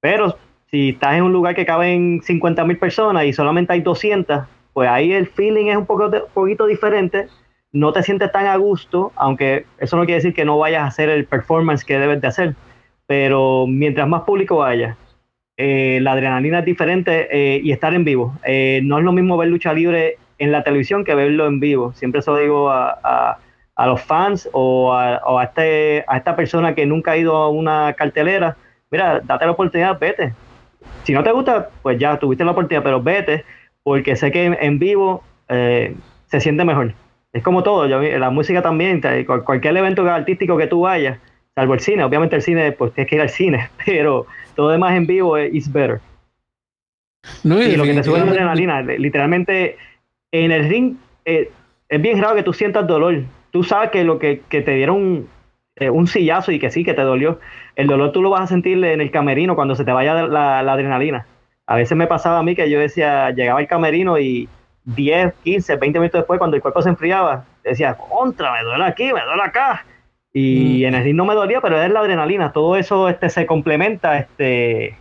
Pero 0.01 0.37
si 0.69 0.89
estás 0.89 1.15
en 1.15 1.23
un 1.23 1.31
lugar 1.31 1.55
que 1.55 1.65
caben 1.65 2.21
50 2.21 2.65
mil 2.65 2.77
personas 2.77 3.23
y 3.23 3.31
solamente 3.31 3.71
hay 3.71 3.81
200, 3.81 4.43
pues 4.73 4.89
ahí 4.89 5.13
el 5.13 5.27
feeling 5.27 5.67
es 5.67 5.77
un 5.77 5.85
poco, 5.85 6.11
poquito 6.33 6.65
diferente, 6.65 7.29
no 7.75 7.91
te 7.91 8.03
sientes 8.03 8.31
tan 8.31 8.47
a 8.47 8.55
gusto, 8.55 9.11
aunque 9.17 9.65
eso 9.79 9.97
no 9.97 10.05
quiere 10.05 10.19
decir 10.19 10.33
que 10.33 10.45
no 10.45 10.57
vayas 10.57 10.83
a 10.83 10.87
hacer 10.87 11.09
el 11.09 11.25
performance 11.25 11.83
que 11.83 11.99
debes 11.99 12.21
de 12.21 12.27
hacer, 12.27 12.55
pero 13.05 13.67
mientras 13.67 14.07
más 14.07 14.21
público 14.21 14.63
haya, 14.63 14.95
eh, 15.57 15.99
la 16.01 16.13
adrenalina 16.13 16.59
es 16.59 16.65
diferente 16.65 17.27
eh, 17.29 17.59
y 17.61 17.73
estar 17.73 17.93
en 17.93 18.05
vivo. 18.05 18.33
Eh, 18.45 18.79
no 18.83 18.97
es 18.97 19.03
lo 19.03 19.11
mismo 19.11 19.35
ver 19.35 19.49
lucha 19.49 19.73
libre 19.73 20.17
en 20.37 20.53
la 20.53 20.63
televisión 20.63 21.03
que 21.03 21.15
verlo 21.15 21.47
en 21.47 21.59
vivo. 21.59 21.91
Siempre 21.93 22.19
eso 22.19 22.37
digo 22.37 22.69
a, 22.69 23.39
los 23.85 24.01
fans 24.01 24.49
o, 24.53 24.93
a, 24.93 25.43
este, 25.43 26.05
a 26.07 26.15
esta 26.15 26.33
persona 26.37 26.75
que 26.75 26.85
nunca 26.85 27.11
ha 27.11 27.17
ido 27.17 27.35
a 27.35 27.49
una 27.49 27.93
cartelera, 27.93 28.55
mira, 28.89 29.19
date 29.19 29.45
la 29.45 29.51
oportunidad, 29.51 29.99
vete. 29.99 30.33
Si 31.03 31.11
no 31.11 31.23
te 31.23 31.31
gusta, 31.33 31.69
pues 31.81 31.99
ya 31.99 32.17
tuviste 32.19 32.45
la 32.45 32.51
oportunidad, 32.51 32.83
pero 32.83 33.01
vete, 33.01 33.43
porque 33.83 34.15
sé 34.15 34.31
que 34.31 34.45
en, 34.45 34.79
vivo 34.79 35.23
se 35.49 36.39
siente 36.39 36.63
mejor. 36.63 36.93
Es 37.35 37.43
como 37.43 37.63
todo, 37.63 37.85
la 37.85 38.29
música 38.29 38.61
también, 38.61 39.01
cualquier 39.43 39.75
evento 39.75 40.09
artístico 40.09 40.57
que 40.57 40.67
tú 40.67 40.79
vayas, 40.81 41.19
salvo 41.53 41.73
el 41.73 41.81
cine, 41.81 42.05
obviamente 42.05 42.37
el 42.37 42.41
cine, 42.41 42.71
pues 42.71 42.93
tienes 42.93 43.09
que 43.09 43.15
ir 43.17 43.21
al 43.21 43.29
cine, 43.29 43.69
pero 43.85 44.25
todo 44.55 44.69
demás 44.69 44.95
en 44.95 45.05
vivo 45.05 45.35
es 45.35 45.69
better. 45.69 45.99
No, 47.43 47.61
y 47.61 47.75
lo 47.75 47.83
que 47.83 47.93
te 47.93 48.03
sube 48.05 48.19
la 48.19 48.31
adrenalina, 48.31 48.81
literalmente 48.83 49.75
en 50.31 50.51
el 50.53 50.69
ring 50.69 50.95
eh, 51.25 51.51
es 51.89 52.01
bien 52.01 52.21
raro 52.21 52.35
que 52.35 52.43
tú 52.43 52.53
sientas 52.53 52.87
dolor. 52.87 53.23
Tú 53.51 53.63
sabes 53.63 53.89
que 53.89 54.05
lo 54.05 54.17
que, 54.17 54.41
te 54.49 54.71
dieron 54.71 55.27
eh, 55.75 55.89
un 55.89 56.07
sillazo 56.07 56.53
y 56.53 56.59
que 56.59 56.71
sí, 56.71 56.85
que 56.85 56.93
te 56.93 57.01
dolió. 57.01 57.41
El 57.75 57.87
dolor 57.87 58.13
tú 58.13 58.21
lo 58.21 58.29
vas 58.29 58.43
a 58.43 58.47
sentir 58.47 58.81
en 58.85 59.01
el 59.01 59.11
camerino 59.11 59.55
cuando 59.55 59.75
se 59.75 59.83
te 59.83 59.91
vaya 59.91 60.25
la, 60.25 60.59
adrenalina. 60.59 61.25
A 61.67 61.75
veces 61.75 61.97
me 61.97 62.07
pasaba 62.07 62.39
a 62.39 62.43
mí 62.43 62.55
que 62.55 62.69
yo 62.69 62.79
decía, 62.79 63.31
llegaba 63.31 63.59
al 63.59 63.67
camerino 63.67 64.17
y 64.19 64.47
10, 64.85 65.33
15, 65.43 65.75
20 65.75 65.99
minutos 65.99 66.19
después, 66.19 66.37
cuando 66.37 66.55
el 66.55 66.61
cuerpo 66.61 66.81
se 66.81 66.89
enfriaba, 66.89 67.45
decía, 67.63 67.95
contra, 67.95 68.53
me 68.53 68.63
duele 68.63 68.85
aquí, 68.85 69.11
me 69.11 69.23
duele 69.23 69.43
acá. 69.43 69.85
Y 70.33 70.81
mm. 70.83 70.87
en 70.87 70.95
el 70.95 71.03
ring 71.03 71.15
no 71.15 71.25
me 71.25 71.33
dolía, 71.33 71.61
pero 71.61 71.81
es 71.81 71.91
la 71.91 72.01
adrenalina. 72.01 72.51
Todo 72.51 72.75
eso 72.75 73.09
este, 73.09 73.29
se 73.29 73.45
complementa 73.45 74.17
este, 74.17 74.97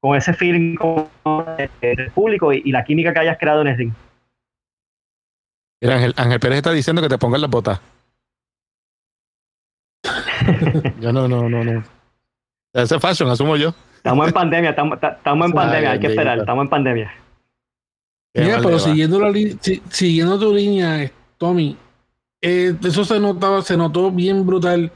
con 0.00 0.16
ese 0.16 0.32
feeling 0.32 0.76
con 0.76 1.08
el 1.80 2.10
público 2.12 2.52
y 2.52 2.70
la 2.72 2.84
química 2.84 3.12
que 3.12 3.20
hayas 3.20 3.38
creado 3.38 3.60
en 3.62 3.68
el 3.68 3.76
ring. 3.76 3.92
Ángel, 5.82 6.14
Ángel 6.16 6.40
Pérez 6.40 6.56
está 6.58 6.72
diciendo 6.72 7.02
que 7.02 7.08
te 7.08 7.18
pongan 7.18 7.40
las 7.40 7.50
botas. 7.50 7.80
yo 11.00 11.12
no, 11.12 11.28
no, 11.28 11.48
no, 11.48 11.62
no. 11.62 11.84
Ese 12.72 12.98
fashion, 12.98 13.30
asumo 13.30 13.56
yo. 13.56 13.74
Estamos 13.96 14.28
en 14.28 14.32
pandemia, 14.32 14.70
estamos, 14.70 14.98
en 15.02 15.52
pandemia, 15.52 15.90
hay 15.92 16.00
que 16.00 16.06
esperar, 16.08 16.38
estamos 16.38 16.64
en 16.64 16.70
pandemia. 16.70 17.12
Mira, 18.38 18.60
pero 18.62 18.78
siguiendo, 18.78 19.18
la 19.20 19.32
siguiendo 19.90 20.38
tu 20.38 20.54
línea, 20.54 21.10
Tommy, 21.38 21.76
eh, 22.40 22.74
eso 22.84 23.04
se 23.04 23.18
notaba, 23.18 23.62
se 23.62 23.76
notó 23.76 24.10
bien 24.10 24.46
brutal 24.46 24.92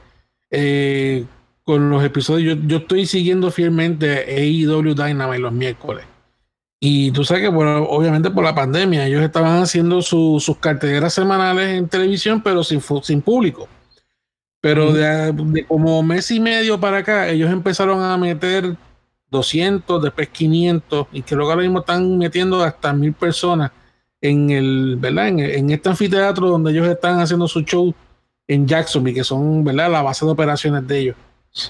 eh, 0.51 1.25
con 1.65 1.91
los 1.91 2.05
episodios. 2.05 2.57
Yo, 2.57 2.67
yo, 2.67 2.77
estoy 2.79 3.07
siguiendo 3.07 3.51
fielmente 3.51 4.25
AEW 4.29 4.95
Dynamite 4.95 5.39
los 5.39 5.53
miércoles. 5.53 6.05
Y 6.85 7.13
tú 7.13 7.25
sabes 7.25 7.45
que, 7.45 7.49
bueno, 7.49 7.85
obviamente 7.85 8.31
por 8.31 8.43
la 8.43 8.55
pandemia, 8.55 9.07
ellos 9.07 9.23
estaban 9.23 9.63
haciendo 9.63 10.03
sus 10.03 10.57
carteleras 10.59 11.15
semanales 11.15 11.79
en 11.79 11.89
televisión, 11.89 12.43
pero 12.43 12.65
sin, 12.65 12.81
sin 13.03 13.23
público. 13.23 13.69
Pero 14.61 14.93
de, 14.93 15.65
como 15.69 16.03
mes 16.03 16.31
y 16.33 16.41
medio 16.41 16.81
para 16.81 16.99
acá, 16.99 17.29
ellos 17.29 17.53
empezaron 17.53 18.03
a 18.03 18.17
meter 18.17 18.77
200, 19.33 20.03
después 20.03 20.29
500, 20.29 21.07
y 21.11 21.23
que 21.23 21.35
ahora 21.35 21.57
mismo 21.57 21.81
están 21.81 22.19
metiendo 22.19 22.63
hasta 22.63 22.93
mil 22.93 23.15
personas 23.15 23.73
en 24.21 24.51
el, 24.51 24.97
¿verdad? 25.01 25.29
En, 25.29 25.71
este 25.71 25.89
anfiteatro 25.89 26.49
donde 26.49 26.71
ellos 26.71 26.87
están 26.87 27.19
haciendo 27.19 27.49
su 27.49 27.63
show 27.63 27.93
en 28.47 28.69
Jacksonville, 28.69 29.15
que 29.15 29.25
son, 29.25 29.65
¿verdad? 29.65 29.91
La 29.91 30.03
base 30.03 30.27
de 30.27 30.33
operaciones 30.33 30.87
de 30.87 30.99
ellos. 30.99 31.17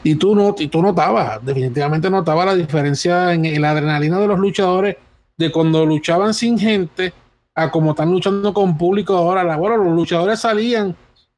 Y 0.03 0.17
tú, 0.17 0.35
no, 0.35 0.57
y 0.59 0.67
tú 0.67 0.83
notabas, 0.83 1.45
definitivamente 1.45 2.11
notabas 2.11 2.47
la 2.47 2.55
diferencia 2.57 3.33
en, 3.33 3.61
la 3.63 3.71
adrenalina 3.71 4.19
de 4.19 4.27
los 4.27 4.39
luchadores 4.41 4.97
de 5.37 5.53
cuando 5.53 5.87
luchaban 5.87 6.35
sin 6.35 6.59
gente 6.59 7.15
a 7.55 7.71
como 7.71 7.91
están 7.91 8.11
luchando 8.11 8.53
con 8.53 8.77
público 8.77 9.17
ahora. 9.17 9.57
Bueno, 9.57 9.77
los 9.77 9.95
luchadores 9.95 10.41
salían 10.41 10.97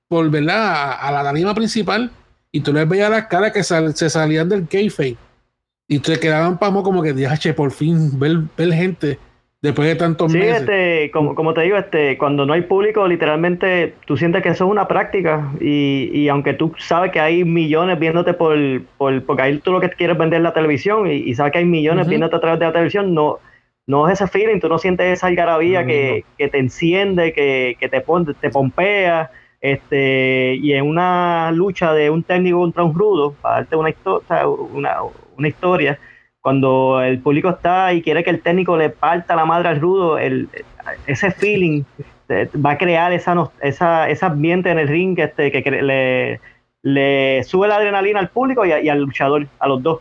por. 0.09 0.27
A, 0.27 1.11
la 1.13 1.23
tarima 1.23 1.55
principal 1.55 2.11
y 2.51 2.61
tú 2.61 2.73
les 2.73 2.89
veías 2.89 3.11
las 3.11 3.27
caras 3.27 3.53
que 3.53 3.63
se 3.63 4.11
salían 4.11 4.49
del 4.49 4.67
kayfabe 4.67 5.19
y 5.87 5.99
te 5.99 6.19
quedaban 6.19 6.59
pamo 6.59 6.83
como 6.83 7.03
que, 7.03 7.15
che, 7.39 7.53
por 7.53 7.71
fin 7.71 8.19
ver, 8.19 8.39
ver 8.57 8.73
gente 8.73 9.19
después 9.61 9.89
de 9.89 9.97
tantos 9.97 10.33
sí, 10.33 10.39
meses. 10.39 10.61
Este, 10.61 11.11
como, 11.11 11.35
como 11.35 11.55
te 11.55 11.63
digo, 11.63 11.77
este, 11.77 12.19
cuando 12.19 12.45
no 12.45 12.53
hay 12.53 12.63
público, 12.63 13.07
literalmente 13.07 13.95
tú 14.07 14.17
sientes 14.17 14.43
que 14.43 14.51
eso 14.51 14.65
es 14.65 14.71
una 14.71 14.89
práctica. 14.89 15.53
Y, 15.61 16.11
y 16.13 16.29
aunque 16.29 16.55
tú 16.55 16.73
sabes 16.79 17.13
que 17.13 17.21
hay 17.21 17.45
millones 17.45 17.99
viéndote 17.99 18.35
por, 18.35 18.57
por 18.99 19.25
porque 19.25 19.43
ahí 19.43 19.59
tú 19.59 19.73
lo 19.73 19.81
que 19.81 19.91
quieres 19.91 20.19
vender 20.19 20.43
la 20.43 20.53
televisión 20.53 21.11
y, 21.11 21.35
sabes 21.35 21.53
que 21.53 21.59
hay 21.59 21.65
millones 21.65 22.09
viéndote 22.09 22.37
a 22.37 22.41
través 22.41 22.61
de 22.61 22.67
la 22.67 22.73
televisión, 22.73 23.15
no, 23.15 23.39
no 23.87 24.09
es 24.09 24.21
ese 24.21 24.27
feeling, 24.29 24.61
tú 24.61 24.69
no 24.69 24.79
sientes 24.79 25.07
esa 25.07 25.27
algarabía 25.27 25.85
que, 25.85 26.25
que, 26.39 26.49
te 26.49 26.59
enciende, 26.59 27.33
que, 27.33 27.77
que 27.81 27.89
te, 27.89 28.01
pone, 28.01 28.35
te 28.35 28.51
pompea, 28.51 29.31
este, 29.65 30.57
y 30.57 30.75
en 30.75 30.85
una 30.87 31.51
lucha 31.53 31.95
de 31.95 32.11
un 32.11 32.23
técnico 32.23 32.59
contra 32.59 32.85
un 32.85 32.95
rudo, 32.95 33.35
para 33.41 33.57
darte 33.57 33.77
una, 33.77 33.95
una, 34.75 34.97
una 35.37 35.49
historia, 35.49 35.99
cuando 36.41 37.01
el 37.01 37.21
público 37.21 37.49
está 37.49 37.93
y 37.95 38.03
quiere 38.03 38.23
que 38.23 38.31
el 38.31 38.43
técnico 38.43 38.77
le 38.77 38.91
parta 38.91 39.35
la 39.35 39.47
madre 39.47 39.69
al 39.69 39.81
rudo, 39.81 40.19
el, 40.19 40.49
ese 41.07 41.31
feeling 41.31 41.85
va 42.31 42.73
a 42.73 42.79
crear 42.79 43.13
esa, 43.13 43.51
esa, 43.63 44.09
ese 44.09 44.27
ambiente 44.27 44.71
en 44.71 44.79
el 44.79 44.89
ring 44.89 45.19
este, 45.19 45.51
que, 45.51 45.71
le, 45.71 46.41
le, 46.83 47.45
sube 47.45 47.69
la 47.69 47.77
adrenalina 47.77 48.21
al 48.21 48.29
público 48.29 48.65
y, 48.65 48.73
al 48.73 49.01
luchador, 49.01 49.47
a 49.59 49.69
los 49.69 49.83
dos. 49.83 50.01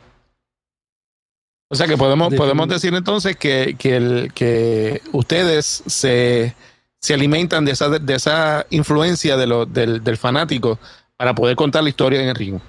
O 1.69 1.75
sea 1.75 1.88
que 1.88 1.97
podemos, 1.97 2.34
podemos 2.34 2.67
decir 2.67 2.93
entonces 2.93 3.36
que, 3.36 3.75
que, 3.79 3.95
el, 3.95 4.34
que 4.34 5.01
ustedes 5.11 5.84
se, 5.88 6.53
se 6.99 7.13
alimentan 7.13 7.65
de 7.65 7.71
esa, 7.71 7.89
de 7.89 8.13
esa 8.13 8.65
influencia 8.69 9.38
de 9.38 9.47
lo, 9.47 9.65
del, 9.65 10.03
del 10.03 10.17
fanático 10.17 10.77
para 11.17 11.34
poder 11.34 11.55
contar 11.55 11.84
la 11.84 11.89
historia 11.89 12.21
en 12.21 12.29
el 12.29 12.36
ring. 12.36 12.59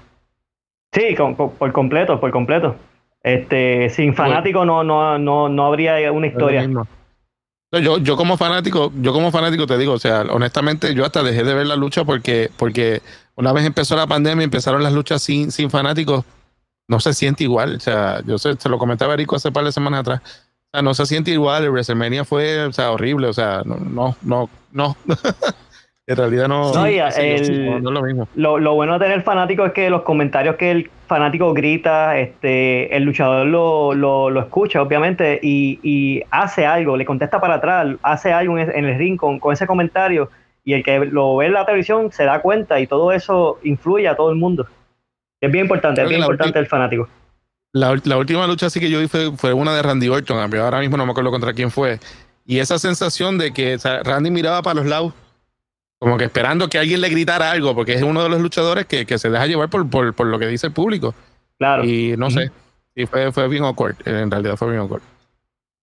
Sí, 0.95 1.15
por 1.15 1.73
completo, 1.73 2.19
por 2.19 2.31
completo. 2.31 2.75
Este, 3.21 3.89
sin 3.89 4.15
fanático 4.15 4.65
no, 4.65 4.83
no, 4.83 5.19
no, 5.19 5.49
no 5.49 5.65
habría 5.65 6.11
una 6.11 6.27
historia. 6.27 6.67
Yo, 7.71 7.97
yo 7.97 8.15
como 8.15 8.37
fanático, 8.37 8.93
yo 9.01 9.11
como 9.11 9.31
fanático 9.31 9.67
te 9.67 9.77
digo, 9.77 9.93
o 9.93 9.99
sea, 9.99 10.21
honestamente 10.29 10.93
yo 10.93 11.03
hasta 11.03 11.23
dejé 11.23 11.43
de 11.43 11.53
ver 11.53 11.67
la 11.67 11.75
lucha 11.75 12.05
porque, 12.05 12.49
porque 12.55 13.01
una 13.35 13.51
vez 13.51 13.65
empezó 13.65 13.97
la 13.97 14.07
pandemia, 14.07 14.45
empezaron 14.45 14.81
las 14.81 14.93
luchas 14.93 15.21
sin, 15.21 15.51
sin 15.51 15.69
fanáticos, 15.69 16.23
no 16.87 16.99
se 17.01 17.13
siente 17.13 17.43
igual. 17.43 17.75
O 17.75 17.79
sea, 17.79 18.21
yo 18.25 18.37
se, 18.37 18.55
se 18.55 18.69
lo 18.69 18.77
comentaba 18.77 19.13
a 19.13 19.15
Erico 19.15 19.35
hace 19.35 19.51
par 19.51 19.65
de 19.65 19.73
semanas 19.73 20.01
atrás. 20.01 20.21
O 20.23 20.69
sea, 20.71 20.81
no 20.81 20.93
se 20.93 21.05
siente 21.05 21.31
igual. 21.31 21.63
El 21.63 21.71
WrestleMania 21.71 22.23
fue, 22.23 22.63
o 22.63 22.71
sea, 22.71 22.91
horrible. 22.91 23.27
O 23.27 23.33
sea, 23.33 23.63
no, 23.65 23.75
no, 23.77 24.15
no, 24.21 24.49
no. 24.71 24.95
en 26.07 26.17
realidad 26.17 26.47
no, 26.47 26.71
no, 26.71 26.85
es 26.85 27.49
lo 27.49 28.01
mismo. 28.03 28.27
Lo, 28.35 28.75
bueno 28.75 28.93
de 28.93 29.05
tener 29.05 29.23
fanático 29.23 29.65
es 29.65 29.73
que 29.73 29.89
los 29.89 30.03
comentarios 30.03 30.55
que 30.55 30.69
el 30.69 30.91
fanático 31.07 31.51
grita, 31.53 32.19
este, 32.19 32.95
el 32.95 33.03
luchador 33.03 33.47
lo, 33.47 33.93
lo, 33.93 34.39
escucha, 34.39 34.81
obviamente, 34.81 35.39
y, 35.41 35.79
y, 35.81 36.21
hace 36.29 36.65
algo, 36.67 36.95
le 36.95 37.05
contesta 37.05 37.41
para 37.41 37.55
atrás, 37.55 37.95
hace 38.03 38.31
algo 38.31 38.57
en, 38.59 38.85
el 38.85 38.97
ring 38.97 39.17
con, 39.17 39.39
con, 39.39 39.53
ese 39.53 39.65
comentario, 39.65 40.29
y 40.63 40.73
el 40.73 40.83
que 40.83 40.99
lo 41.05 41.37
ve 41.37 41.47
en 41.47 41.53
la 41.53 41.65
televisión 41.65 42.11
se 42.11 42.25
da 42.25 42.39
cuenta, 42.41 42.79
y 42.79 42.85
todo 42.85 43.11
eso 43.11 43.59
influye 43.63 44.07
a 44.07 44.15
todo 44.15 44.29
el 44.29 44.35
mundo. 44.35 44.67
Es 45.41 45.51
bien 45.51 45.65
importante, 45.65 46.03
es 46.03 46.09
bien 46.09 46.21
importante 46.21 46.59
el 46.59 46.67
fanático. 46.67 47.09
La, 47.73 47.95
la, 48.03 48.17
última 48.17 48.45
lucha 48.45 48.67
así 48.67 48.79
que 48.79 48.89
yo 48.89 48.99
vi 48.99 49.07
fue, 49.07 49.53
una 49.53 49.75
de 49.75 49.81
Randy 49.81 50.07
Orton, 50.07 50.37
ahora 50.55 50.79
mismo 50.79 50.97
no 50.97 51.05
me 51.05 51.11
acuerdo 51.11 51.31
contra 51.31 51.53
quién 51.53 51.71
fue. 51.71 51.99
Y 52.45 52.59
esa 52.59 52.77
sensación 52.77 53.39
de 53.39 53.51
que 53.51 53.77
Randy 54.03 54.29
miraba 54.29 54.61
para 54.61 54.75
los 54.75 54.85
lados 54.85 55.13
como 55.99 56.17
que 56.17 56.25
esperando 56.25 56.69
que 56.69 56.77
alguien 56.77 57.01
le 57.01 57.09
gritara 57.09 57.51
algo, 57.51 57.73
porque 57.73 57.93
es 57.93 58.03
uno 58.03 58.23
de 58.23 58.29
los 58.29 58.41
luchadores 58.41 58.85
que, 58.85 59.05
se 59.17 59.29
deja 59.29 59.47
llevar 59.47 59.69
por, 59.69 59.89
por, 59.89 60.27
lo 60.27 60.39
que 60.39 60.47
dice 60.47 60.67
el 60.67 60.73
público. 60.73 61.15
Claro. 61.57 61.83
Y 61.85 62.15
no 62.17 62.29
sé, 62.29 62.51
y 62.95 63.05
fue, 63.05 63.31
fue 63.31 63.47
bien 63.47 63.63
awkward, 63.63 63.95
en 64.05 64.31
realidad 64.31 64.55
fue 64.55 64.69
bien 64.69 64.81
awkward. 64.81 65.01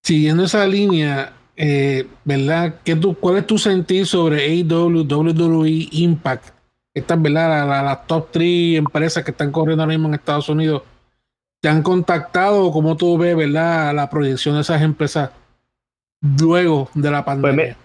Siguiendo 0.03 0.45
esa 0.45 0.67
línea, 0.67 1.33
eh, 1.57 2.07
¿verdad? 2.25 2.75
¿Qué 2.85 2.97
tú, 2.97 3.15
¿Cuál 3.15 3.39
es 3.39 3.47
tu 3.47 3.59
sentir 3.59 4.07
sobre 4.07 4.45
AEW, 4.45 5.03
WWE, 5.03 5.89
Impact? 5.93 6.49
Estas, 6.95 7.21
¿verdad? 7.23 7.67
Las 7.85 8.07
top 8.07 8.29
3 8.33 8.79
empresas 8.79 9.25
que 9.25 9.31
están 9.31 9.53
corriendo 9.53 9.83
ahora 9.83 9.95
mismo 9.95 10.09
en 10.09 10.15
Estados 10.15 10.49
Unidos, 10.49 10.83
¿te 11.61 11.69
han 11.69 11.83
contactado? 11.83 12.71
¿Cómo 12.73 12.97
tú 12.97 13.17
ves, 13.17 13.37
¿verdad? 13.37 13.95
La 13.95 14.11
proyección 14.11 14.57
de 14.57 14.63
esas 14.63 14.83
empresas 14.83 15.31
luego 16.21 16.91
de 16.95 17.11
la 17.11 17.25
pues 17.25 17.37
pandemia? 17.37 17.77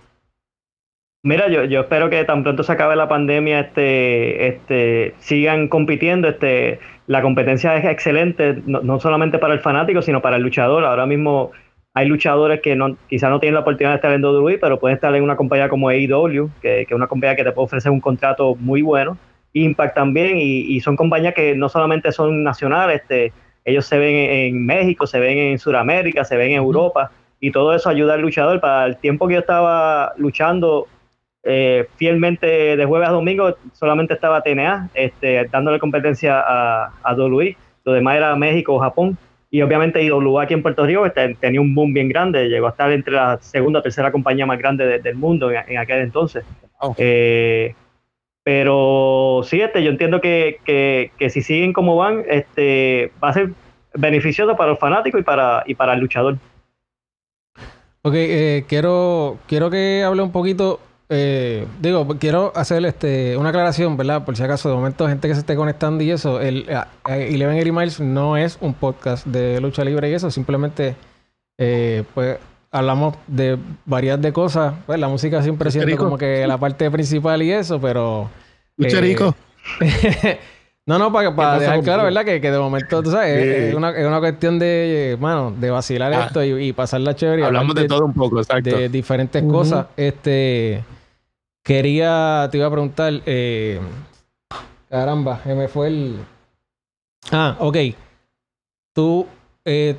Mira, 1.24 1.50
yo, 1.50 1.64
yo 1.66 1.82
espero 1.82 2.10
que 2.10 2.24
tan 2.24 2.44
pronto 2.44 2.64
se 2.64 2.72
acabe 2.72 2.96
la 2.96 3.10
pandemia, 3.10 3.60
este, 3.60 4.48
este, 4.48 5.16
sigan 5.20 5.68
compitiendo. 5.68 6.28
Este, 6.30 6.80
la 7.08 7.22
competencia 7.22 7.76
es 7.76 7.86
excelente, 7.86 8.62
no, 8.66 9.00
solamente 9.00 9.40
para 9.40 9.54
el 9.54 9.60
fanático, 9.60 10.02
sino 10.02 10.22
para 10.22 10.38
el 10.38 10.44
luchador. 10.44 10.86
Ahora 10.86 11.06
mismo 11.06 11.52
hay 11.94 12.08
luchadores 12.08 12.62
que 12.62 12.76
no, 12.76 12.96
quizás 13.10 13.30
no 13.30 13.40
tienen 13.40 13.56
la 13.56 13.62
oportunidad 13.62 13.92
de 13.92 13.96
estar 13.96 14.14
en 14.14 14.24
WWE, 14.24 14.60
pero 14.60 14.80
pueden 14.80 14.96
estar 14.96 15.14
en 15.16 15.24
una 15.24 15.36
compañía 15.36 15.68
como 15.68 15.90
AEW, 15.90 16.50
que, 16.62 16.86
que 16.86 16.88
es 16.88 16.92
una 16.92 17.08
compañía 17.08 17.36
que 17.36 17.44
te 17.44 17.52
puede 17.52 17.66
ofrecer 17.66 17.92
un 17.92 18.00
contrato 18.00 18.56
muy 18.56 18.82
bueno. 18.82 19.18
Impact 19.54 19.96
también, 19.96 20.38
y, 20.38 20.80
son 20.82 20.96
compañías 20.96 21.34
que 21.34 21.56
no 21.56 21.68
solamente 21.68 22.12
son 22.12 22.44
nacionales, 22.44 23.02
este, 23.02 23.34
ellos 23.66 23.86
se 23.86 23.98
ven 23.98 24.16
en 24.16 24.66
México, 24.66 25.08
se 25.08 25.20
ven 25.20 25.38
en 25.38 25.60
Sudamérica, 25.60 26.24
se 26.24 26.38
ven 26.38 26.52
en 26.52 26.58
Europa, 26.58 27.12
y 27.40 27.52
todo 27.52 27.74
eso 27.74 27.90
ayuda 27.90 28.14
al 28.14 28.22
luchador. 28.22 28.60
Para 28.62 28.86
el 28.86 28.98
tiempo 28.98 29.28
que 29.28 29.36
yo 29.36 29.40
estaba 29.40 30.14
luchando 30.18 30.88
eh, 31.50 31.88
fielmente 31.96 32.76
de 32.76 32.86
jueves 32.86 33.08
a 33.08 33.14
domingo, 33.14 33.56
solamente 33.72 34.14
estaba 34.14 34.42
TNA, 34.42 34.90
este, 34.94 35.46
dándole 35.46 35.80
competencia 35.80 36.40
a, 36.40 36.92
a 37.02 37.14
WWE, 37.14 37.56
lo 37.86 37.94
demás 37.94 38.18
era 38.18 38.36
México 38.36 38.74
o 38.74 38.80
Japón. 38.80 39.18
Y 39.50 39.62
obviamente 39.62 40.04
IWA 40.04 40.44
aquí 40.44 40.54
en 40.54 40.62
Puerto 40.62 40.86
Rico 40.86 41.06
este, 41.06 41.36
tenía 41.36 41.62
un 41.62 41.74
boom 41.74 41.94
bien 41.94 42.10
grande, 42.10 42.50
llegó 42.50 42.68
a 42.68 42.72
estar 42.72 42.92
entre 42.92 43.14
la 43.14 43.38
segunda 43.40 43.80
o 43.80 43.82
tercera 43.82 44.12
compañía 44.12 44.46
más 44.46 44.60
grande 44.60 45.00
del 45.00 45.16
mundo 45.16 45.50
en, 45.50 45.78
aquel 45.78 46.02
entonces. 46.02 46.44
Eh, 46.98 47.74
pero 48.44 49.42
sí, 49.46 49.62
este, 49.62 49.82
yo 49.84 49.92
entiendo 49.92 50.20
que, 50.20 50.60
que, 50.66 51.30
si 51.30 51.42
siguen 51.42 51.72
como 51.72 51.96
van, 51.96 52.24
este, 52.30 53.14
va 53.24 53.30
a 53.30 53.34
ser 53.34 53.52
beneficioso 53.94 54.58
para 54.58 54.72
los 54.72 54.80
fanáticos 54.80 55.22
y 55.22 55.24
para, 55.24 55.64
y 55.66 55.76
para 55.76 55.94
el 55.94 56.02
luchador. 56.02 56.38
Ok, 58.02 58.14
eh, 58.16 58.66
quiero, 58.68 59.38
quiero 59.48 59.70
que 59.70 60.04
hable 60.04 60.22
un 60.22 60.32
poquito. 60.34 60.82
Eh, 61.10 61.66
digo, 61.80 62.06
quiero 62.20 62.52
hacer 62.56 62.86
este, 62.86 63.38
una 63.38 63.50
aclaración, 63.50 63.96
¿verdad? 63.96 64.26
Por 64.26 64.36
si 64.36 64.44
acaso, 64.44 64.70
de 64.70 64.76
momento, 64.76 65.08
gente 65.08 65.28
que 65.28 65.34
se 65.34 65.40
esté 65.40 65.56
conectando 65.56 66.04
y 66.04 66.12
eso, 66.12 66.42
el 66.42 66.68
uh, 66.70 67.10
Eleven 67.10 67.56
Eighty 67.56 67.72
Miles 67.72 68.00
no 68.00 68.36
es 68.36 68.58
un 68.60 68.74
podcast 68.74 69.26
de 69.26 69.62
lucha 69.62 69.84
libre 69.86 70.10
y 70.10 70.14
eso, 70.14 70.30
simplemente, 70.32 70.96
pues, 72.14 72.38
hablamos 72.72 73.16
de 73.28 73.58
varias 73.86 74.22
de 74.22 74.34
cosas. 74.34 74.74
Pues 74.86 75.00
la 75.00 75.08
música 75.08 75.42
siempre 75.42 75.72
siendo 75.72 75.96
como 75.98 76.18
que 76.18 76.46
la 76.48 76.58
parte 76.58 76.90
principal 76.92 77.42
y 77.42 77.52
eso, 77.52 77.80
pero. 77.80 78.30
Lucharico. 78.78 79.36
Eh, 79.82 80.40
no, 80.86 80.98
no, 81.00 81.12
para, 81.12 81.36
para 81.36 81.60
dejar 81.60 81.82
claro, 81.82 82.04
¿verdad? 82.04 82.24
Que, 82.24 82.40
que, 82.40 82.52
de 82.52 82.60
momento, 82.60 83.02
tú 83.02 83.12
sabes, 83.12 83.44
es, 83.44 83.76
una, 83.76 83.92
es, 83.92 84.06
una, 84.06 84.20
cuestión 84.20 84.60
de, 84.60 85.18
mano, 85.20 85.52
de 85.52 85.70
vacilar 85.70 86.14
ah. 86.14 86.26
esto 86.26 86.44
y, 86.44 86.68
y 86.68 86.74
pasarla 86.74 87.16
chévere. 87.16 87.46
Hablamos 87.46 87.76
de, 87.76 87.88
todo 87.88 88.06
un 88.06 88.14
poco, 88.14 88.40
exacto. 88.40 88.78
De 88.78 88.90
diferentes 88.90 89.44
cosas. 89.44 89.88
Este. 89.96 90.84
Quería, 91.68 92.48
te 92.50 92.58
iba 92.58 92.66
a 92.66 92.72
preguntar, 92.72 93.14
eh, 93.26 93.80
caramba, 94.90 95.42
me 95.46 95.68
fue 95.68 95.88
el. 95.88 96.16
Ah, 97.32 97.58
ok. 97.60 97.78
Tú 98.94 99.28
eh, 99.66 99.96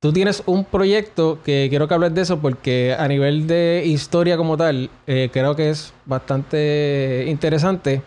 Tú 0.00 0.12
tienes 0.12 0.44
un 0.46 0.64
proyecto 0.64 1.40
que 1.44 1.66
quiero 1.68 1.88
que 1.88 1.94
hables 1.94 2.14
de 2.14 2.20
eso 2.20 2.38
porque 2.38 2.94
a 2.96 3.08
nivel 3.08 3.48
de 3.48 3.82
historia 3.84 4.36
como 4.36 4.56
tal, 4.56 4.90
eh, 5.08 5.28
creo 5.32 5.56
que 5.56 5.70
es 5.70 5.92
bastante 6.04 7.24
interesante, 7.26 8.02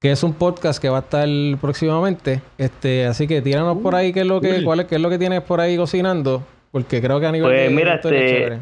que 0.00 0.10
es 0.10 0.24
un 0.24 0.32
podcast 0.32 0.82
que 0.82 0.88
va 0.88 0.96
a 0.96 1.00
estar 1.02 1.28
próximamente. 1.60 2.42
Este, 2.58 3.06
así 3.06 3.28
que 3.28 3.40
tíranos 3.40 3.78
por 3.78 3.94
ahí 3.94 4.12
qué 4.12 4.22
es 4.22 4.26
lo 4.26 4.40
que, 4.40 4.64
cuál 4.64 4.80
es, 4.80 4.86
qué 4.86 4.96
es 4.96 5.00
lo 5.00 5.08
que 5.10 5.18
tienes 5.18 5.42
por 5.42 5.60
ahí 5.60 5.76
cocinando, 5.76 6.42
porque 6.72 7.00
creo 7.00 7.20
que 7.20 7.26
a 7.26 7.32
nivel 7.32 7.52
pues, 7.52 7.68
de 7.68 7.70
mira, 7.70 7.94
historia 7.94 8.18
este, 8.18 8.32
chévere. 8.32 8.58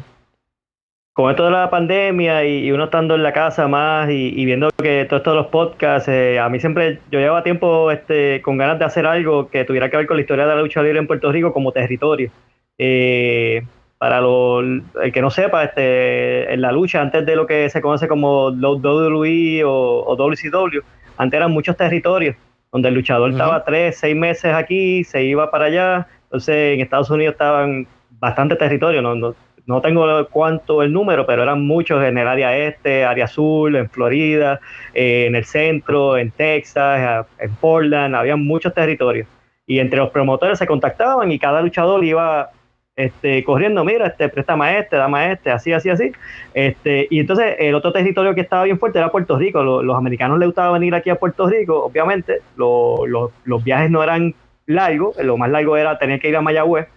Con 1.17 1.31
esto 1.31 1.45
de 1.45 1.49
la 1.49 1.71
pandemia 1.71 2.45
y, 2.45 2.71
uno 2.71 2.83
estando 2.83 3.15
en 3.15 3.23
la 3.23 3.33
casa 3.33 3.67
más 3.67 4.07
y, 4.07 4.45
viendo 4.45 4.69
que 4.77 5.03
todos 5.05 5.21
estos 5.21 5.35
los 5.35 5.47
podcasts, 5.47 6.07
eh, 6.09 6.37
a 6.37 6.47
mí 6.47 6.59
siempre, 6.59 6.99
yo 7.09 7.17
llevaba 7.17 7.41
tiempo 7.41 7.89
este, 7.89 8.39
con 8.43 8.55
ganas 8.55 8.77
de 8.77 8.85
hacer 8.85 9.07
algo 9.07 9.49
que 9.49 9.65
tuviera 9.65 9.89
que 9.89 9.97
ver 9.97 10.05
con 10.05 10.17
la 10.17 10.21
historia 10.21 10.45
de 10.45 10.53
la 10.53 10.61
lucha 10.61 10.83
libre 10.83 10.99
en 10.99 11.07
Puerto 11.07 11.31
Rico 11.31 11.53
como 11.53 11.71
territorio. 11.71 12.29
Eh, 12.77 13.65
para 13.97 14.21
lo, 14.21 14.59
el 14.59 15.11
que 15.11 15.19
no 15.23 15.31
sepa, 15.31 15.63
este, 15.63 16.53
en 16.53 16.61
la 16.61 16.71
lucha, 16.71 17.01
antes 17.01 17.25
de 17.25 17.35
lo 17.35 17.47
que 17.47 17.67
se 17.71 17.81
conoce 17.81 18.07
como 18.07 18.51
WWE 18.51 19.63
o, 19.63 20.03
o 20.05 20.15
WCW, 20.15 20.81
antes 21.17 21.35
eran 21.35 21.49
muchos 21.49 21.75
territorios, 21.75 22.35
donde 22.71 22.89
el 22.89 22.93
luchador 22.93 23.31
estaba 23.31 23.63
tres, 23.63 23.97
seis 23.97 24.15
meses 24.15 24.53
aquí, 24.53 25.03
se 25.03 25.23
iba 25.23 25.49
para 25.49 25.65
allá. 25.65 26.07
Entonces, 26.25 26.75
en 26.75 26.81
Estados 26.81 27.09
Unidos 27.09 27.31
estaban 27.31 27.87
bastante 28.19 28.55
territorios, 28.55 29.01
no, 29.01 29.15
no, 29.15 29.33
tengo 29.81 30.27
cuánto 30.29 30.81
el 30.81 30.93
número, 30.93 31.25
pero 31.25 31.43
eran 31.43 31.65
muchos 31.65 32.03
en 32.03 32.17
el 32.17 32.27
área 32.27 32.57
este, 32.57 33.03
área 33.03 33.25
azul, 33.25 33.75
en 33.75 33.89
Florida, 33.89 34.61
eh, 34.93 35.25
en 35.27 35.35
el 35.35 35.43
centro, 35.43 36.17
en 36.17 36.31
Texas, 36.31 37.25
en 37.37 37.55
Portland, 37.55 38.15
había 38.15 38.37
muchos 38.37 38.73
territorios. 38.73 39.27
Y 39.65 39.79
entre 39.79 39.99
los 39.99 40.09
promotores 40.11 40.57
se 40.57 40.65
contactaban 40.65 41.29
y 41.31 41.37
cada 41.37 41.61
luchador 41.61 42.03
iba 42.05 42.49
este, 42.95 43.43
corriendo, 43.43 43.83
mira, 43.83 44.07
este, 44.07 44.29
préstame 44.29 44.79
este, 44.79 44.95
dame 44.95 45.33
este, 45.33 45.51
así, 45.51 45.71
así, 45.73 45.89
así. 45.89 46.11
Este, 46.53 47.07
y 47.09 47.19
entonces 47.19 47.55
el 47.59 47.75
otro 47.75 47.91
territorio 47.91 48.33
que 48.33 48.41
estaba 48.41 48.63
bien 48.63 48.79
fuerte 48.79 48.97
era 48.99 49.11
Puerto 49.11 49.37
Rico. 49.37 49.61
Los, 49.61 49.97
americanos 49.97 50.39
les 50.39 50.47
gustaba 50.47 50.71
venir 50.71 50.95
aquí 50.95 51.09
a 51.09 51.15
Puerto 51.15 51.47
Rico, 51.47 51.85
obviamente. 51.85 52.41
los 52.55 53.63
viajes 53.63 53.91
no 53.91 54.01
eran 54.01 54.33
largos, 54.65 55.17
lo 55.23 55.37
más 55.37 55.49
largo 55.49 55.77
era 55.77 55.97
tener 55.97 56.19
que 56.19 56.29
ir 56.29 56.37
a 56.37 56.41
Mayagüez. 56.41 56.87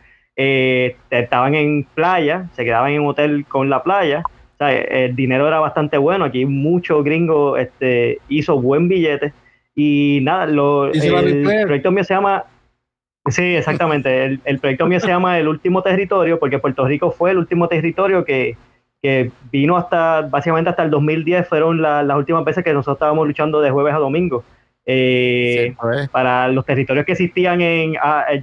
Eh, 0.43 0.97
estaban 1.11 1.55
en 1.55 1.85
playa, 1.95 2.49
se 2.57 2.65
quedaban 2.65 2.93
en 2.93 3.03
un 3.03 3.09
hotel 3.09 3.45
con 3.47 3.69
la 3.69 3.83
playa. 3.83 4.23
el 4.59 5.15
dinero 5.15 5.47
era 5.47 5.61
bastante 5.61 5.99
bueno. 5.99 6.25
Aquí 6.25 6.47
mucho 6.47 7.03
gringo 7.03 7.59
este, 7.59 8.21
hizo 8.31 8.59
buen 8.59 8.89
billete. 8.89 9.35
Y 9.75 10.21
nada, 10.23 10.47
lo, 10.47 10.87
el 10.87 11.43
proyecto 11.67 11.91
mío 11.91 12.05
se 12.05 12.15
llama 12.15 12.47
Sí, 13.27 13.55
exactamente. 13.55 14.41
El, 14.45 14.59
proyecto 14.61 14.87
mío 14.87 14.99
se 14.99 15.09
llama 15.09 15.39
El 15.39 15.47
Último 15.47 15.83
Territorio 15.83 16.39
porque 16.39 16.59
Puerto 16.59 16.87
Rico 16.87 17.11
fue 17.11 17.33
el 17.33 17.39
último 17.39 17.69
territorio 17.69 18.25
que, 18.25 18.57
vino 19.53 19.77
hasta, 19.77 20.23
básicamente 20.23 20.71
hasta 20.71 20.85
el 20.85 20.91
2010, 20.91 21.47
fueron 21.49 21.83
las 21.83 22.17
últimas 22.17 22.45
veces 22.47 22.65
que 22.65 22.73
nosotros 22.73 22.97
estábamos 22.97 23.27
luchando 23.27 23.61
de 23.61 23.71
jueves 23.71 23.93
a 23.93 23.99
domingo. 23.99 24.43
Eh, 24.87 25.75
para 26.11 26.49
los 26.49 26.65
territorios 26.65 27.05
que 27.05 27.13
existían 27.13 27.61
en, 27.61 27.95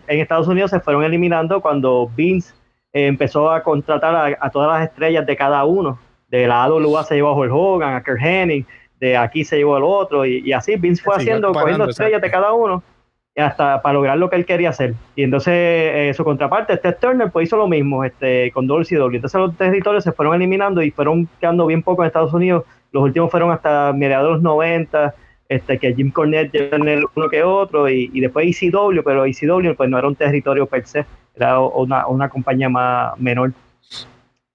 en, 0.08 0.20
Estados 0.20 0.48
Unidos 0.48 0.72
se 0.72 0.80
fueron 0.80 1.04
eliminando 1.04 1.62
cuando 1.62 2.10
Vince 2.16 2.54
eh, 2.94 3.08
empezó 3.08 3.50
a 3.50 3.64
contratar 3.64 4.38
a, 4.40 4.50
todas 4.50 4.80
las 4.80 4.90
estrellas 4.90 5.26
de 5.26 5.36
cada 5.36 5.64
uno. 5.66 6.00
De 6.30 6.46
la 6.48 6.64
AWA 6.64 7.04
se 7.04 7.16
llevó 7.16 7.30
a 7.30 7.36
Hulk 7.36 7.52
Hogan, 7.54 7.96
a 7.96 8.04
Kurt 8.04 8.22
Hennig, 8.22 8.66
de 9.00 9.18
aquí 9.18 9.44
se 9.44 9.58
llevó 9.58 9.76
al 9.76 9.84
otro, 9.84 10.26
y, 10.26 10.52
así 10.52 10.76
Vince 10.76 11.02
fue 11.02 11.16
haciendo, 11.16 11.54
cogiendo 11.54 11.90
estrellas 11.90 12.22
de 12.22 12.32
cada 12.32 12.54
uno 12.54 12.84
hasta 13.42 13.82
para 13.82 13.94
lograr 13.94 14.18
lo 14.18 14.30
que 14.30 14.36
él 14.36 14.46
quería 14.46 14.70
hacer. 14.70 14.96
Y 15.16 15.24
entonces 15.24 15.54
eh, 15.54 16.12
su 16.16 16.24
contraparte, 16.24 16.74
este 16.74 16.92
Turner, 16.94 17.32
pues 17.32 17.48
hizo 17.48 17.58
lo 17.58 17.68
mismo 17.68 18.04
este, 18.04 18.52
con 18.52 18.68
WCW. 18.68 19.16
Entonces 19.16 19.40
los 19.40 19.56
territorios 19.56 20.04
se 20.04 20.12
fueron 20.12 20.36
eliminando 20.36 20.82
y 20.82 20.92
fueron 20.92 21.28
quedando 21.40 21.66
bien 21.68 21.84
poco 21.84 22.04
en 22.04 22.08
Estados 22.08 22.34
Unidos. 22.34 22.64
Los 22.92 23.04
últimos 23.04 23.30
fueron 23.30 23.52
hasta 23.52 23.94
mediados 23.94 24.28
de 24.28 24.34
los 24.34 24.42
90, 24.42 25.14
este, 25.50 25.78
que 25.78 25.94
Jim 25.94 26.12
Cornette 26.12 26.52
llegó 26.52 26.76
en 26.76 26.88
el 26.88 27.06
uno 27.16 27.30
que 27.30 27.44
otro, 27.44 27.90
y, 27.90 28.10
y 28.14 28.20
después 28.20 28.62
ECW, 28.62 29.02
pero 29.04 29.26
ECW 29.26 29.76
pues 29.76 29.90
no 29.90 29.98
era 29.98 30.08
un 30.08 30.16
territorio 30.16 30.66
per 30.66 30.86
se, 30.86 31.06
era 31.36 31.60
una, 31.60 32.08
una 32.08 32.30
compañía 32.30 32.70
más 32.70 33.18
menor. 33.20 33.54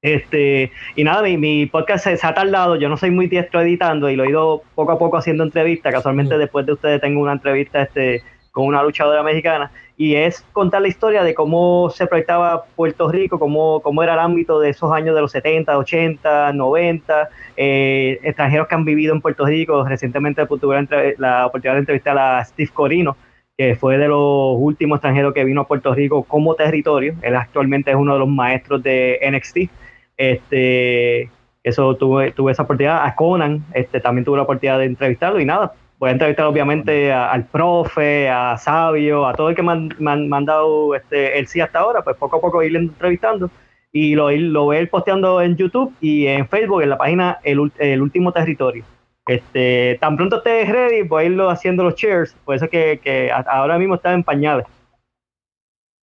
Este, 0.02 0.72
y 0.96 1.04
nada, 1.04 1.22
mi, 1.22 1.36
mi 1.36 1.66
podcast 1.66 2.04
se, 2.04 2.26
ha 2.26 2.34
tardado, 2.34 2.74
yo 2.74 2.88
no 2.88 2.96
soy 2.96 3.12
muy 3.12 3.28
diestro 3.28 3.60
editando 3.60 4.10
y 4.10 4.16
lo 4.16 4.24
he 4.24 4.30
ido 4.30 4.62
poco 4.74 4.90
a 4.92 4.98
poco 4.98 5.16
haciendo 5.16 5.44
entrevistas. 5.44 5.94
Casualmente 5.94 6.36
después 6.36 6.66
de 6.66 6.72
ustedes 6.72 7.00
tengo 7.00 7.20
una 7.20 7.34
entrevista 7.34 7.82
este, 7.82 8.24
con 8.52 8.66
una 8.66 8.82
luchadora 8.82 9.22
mexicana, 9.22 9.72
y 9.96 10.14
es 10.14 10.44
contar 10.52 10.82
la 10.82 10.88
historia 10.88 11.24
de 11.24 11.34
cómo 11.34 11.90
se 11.90 12.06
proyectaba 12.06 12.64
Puerto 12.76 13.10
Rico, 13.10 13.38
cómo, 13.38 13.80
cómo 13.80 14.02
era 14.02 14.12
el 14.12 14.18
ámbito 14.18 14.60
de 14.60 14.70
esos 14.70 14.92
años 14.92 15.14
de 15.14 15.22
los 15.22 15.32
70, 15.32 15.76
80, 15.76 16.52
90, 16.52 17.28
extranjeros 17.56 18.68
que 18.68 18.74
han 18.74 18.84
vivido 18.84 19.14
en 19.14 19.22
Puerto 19.22 19.46
Rico. 19.46 19.84
Recientemente 19.84 20.44
pues, 20.46 20.60
tuve 20.60 20.86
la 21.18 21.46
oportunidad 21.46 21.74
de 21.74 21.80
entrevistar 21.80 22.18
a 22.18 22.44
Steve 22.44 22.70
Corino, 22.72 23.16
que 23.56 23.74
fue 23.74 23.96
de 23.96 24.08
los 24.08 24.56
últimos 24.58 24.96
extranjeros 24.96 25.32
que 25.32 25.44
vino 25.44 25.62
a 25.62 25.66
Puerto 25.66 25.94
Rico 25.94 26.24
como 26.24 26.54
territorio. 26.54 27.14
Él 27.22 27.34
actualmente 27.36 27.90
es 27.90 27.96
uno 27.96 28.12
de 28.12 28.18
los 28.18 28.28
maestros 28.28 28.82
de 28.82 29.18
NXT. 29.30 29.70
Este, 30.18 31.30
eso 31.62 31.96
tuve, 31.96 32.32
tuve 32.32 32.52
esa 32.52 32.64
oportunidad. 32.64 33.04
A 33.04 33.14
Conan 33.14 33.64
este, 33.72 34.00
también 34.00 34.24
tuve 34.24 34.36
la 34.36 34.42
oportunidad 34.42 34.78
de 34.78 34.86
entrevistarlo 34.86 35.40
y 35.40 35.44
nada, 35.44 35.72
voy 36.02 36.10
entrevistar 36.10 36.46
obviamente 36.46 37.12
al 37.12 37.44
profe, 37.44 38.28
a 38.28 38.58
Sabio, 38.58 39.24
a 39.24 39.34
todo 39.34 39.50
el 39.50 39.54
que 39.54 39.62
me 39.62 39.70
han, 39.70 40.28
mandado 40.28 40.96
este, 40.96 41.38
el 41.38 41.46
sí 41.46 41.60
hasta 41.60 41.78
ahora, 41.78 42.02
pues 42.02 42.16
poco 42.16 42.38
a 42.38 42.40
poco 42.40 42.60
irle 42.60 42.80
entrevistando 42.80 43.48
y 43.92 44.16
lo, 44.16 44.28
lo 44.32 44.74
ir 44.74 44.90
posteando 44.90 45.40
en 45.40 45.56
YouTube 45.56 45.94
y 46.00 46.26
en 46.26 46.48
Facebook, 46.48 46.82
en 46.82 46.90
la 46.90 46.98
página 46.98 47.38
El, 47.44 47.60
Último 48.02 48.32
Territorio. 48.32 48.84
Este, 49.28 49.96
tan 50.00 50.16
pronto 50.16 50.38
esté 50.38 50.64
ready, 50.64 51.02
voy 51.02 51.22
a 51.22 51.26
irlo 51.26 51.48
haciendo 51.48 51.84
los 51.84 51.94
shares, 51.94 52.34
por 52.44 52.56
eso 52.56 52.64
es 52.64 52.70
que, 52.72 53.30
ahora 53.46 53.78
mismo 53.78 53.94
está 53.94 54.12
en 54.12 54.24
pañales. 54.24 54.66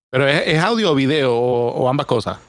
¿Pero 0.10 0.26
es, 0.28 0.64
audio 0.64 0.94
o 0.94 0.96
video 0.96 1.36
o, 1.36 1.90
ambas 1.90 2.06
cosas? 2.06 2.40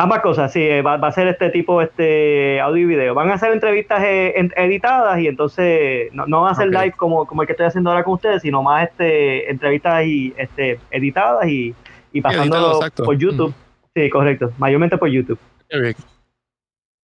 Ambas 0.00 0.20
cosas, 0.20 0.50
sí, 0.50 0.66
va, 0.80 0.94
a 0.94 1.12
ser 1.12 1.28
este 1.28 1.50
tipo 1.50 1.82
este 1.82 2.58
audio 2.58 2.84
y 2.84 2.86
video. 2.86 3.14
Van 3.14 3.28
a 3.30 3.36
ser 3.36 3.52
entrevistas 3.52 4.02
editadas 4.02 5.20
y 5.20 5.26
entonces 5.26 6.10
no, 6.14 6.24
no 6.26 6.40
van 6.40 6.52
a 6.52 6.54
ser 6.54 6.68
live 6.68 6.94
como, 6.96 7.26
como 7.26 7.42
el 7.42 7.46
que 7.46 7.52
estoy 7.52 7.66
haciendo 7.66 7.90
ahora 7.90 8.02
con 8.02 8.14
ustedes, 8.14 8.40
sino 8.40 8.62
más 8.62 8.88
este 8.88 9.50
entrevistas 9.50 10.02
y 10.06 10.32
este 10.38 10.80
editadas 10.90 11.46
y, 11.46 11.74
y 12.14 12.22
pasándolo 12.22 12.80
por 12.96 13.18
YouTube. 13.18 13.52
Sí, 13.94 14.08
correcto, 14.08 14.50
mayormente 14.56 14.96
por 14.96 15.10
YouTube. 15.10 15.38
Qué 15.68 15.94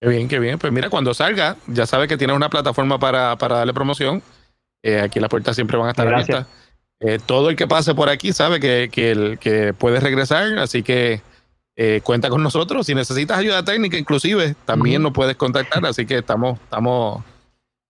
bien, 0.00 0.26
qué 0.26 0.38
bien. 0.38 0.58
Pues 0.58 0.72
mira, 0.72 0.88
cuando 0.88 1.12
salga, 1.12 1.56
ya 1.66 1.84
sabes 1.84 2.08
que 2.08 2.16
tienes 2.16 2.34
una 2.34 2.48
plataforma 2.48 2.98
para, 2.98 3.36
darle 3.36 3.74
promoción. 3.74 4.22
Eh, 4.82 5.00
aquí 5.00 5.20
las 5.20 5.28
puertas 5.28 5.54
siempre 5.54 5.76
van 5.76 5.88
a 5.88 5.90
estar 5.90 6.08
abiertas. 6.08 6.46
Eh, 7.00 7.18
todo 7.26 7.50
el 7.50 7.56
que 7.56 7.66
pase 7.66 7.94
por 7.94 8.08
aquí 8.08 8.32
sabe 8.32 8.58
que, 8.58 8.88
que, 8.90 9.10
el, 9.10 9.38
que 9.38 9.74
puede 9.74 10.00
regresar, 10.00 10.58
así 10.58 10.82
que 10.82 11.20
eh, 11.76 12.00
cuenta 12.02 12.28
con 12.28 12.42
nosotros. 12.42 12.86
Si 12.86 12.94
necesitas 12.94 13.38
ayuda 13.38 13.64
técnica, 13.64 13.98
inclusive, 13.98 14.54
también 14.64 15.02
nos 15.02 15.12
puedes 15.12 15.36
contactar. 15.36 15.84
Así 15.86 16.06
que 16.06 16.18
estamos, 16.18 16.58
estamos, 16.60 17.22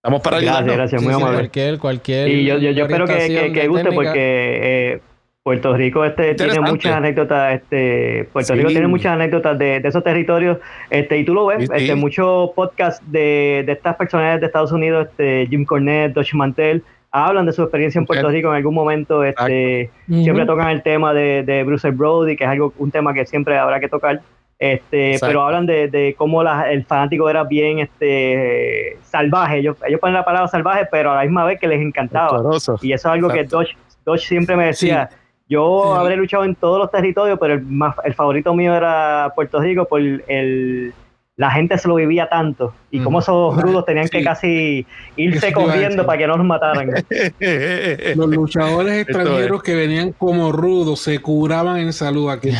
estamos 0.02 0.20
para 0.20 0.38
ayudar. 0.38 0.64
Gracias, 0.64 0.76
gracias, 0.76 1.02
muy 1.02 1.14
amable. 1.14 1.36
Cualquier, 1.38 1.78
cualquier. 1.78 2.28
Y 2.28 2.44
yo, 2.44 2.58
yo, 2.58 2.72
yo 2.72 2.84
espero 2.84 3.06
que, 3.06 3.52
que, 3.54 3.68
guste 3.68 3.92
porque 3.92 5.00
Puerto 5.46 5.76
Rico 5.76 6.04
este 6.04 6.34
tiene 6.34 6.58
muchas 6.58 6.96
anécdotas, 6.96 7.54
este 7.54 8.28
Puerto 8.32 8.52
Rico 8.54 8.66
tiene 8.66 8.88
muchas 8.88 9.12
anécdotas 9.12 9.56
de, 9.56 9.76
esos 9.76 10.02
territorios, 10.02 10.58
este 10.90 11.18
y 11.18 11.24
tú 11.24 11.34
lo 11.34 11.46
ves, 11.46 11.70
este 11.72 11.94
muchos 11.94 12.50
podcasts 12.56 13.00
de, 13.12 13.64
estas 13.68 13.94
personalidades 13.94 14.40
de 14.40 14.46
Estados 14.48 14.72
Unidos, 14.72 15.06
este 15.08 15.46
Jim 15.48 15.64
Cornette, 15.64 16.14
Dodge 16.14 16.34
Mantel, 16.34 16.82
hablan 17.24 17.46
de 17.46 17.52
su 17.52 17.62
experiencia 17.62 17.98
en 17.98 18.06
Puerto 18.06 18.28
Rico 18.28 18.48
en 18.48 18.56
algún 18.56 18.74
momento, 18.74 19.24
este 19.24 19.90
siempre 20.06 20.44
tocan 20.44 20.68
el 20.68 20.82
tema 20.82 21.14
de, 21.14 21.62
Bruce 21.66 21.90
Brody, 21.90 22.36
que 22.36 22.44
es 22.44 22.50
algo 22.50 22.72
un 22.78 22.90
tema 22.90 23.14
que 23.14 23.24
siempre 23.24 23.58
habrá 23.58 23.80
que 23.80 23.88
tocar. 23.88 24.20
Este, 24.58 25.18
pero 25.20 25.42
hablan 25.42 25.66
de, 25.66 26.14
cómo 26.16 26.42
el 26.42 26.84
fanático 26.84 27.28
era 27.28 27.44
bien 27.44 27.78
este 27.78 28.98
salvaje. 29.02 29.58
Ellos, 29.58 29.76
ellos 29.86 30.00
ponen 30.00 30.14
la 30.14 30.24
palabra 30.24 30.48
salvaje, 30.48 30.86
pero 30.90 31.12
a 31.12 31.16
la 31.16 31.22
misma 31.22 31.44
vez 31.44 31.58
que 31.60 31.68
les 31.68 31.80
encantaba. 31.80 32.42
Y 32.82 32.92
eso 32.92 33.08
es 33.08 33.14
algo 33.14 33.28
que 33.28 33.44
Dodge, 33.44 33.76
siempre 34.18 34.56
me 34.56 34.66
decía. 34.66 35.10
Yo 35.48 35.94
habré 35.94 36.16
luchado 36.16 36.44
en 36.44 36.56
todos 36.56 36.78
los 36.78 36.90
territorios, 36.90 37.38
pero 37.40 37.54
el, 37.54 37.62
más, 37.62 37.94
el 38.04 38.14
favorito 38.14 38.52
mío 38.52 38.74
era 38.74 39.32
Puerto 39.36 39.60
Rico 39.60 39.84
por 39.84 40.00
el, 40.00 40.92
la 41.36 41.50
gente 41.50 41.76
se 41.76 41.86
lo 41.86 41.96
vivía 41.96 42.28
tanto 42.28 42.72
y 42.90 43.00
como 43.00 43.18
esos 43.18 43.60
rudos 43.60 43.84
tenían 43.84 44.08
que 44.08 44.24
casi 44.24 44.86
irse 45.16 45.52
corriendo 45.52 46.06
para 46.06 46.18
que 46.18 46.26
no 46.26 46.38
los 46.38 46.46
mataran. 46.46 46.88
Los 48.16 48.28
luchadores 48.30 49.02
extranjeros 49.02 49.62
que 49.62 49.74
venían 49.74 50.12
como 50.12 50.50
rudos 50.50 51.00
se 51.00 51.18
curaban 51.18 51.76
en 51.76 51.92
salud 51.92 52.30
aquí. 52.30 52.50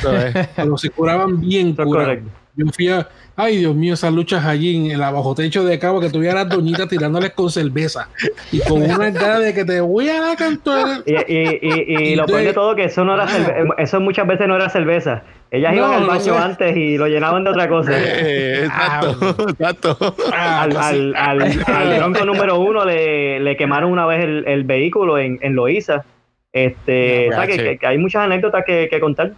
Pero 0.55 0.77
se 0.77 0.91
curaban 0.91 1.41
bien 1.41 1.75
curados. 1.75 2.19
Yo 2.57 2.67
fui 2.75 2.89
a, 2.89 3.09
Ay, 3.39 3.59
Dios 3.59 3.75
mío, 3.75 3.93
esas 3.93 4.15
luchas 4.15 4.47
allí 4.47 4.75
en 4.77 4.91
el 4.93 5.03
abajo 5.03 5.35
techo 5.35 5.63
de 5.63 5.79
cabo 5.79 6.01
que 6.01 6.09
tuviera 6.09 6.37
las 6.37 6.49
doñitas 6.49 6.89
tirándoles 6.89 7.33
con 7.33 7.51
cerveza 7.51 8.09
y 8.51 8.61
con 8.61 8.83
una 8.83 9.13
cara 9.13 9.41
de 9.41 9.53
que 9.53 9.63
te 9.63 9.79
voy 9.83 10.09
a 10.09 10.23
la 10.23 10.37
cantora. 10.37 11.03
Y, 11.05 11.13
y, 11.13 11.59
y, 11.61 12.03
y 12.13 12.17
lo 12.17 12.25
peor 12.25 12.45
de 12.45 12.55
todo 12.55 12.75
que 12.75 12.85
eso 12.85 13.05
no 13.05 13.13
era 13.13 13.29
cerveza, 13.29 13.75
eso 13.77 14.01
muchas 14.01 14.27
veces 14.27 14.49
no 14.49 14.57
era 14.57 14.71
cerveza. 14.71 15.23
Ellas 15.51 15.75
iban 15.77 15.93
al 15.93 16.07
baño 16.07 16.35
antes 16.35 16.75
y 16.77 16.97
lo 16.97 17.09
llenaban 17.09 17.45
de 17.45 17.51
otra 17.51 17.69
cosa. 17.69 17.93
Eh, 17.95 18.65
exacto, 18.65 19.49
exacto. 19.51 20.17
Ah, 20.33 20.63
al, 20.63 20.77
al, 20.77 21.15
al, 21.15 22.17
al 22.17 22.27
número 22.27 22.59
uno 22.59 22.87
le, 22.87 23.39
le, 23.39 23.57
quemaron 23.59 23.93
una 23.93 24.07
vez 24.07 24.25
el, 24.25 24.49
el 24.49 24.65
vehículo 24.65 25.19
en, 25.19 25.39
en 25.43 25.55
Loíza. 25.55 26.07
Este, 26.55 27.29
o 27.29 27.33
sea, 27.33 27.47
que, 27.47 27.77
que, 27.79 27.87
hay 27.87 27.99
muchas 27.99 28.25
anécdotas 28.25 28.65
que, 28.65 28.89
que 28.91 28.99
contar. 28.99 29.33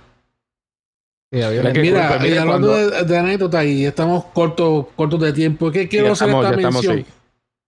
Mira, 1.31 2.15
hablando 2.41 2.75
de, 2.75 3.19
anécdotas 3.19 3.67
y 3.67 3.85
estamos 3.85 4.25
cortos 4.27 4.87
cortos 4.97 5.21
de 5.21 5.33
tiempo, 5.33 5.71
¿qué 5.71 5.87
quiero 5.87 6.13
hacer 6.13 6.31
esta 6.31 6.57
mención? 6.57 7.05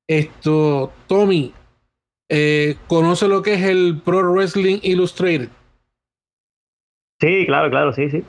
Esto, 0.09 0.93
Tommy, 1.07 1.53
eh, 2.29 2.77
¿conoce 2.87 3.29
lo 3.29 3.43
que 3.43 3.55
es 3.55 3.63
el 3.63 4.01
Pro 4.03 4.33
Wrestling 4.33 4.79
Illustrated? 4.83 5.49
Sí, 7.21 7.45
claro, 7.47 7.71
claro, 7.71 7.93
sí, 7.93 8.11
sí. 8.11 8.25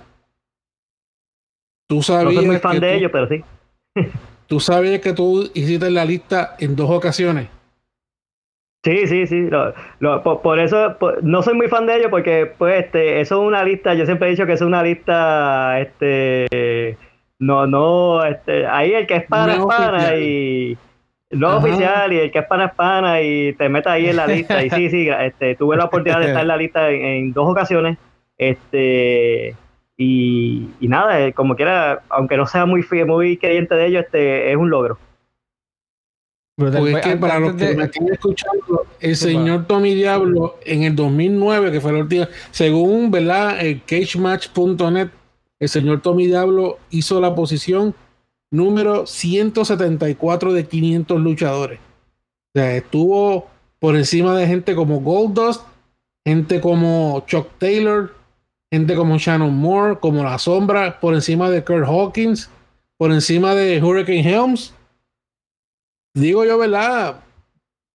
Tú 1.88 2.01
sabías. 2.01 2.34
No 2.34 2.39
soy 2.39 2.47
muy 2.47 2.57
fan 2.59 2.79
de 2.79 2.95
ellos, 2.97 3.11
pero 3.11 3.27
sí. 3.27 3.43
tú 4.47 4.59
sabías 4.59 4.99
que 4.99 5.13
tú 5.13 5.49
hiciste 5.53 5.89
la 5.89 6.03
lista 6.03 6.55
en 6.59 6.75
dos 6.75 6.89
ocasiones. 6.89 7.47
Sí, 8.84 9.05
sí, 9.05 9.27
sí. 9.27 9.47
por, 10.41 10.59
eso 10.59 10.97
no 11.21 11.43
soy 11.43 11.53
muy 11.53 11.67
fan 11.67 11.86
de 11.86 11.97
ellos 11.97 12.07
porque, 12.09 12.51
pues, 12.57 12.86
este, 12.86 13.21
eso 13.21 13.41
es 13.41 13.47
una 13.47 13.63
lista. 13.63 13.93
Yo 13.93 14.05
siempre 14.05 14.27
he 14.27 14.32
dicho 14.32 14.47
que 14.47 14.53
es 14.53 14.61
una 14.61 14.82
lista, 14.82 15.79
este, 15.79 16.97
no, 17.38 17.67
no, 17.67 18.25
este, 18.25 18.65
ahí 18.65 18.93
el 18.93 19.05
que 19.05 19.17
es 19.17 19.25
pana 19.25 19.53
es 19.53 19.65
pana 19.65 20.15
y 20.15 20.77
no 21.29 21.57
oficial 21.57 22.11
y 22.11 22.17
el 22.17 22.32
que 22.32 22.39
es 22.39 22.45
pana 22.45 22.65
es 22.65 22.73
pana 22.73 23.21
y 23.21 23.53
te 23.53 23.69
metes 23.69 23.91
ahí 23.91 24.07
en 24.07 24.15
la 24.15 24.25
lista. 24.25 24.63
Y 24.63 24.71
sí, 24.71 24.89
sí, 24.89 25.09
este, 25.09 25.55
tuve 25.55 25.77
la 25.77 25.86
oportunidad 25.86 26.19
de 26.19 26.27
estar 26.27 26.41
en 26.41 26.47
la 26.47 26.57
lista 26.57 26.89
en, 26.89 27.34
dos 27.34 27.47
ocasiones, 27.47 27.99
este, 28.39 29.55
y, 29.95 30.69
y 30.79 30.88
nada, 30.88 31.32
como 31.34 31.55
quiera, 31.55 32.01
aunque 32.09 32.36
no 32.36 32.47
sea 32.47 32.65
muy 32.65 32.84
muy 33.05 33.38
creyente 33.38 33.75
de 33.75 33.86
ellos, 33.86 34.05
este, 34.05 34.51
es 34.51 34.57
un 34.57 34.71
logro. 34.71 34.97
Porque 36.55 37.01
que 37.01 37.17
para 37.17 37.39
los 37.39 37.55
que 37.55 37.73
me 37.75 37.85
están 37.85 38.07
escuchando, 38.11 38.85
el 38.99 39.15
señor 39.15 39.65
Tommy 39.67 39.95
Diablo 39.95 40.57
en 40.65 40.83
el 40.83 40.95
2009, 40.95 41.71
que 41.71 41.81
fue 41.81 41.93
la 41.93 41.99
última, 41.99 42.29
según 42.51 43.09
¿verdad? 43.09 43.65
el 43.65 43.81
cagematch.net, 43.83 45.09
el 45.59 45.69
señor 45.69 46.01
Tommy 46.01 46.27
Diablo 46.27 46.77
hizo 46.89 47.21
la 47.21 47.33
posición 47.33 47.95
número 48.51 49.07
174 49.07 50.53
de 50.53 50.67
500 50.67 51.21
luchadores. 51.21 51.79
O 51.79 52.59
sea, 52.59 52.75
estuvo 52.75 53.47
por 53.79 53.95
encima 53.95 54.35
de 54.35 54.45
gente 54.45 54.75
como 54.75 54.99
Goldust, 54.99 55.61
gente 56.25 56.59
como 56.59 57.23
Chuck 57.25 57.47
Taylor, 57.57 58.13
gente 58.71 58.95
como 58.95 59.17
Shannon 59.17 59.55
Moore, 59.55 59.97
como 59.99 60.23
La 60.23 60.37
Sombra, 60.37 60.99
por 60.99 61.13
encima 61.13 61.49
de 61.49 61.63
Kurt 61.63 61.87
Hawkins, 61.87 62.49
por 62.97 63.11
encima 63.11 63.55
de 63.55 63.81
Hurricane 63.81 64.29
Helms 64.29 64.73
digo 66.14 66.45
yo, 66.45 66.57
¿verdad? 66.57 67.22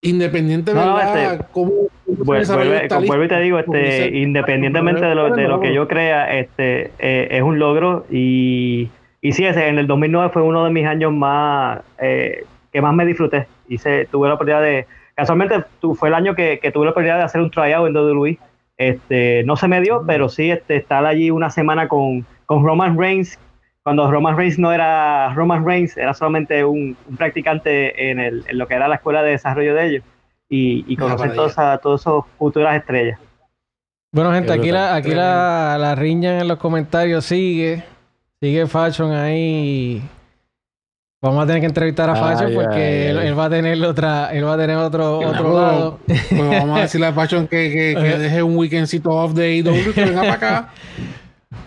Independiente, 0.03 0.73
¿verdad? 0.73 1.33
Este, 1.33 1.45
¿Cómo, 1.53 1.73
vuelve, 2.07 3.25
y 3.25 3.29
te 3.29 3.41
digo, 3.41 3.59
este, 3.59 4.17
independientemente 4.19 5.05
de 5.05 5.15
lo, 5.15 5.35
de 5.35 5.49
lo 5.49 5.61
que 5.61 5.75
yo 5.75 5.89
crea, 5.89 6.39
este, 6.39 6.93
eh, 6.99 7.29
es 7.31 7.43
un 7.43 7.59
logro 7.59 8.07
y, 8.11 8.89
y 9.21 9.33
sí, 9.33 9.45
ese, 9.45 9.69
en 9.69 9.79
el 9.79 9.87
2009 9.87 10.31
fue 10.33 10.43
uno 10.43 10.65
de 10.65 10.71
mis 10.71 10.87
años 10.87 11.13
más, 11.13 11.81
eh, 11.99 12.45
que 12.73 12.81
más 12.81 12.95
me 12.95 13.07
disfruté. 13.07 13.47
Hice, 13.69 14.07
tuve 14.07 14.29
la 14.29 14.35
oportunidad 14.35 14.63
de, 14.63 14.87
casualmente 15.15 15.65
fue 15.95 16.09
el 16.09 16.15
año 16.15 16.35
que, 16.35 16.61
que, 16.61 16.71
tuve 16.71 16.85
la 16.85 16.91
oportunidad 16.93 17.19
de 17.19 17.25
hacer 17.25 17.41
un 17.41 17.51
tryout 17.51 17.89
en 17.89 17.97
WWE. 17.97 18.39
Este, 18.77 19.43
no 19.45 19.57
se 19.57 19.67
me 19.67 19.81
dio, 19.81 20.05
pero 20.07 20.29
sí 20.29 20.51
este, 20.51 20.77
estar 20.77 21.05
allí 21.07 21.31
una 21.31 21.51
semana 21.51 21.89
con, 21.89 22.27
con 22.45 22.65
Roman 22.65 22.99
Reigns, 22.99 23.39
cuando 23.87 24.11
Roman 24.11 24.37
Reigns 24.37 24.59
no 24.59 24.73
era 24.73 25.33
Roman 25.33 25.65
Reigns, 25.65 25.97
era 25.97 26.13
solamente 26.13 26.65
un, 26.65 26.97
practicante 27.17 28.11
en, 28.11 28.19
el, 28.19 28.45
en, 28.49 28.59
lo 28.59 28.67
que 28.67 28.75
era 28.75 28.89
la 28.89 28.97
escuela 28.97 29.23
de 29.23 29.31
desarrollo 29.31 29.77
de 29.77 29.87
ellos 29.87 30.05
y, 30.49 30.85
y 30.93 30.97
conocer 30.97 31.37
todas 31.37 31.57
a 31.57 31.79
todas 31.79 32.01
esas 32.01 32.25
futuras 32.37 32.75
estrellas. 32.75 33.21
Bueno, 34.11 34.33
gente, 34.33 34.53
aquí 34.53 34.73
la, 34.73 34.97
aquí 34.97 35.15
la, 35.15 35.77
la 35.79 35.95
riña 35.95 36.41
en 36.41 36.49
los 36.49 36.59
comentarios 36.59 37.27
sigue. 37.27 37.85
Sigue 38.41 38.67
Fashion 38.67 39.13
ahí. 39.13 40.03
Vamos 41.23 41.45
a 41.45 41.47
tener 41.47 41.61
que 41.61 41.67
entrevistar 41.67 42.11
a 42.11 42.17
Fashion 42.17 42.55
porque 42.55 43.11
él, 43.11 43.39
va 43.39 43.45
a 43.45 43.51
tener 43.51 43.81
otra, 43.85 44.31
él 44.33 44.45
va 44.45 44.55
a 44.55 44.59
tener 44.59 44.79
otro, 44.79 45.21
otro 45.21 45.61
lado. 45.61 46.01
Vamos 46.33 46.79
a 46.79 46.83
decirle 46.83 47.07
a 47.07 47.13
Fashion 47.13 47.47
que, 47.47 47.71
que, 47.71 48.03
que 48.03 48.19
deje 48.19 48.43
un 48.43 48.57
weekendcito 48.57 49.11
off 49.11 49.33
de 49.33 49.59
IW 49.59 49.95
que 49.95 50.05
venga 50.07 50.23
para 50.23 50.33
acá. 50.33 50.69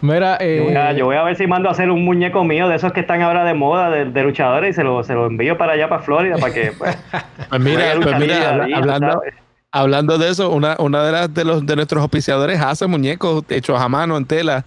Mira, 0.01 0.37
eh, 0.39 0.57
yo, 0.97 1.05
voy 1.05 1.15
a, 1.15 1.23
ver 1.23 1.35
si 1.35 1.47
mando 1.47 1.69
a 1.69 1.73
hacer 1.73 1.89
un 1.89 2.05
muñeco 2.05 2.43
mío 2.43 2.67
de 2.67 2.75
esos 2.75 2.93
que 2.93 3.01
están 3.01 3.21
ahora 3.21 3.43
de 3.43 3.53
moda, 3.53 3.89
de, 3.89 4.23
luchadores, 4.23 4.71
y 4.71 4.73
se 4.73 4.83
lo, 4.83 5.03
se 5.03 5.13
lo 5.13 5.27
envío 5.27 5.57
para 5.57 5.73
allá, 5.73 5.89
para 5.89 6.01
Florida, 6.01 6.37
para 6.37 6.53
que. 6.53 6.71
Pues, 6.77 6.97
pues 7.49 7.61
mira, 7.61 7.93
pues 8.01 8.19
mira 8.19 8.49
hablando, 8.75 9.21
hablando 9.71 10.17
de 10.17 10.29
eso, 10.29 10.51
una, 10.51 10.75
una 10.79 11.03
de, 11.03 11.11
las, 11.11 11.33
de, 11.33 11.45
los, 11.45 11.65
de 11.65 11.75
nuestros 11.75 12.01
auspiciadores 12.01 12.59
hace 12.61 12.87
muñecos 12.87 13.43
hechos 13.49 13.79
a 13.79 13.89
mano 13.89 14.17
en 14.17 14.25
tela 14.25 14.65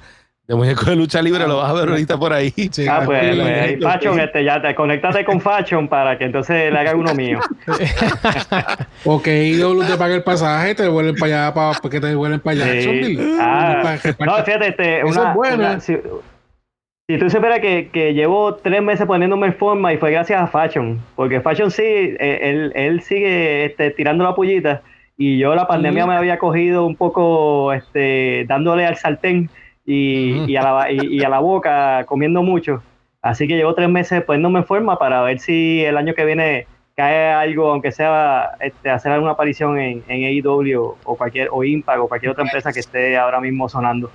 de 0.52 0.56
muñeco 0.56 0.84
de 0.84 0.96
lucha 0.96 1.22
libre, 1.22 1.46
lo 1.48 1.56
vas 1.56 1.70
a 1.70 1.72
ver 1.72 1.88
ahorita 1.88 2.18
por 2.18 2.32
ahí. 2.32 2.52
ah, 2.88 3.02
pues, 3.06 3.36
pues 3.36 3.82
Fashion, 3.82 4.20
este, 4.20 4.44
ya 4.44 4.60
te, 4.60 4.74
conéctate 4.74 5.24
con 5.24 5.40
Fashion 5.40 5.88
para 5.88 6.18
que 6.18 6.24
entonces 6.24 6.70
le 6.70 6.78
haga 6.78 6.94
uno 6.94 7.14
mío. 7.14 7.40
ok, 9.04 9.26
IW 9.26 9.84
te 9.84 9.96
paga 9.96 10.14
el 10.14 10.22
pasaje, 10.22 10.74
te 10.74 10.88
vuelven 10.88 11.14
para 11.14 11.46
allá, 11.46 11.54
para, 11.54 11.90
que 11.90 12.00
te 12.00 12.06
devuelven 12.08 12.40
para 12.40 12.64
allá. 12.64 12.66
Ah, 13.40 13.96
no, 14.18 14.44
fíjate, 14.44 14.68
este, 14.68 15.04
una, 15.04 15.32
buena. 15.32 15.80
si, 15.80 15.96
tú 15.96 17.30
supieras 17.30 17.60
que, 17.60 17.88
que, 17.90 18.12
llevo 18.12 18.56
tres 18.56 18.82
meses 18.82 19.06
poniéndome 19.06 19.46
en 19.46 19.54
forma 19.54 19.94
y 19.94 19.96
fue 19.96 20.10
gracias 20.10 20.38
a 20.38 20.46
Fashion, 20.48 21.00
porque 21.16 21.40
Fashion 21.40 21.70
sí, 21.70 21.82
eh, 21.82 22.40
él, 22.42 22.72
él 22.74 23.00
sigue 23.00 23.64
este, 23.64 23.90
tirando 23.92 24.22
la 24.22 24.34
pullita 24.34 24.82
y 25.16 25.38
yo 25.38 25.54
la 25.54 25.66
pandemia 25.66 26.06
me 26.06 26.14
había 26.14 26.38
cogido 26.38 26.84
un 26.84 26.96
poco 26.96 27.72
este, 27.72 28.44
dándole 28.48 28.84
al 28.84 28.96
sartén 28.96 29.50
y, 29.84 30.56
a 30.56 30.62
la, 30.62 30.92
y, 30.92 31.22
a 31.22 31.28
la 31.28 31.40
boca 31.40 32.04
comiendo 32.06 32.42
mucho. 32.42 32.82
Así 33.20 33.46
que 33.46 33.56
llevo 33.56 33.74
tres 33.74 33.88
meses 33.88 34.22
poniéndome 34.24 34.60
en 34.60 34.66
forma 34.66 34.98
para 34.98 35.22
ver 35.22 35.38
si 35.38 35.84
el 35.84 35.96
año 35.96 36.14
que 36.14 36.24
viene 36.24 36.66
cae 36.96 37.32
algo, 37.32 37.70
aunque 37.70 37.92
sea 37.92 38.56
este, 38.60 38.90
hacer 38.90 39.12
alguna 39.12 39.32
aparición 39.32 39.78
en, 39.78 40.04
en 40.08 40.24
AEW 40.24 40.96
o 41.04 41.16
cualquier 41.16 41.48
o 41.50 41.64
Impact 41.64 42.00
o 42.00 42.08
cualquier 42.08 42.32
otra 42.32 42.44
empresa 42.44 42.72
que 42.72 42.80
esté 42.80 43.16
ahora 43.16 43.40
mismo 43.40 43.68
sonando. 43.68 44.10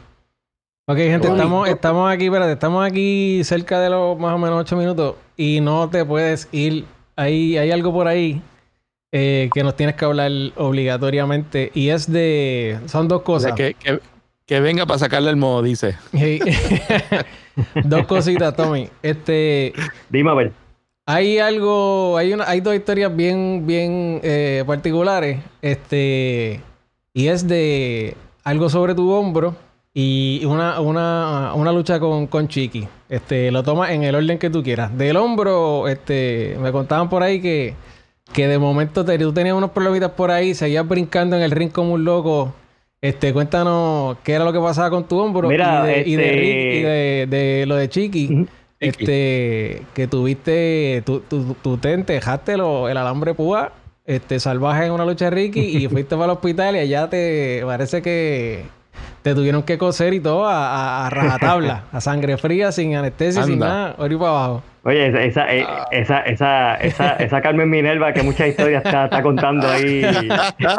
Ok, 0.90 0.98
gente, 0.98 1.28
estamos, 1.28 1.68
estamos 1.68 2.10
aquí, 2.10 2.26
espérate, 2.26 2.54
estamos 2.54 2.86
aquí 2.86 3.44
cerca 3.44 3.82
de 3.82 3.90
los 3.90 4.18
más 4.18 4.34
o 4.34 4.38
menos 4.38 4.62
ocho 4.62 4.78
minutos 4.78 5.16
y 5.36 5.60
no 5.60 5.90
te 5.90 6.06
puedes 6.06 6.48
ir. 6.54 6.86
Hay, 7.18 7.58
hay 7.58 7.72
algo 7.72 7.92
por 7.92 8.08
ahí 8.08 8.42
eh, 9.12 9.50
que 9.54 9.64
nos 9.64 9.76
tienes 9.76 9.96
que 9.96 10.06
hablar 10.06 10.32
obligatoriamente 10.56 11.72
y 11.74 11.90
es 11.90 12.10
de... 12.10 12.80
Son 12.86 13.08
dos 13.10 13.24
cosas. 13.24 13.54
que, 13.54 13.74
que, 13.74 14.00
venga 14.48 14.86
para 14.86 15.00
sacarle 15.00 15.30
el 15.30 15.36
modo, 15.36 15.62
dice. 15.62 15.96
dos 17.84 18.08
cositas, 18.08 18.56
Tommy. 18.56 18.90
Este... 19.02 19.74
Dime 20.10 20.32
a 20.32 20.34
ver. 20.34 20.54
Hay 21.06 21.40
algo, 21.40 22.18
hay 22.18 22.34
una, 22.34 22.44
hay 22.50 22.60
dos 22.60 22.76
historias 22.76 23.16
bien, 23.16 23.64
bien 23.66 24.20
eh, 24.24 24.64
particulares. 24.68 25.40
Este, 25.62 26.62
y 27.14 27.28
es 27.28 27.48
de 27.48 28.16
algo 28.44 28.70
sobre 28.70 28.94
tu 28.94 29.10
hombro 29.12 29.56
y 29.94 30.44
una, 30.46 30.80
una, 30.80 31.54
una 31.56 31.72
lucha 31.72 32.00
con, 32.00 32.28
con 32.28 32.48
Chiqui. 32.48 32.88
Este, 33.10 33.52
lo 33.52 33.64
tomas 33.64 33.92
en 33.92 34.04
el 34.04 34.16
orden 34.16 34.38
que 34.38 34.50
tú 34.50 34.62
quieras. 34.64 34.98
Del 34.98 35.18
hombro, 35.18 35.88
este, 35.88 36.58
me 36.62 36.72
contaban 36.72 37.10
por 37.10 37.24
ahí 37.24 37.42
que, 37.42 37.74
que 38.34 38.48
de 38.48 38.60
momento 38.60 39.04
te, 39.04 39.18
tú 39.18 39.34
tenías 39.34 39.56
unos 39.56 39.72
problemitas 39.72 40.12
por 40.12 40.30
ahí, 40.30 40.54
seguías 40.54 40.88
brincando 40.88 41.36
en 41.36 41.42
el 41.42 41.52
ring 41.52 41.72
como 41.72 41.94
un 41.94 42.04
loco. 42.04 42.54
Este, 43.02 43.32
cuéntanos 43.32 44.18
qué 44.24 44.34
era 44.34 44.44
lo 44.44 44.54
que 44.54 44.60
pasaba 44.60 44.90
con 44.90 45.08
tu 45.08 45.20
hombro 45.20 45.52
y, 45.52 45.58
de, 45.58 46.04
y, 46.06 46.16
de, 46.16 46.44
y 46.44 46.82
de, 46.82 47.28
de, 47.30 47.66
lo 47.68 47.76
de 47.76 47.90
Chiqui. 47.90 48.48
Este, 48.80 49.82
que 49.96 50.08
tuviste, 50.08 51.02
tú, 51.06 51.22
tú, 51.22 51.78
te 51.78 51.94
entejaste 51.94 52.54
el 52.54 52.98
alambre 52.98 53.34
púa 53.34 53.72
este, 54.08 54.40
salvaje 54.40 54.86
en 54.86 54.94
una 54.94 55.06
lucha 55.06 55.26
de 55.26 55.32
Ricky 55.32 55.60
y 55.60 55.88
fuiste 55.90 56.16
para 56.16 56.26
el 56.26 56.32
hospital 56.32 56.76
y 56.78 56.80
allá 56.80 57.10
te 57.10 57.62
parece 57.66 58.02
que 58.02 58.64
te 59.22 59.36
tuvieron 59.36 59.64
que 59.64 59.78
coser 59.78 60.14
y 60.14 60.22
todo 60.22 60.46
a, 60.46 61.06
a, 61.06 61.10
rajatabla, 61.10 61.84
a 61.92 62.02
sangre 62.02 62.38
fría, 62.38 62.72
sin 62.72 62.96
anestesia, 62.96 63.44
sin 63.44 63.60
nada, 63.60 63.96
ahora 63.98 64.18
para 64.18 64.30
abajo. 64.30 64.64
Oye, 64.88 65.28
esa, 65.28 65.54
eh, 65.54 65.66
ah. 65.68 65.86
esa, 65.92 66.22
esa, 66.22 66.76
esa, 66.76 67.14
esa, 67.18 67.42
Carmen 67.42 67.70
Minerva 67.70 68.14
que 68.14 68.24
muchas 68.24 68.48
historias 68.48 68.86
está, 68.86 69.04
está 69.04 69.22
contando 69.22 69.68
ahí. 69.68 70.02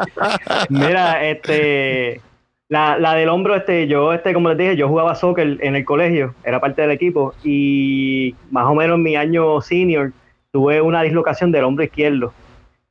Mira, 0.70 1.28
este 1.28 2.22
la, 2.70 2.96
la, 2.98 3.14
del 3.14 3.28
hombro, 3.28 3.54
este, 3.54 3.86
yo, 3.86 4.14
este, 4.14 4.32
como 4.32 4.48
les 4.48 4.56
dije, 4.56 4.76
yo 4.76 4.88
jugaba 4.88 5.14
soccer 5.14 5.58
en 5.60 5.76
el 5.76 5.84
colegio, 5.84 6.34
era 6.42 6.58
parte 6.58 6.80
del 6.80 6.90
equipo, 6.90 7.34
y 7.44 8.34
más 8.50 8.64
o 8.64 8.74
menos 8.74 8.96
en 8.96 9.02
mi 9.02 9.14
año 9.14 9.60
senior 9.60 10.12
tuve 10.52 10.80
una 10.80 11.02
dislocación 11.02 11.52
del 11.52 11.64
hombro 11.64 11.84
izquierdo. 11.84 12.32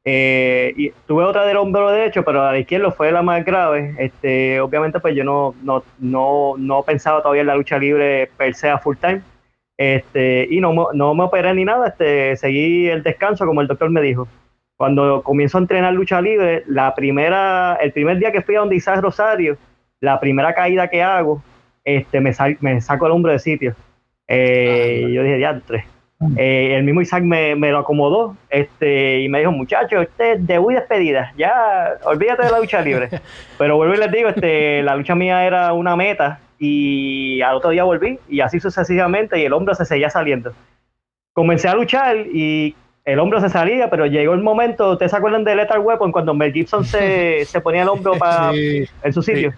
Eh, 0.06 0.72
y 0.78 0.92
tuve 1.08 1.24
otra 1.24 1.48
del 1.48 1.58
hombro 1.58 1.92
derecho, 1.92 2.24
pero 2.24 2.44
la 2.44 2.52
de 2.52 2.60
izquierdo 2.60 2.92
fue 2.92 3.12
la 3.12 3.24
más 3.24 3.44
grave. 3.44 3.96
Este, 3.98 4.62
obviamente, 4.62 5.00
pues 5.00 5.16
yo 5.16 5.24
no, 5.24 5.56
no, 5.64 5.82
no, 5.98 6.54
no 6.60 6.84
pensaba 6.84 7.24
todavía 7.24 7.42
en 7.42 7.48
la 7.48 7.56
lucha 7.56 7.80
libre 7.80 8.30
per 8.38 8.54
se 8.54 8.70
a 8.70 8.78
full 8.78 8.98
time. 8.98 9.22
Este, 9.78 10.48
y 10.50 10.60
no, 10.60 10.90
no 10.94 11.14
me 11.14 11.24
operé 11.24 11.54
ni 11.54 11.64
nada, 11.64 11.90
este, 11.90 12.36
seguí 12.36 12.88
el 12.88 13.04
descanso 13.04 13.46
como 13.46 13.62
el 13.62 13.68
doctor 13.68 13.90
me 13.90 14.02
dijo. 14.02 14.28
Cuando 14.76 15.24
comienzo 15.24 15.58
a 15.58 15.62
entrenar 15.62 15.94
lucha 15.94 16.22
libre, 16.22 16.64
la 16.68 16.94
primera, 16.94 17.78
el 17.82 17.92
primer 17.92 18.18
día 18.18 18.32
que 18.32 18.42
fui 18.42 18.56
a 18.56 18.60
donde 18.60 18.76
Isaac 18.76 19.02
Rosario, 19.02 19.58
la 20.02 20.20
primera 20.20 20.54
caída 20.54 20.88
que 20.88 21.02
hago, 21.02 21.42
este, 21.84 22.20
me, 22.22 22.32
me 22.60 22.82
saco 22.82 23.06
el 23.06 23.12
hombro 23.12 23.32
de 23.32 23.40
sitio. 23.40 23.76
Eh, 24.28 25.04
ah, 25.06 25.10
yo 25.10 25.24
dije, 25.24 25.40
ya, 25.40 25.60
tres. 25.66 25.86
Eh, 26.36 26.74
el 26.76 26.84
mismo 26.84 27.02
Isaac 27.02 27.24
me, 27.24 27.56
lo 27.56 27.78
acomodó 27.78 28.36
este, 28.50 29.22
y 29.22 29.30
me 29.30 29.40
dijo, 29.40 29.52
muchacho, 29.52 30.02
usted 30.02 30.40
de 30.40 30.60
muy 30.60 30.74
despedida, 30.74 31.32
ya 31.38 31.94
olvídate 32.06 32.44
de 32.44 32.52
la 32.52 32.60
lucha 32.60 32.82
libre. 32.82 33.10
Pero 33.58 33.78
vuelvo 33.78 33.94
y 33.94 33.98
les 33.98 34.12
digo, 34.12 34.30
este, 34.30 34.82
la 34.82 34.96
lucha 34.96 35.14
mía 35.14 35.46
era 35.46 35.74
una 35.74 35.96
meta 35.96 36.40
y 36.60 37.42
al 37.42 37.56
otro 37.56 37.70
día 37.70 37.84
volví 37.84 38.20
y 38.28 38.42
así 38.42 38.60
sucesivamente 38.60 39.40
y 39.40 39.46
el 39.46 39.54
hombro 39.54 39.76
se 39.76 39.86
seguía 39.86 40.10
saliendo. 40.10 40.54
Comencé 41.34 41.68
a 41.68 41.76
luchar 41.76 42.18
y 42.18 42.76
el 43.06 43.20
hombro 43.20 43.40
se 43.40 43.50
salía, 43.50 43.90
pero 43.90 44.06
llegó 44.06 44.34
el 44.34 44.42
momento, 44.42 44.92
¿ustedes 44.92 45.12
se 45.12 45.18
acuerdan 45.18 45.44
de 45.44 45.56
Lethal 45.56 45.80
Weapon 45.80 46.12
cuando 46.12 46.34
Mel 46.34 46.52
Gibson 46.52 46.84
se, 46.84 47.46
se 47.46 47.62
ponía 47.62 47.84
el 47.84 47.90
hombro 47.90 48.14
para 48.14 48.52
en 48.54 49.14
su 49.14 49.22
sitio? 49.22 49.54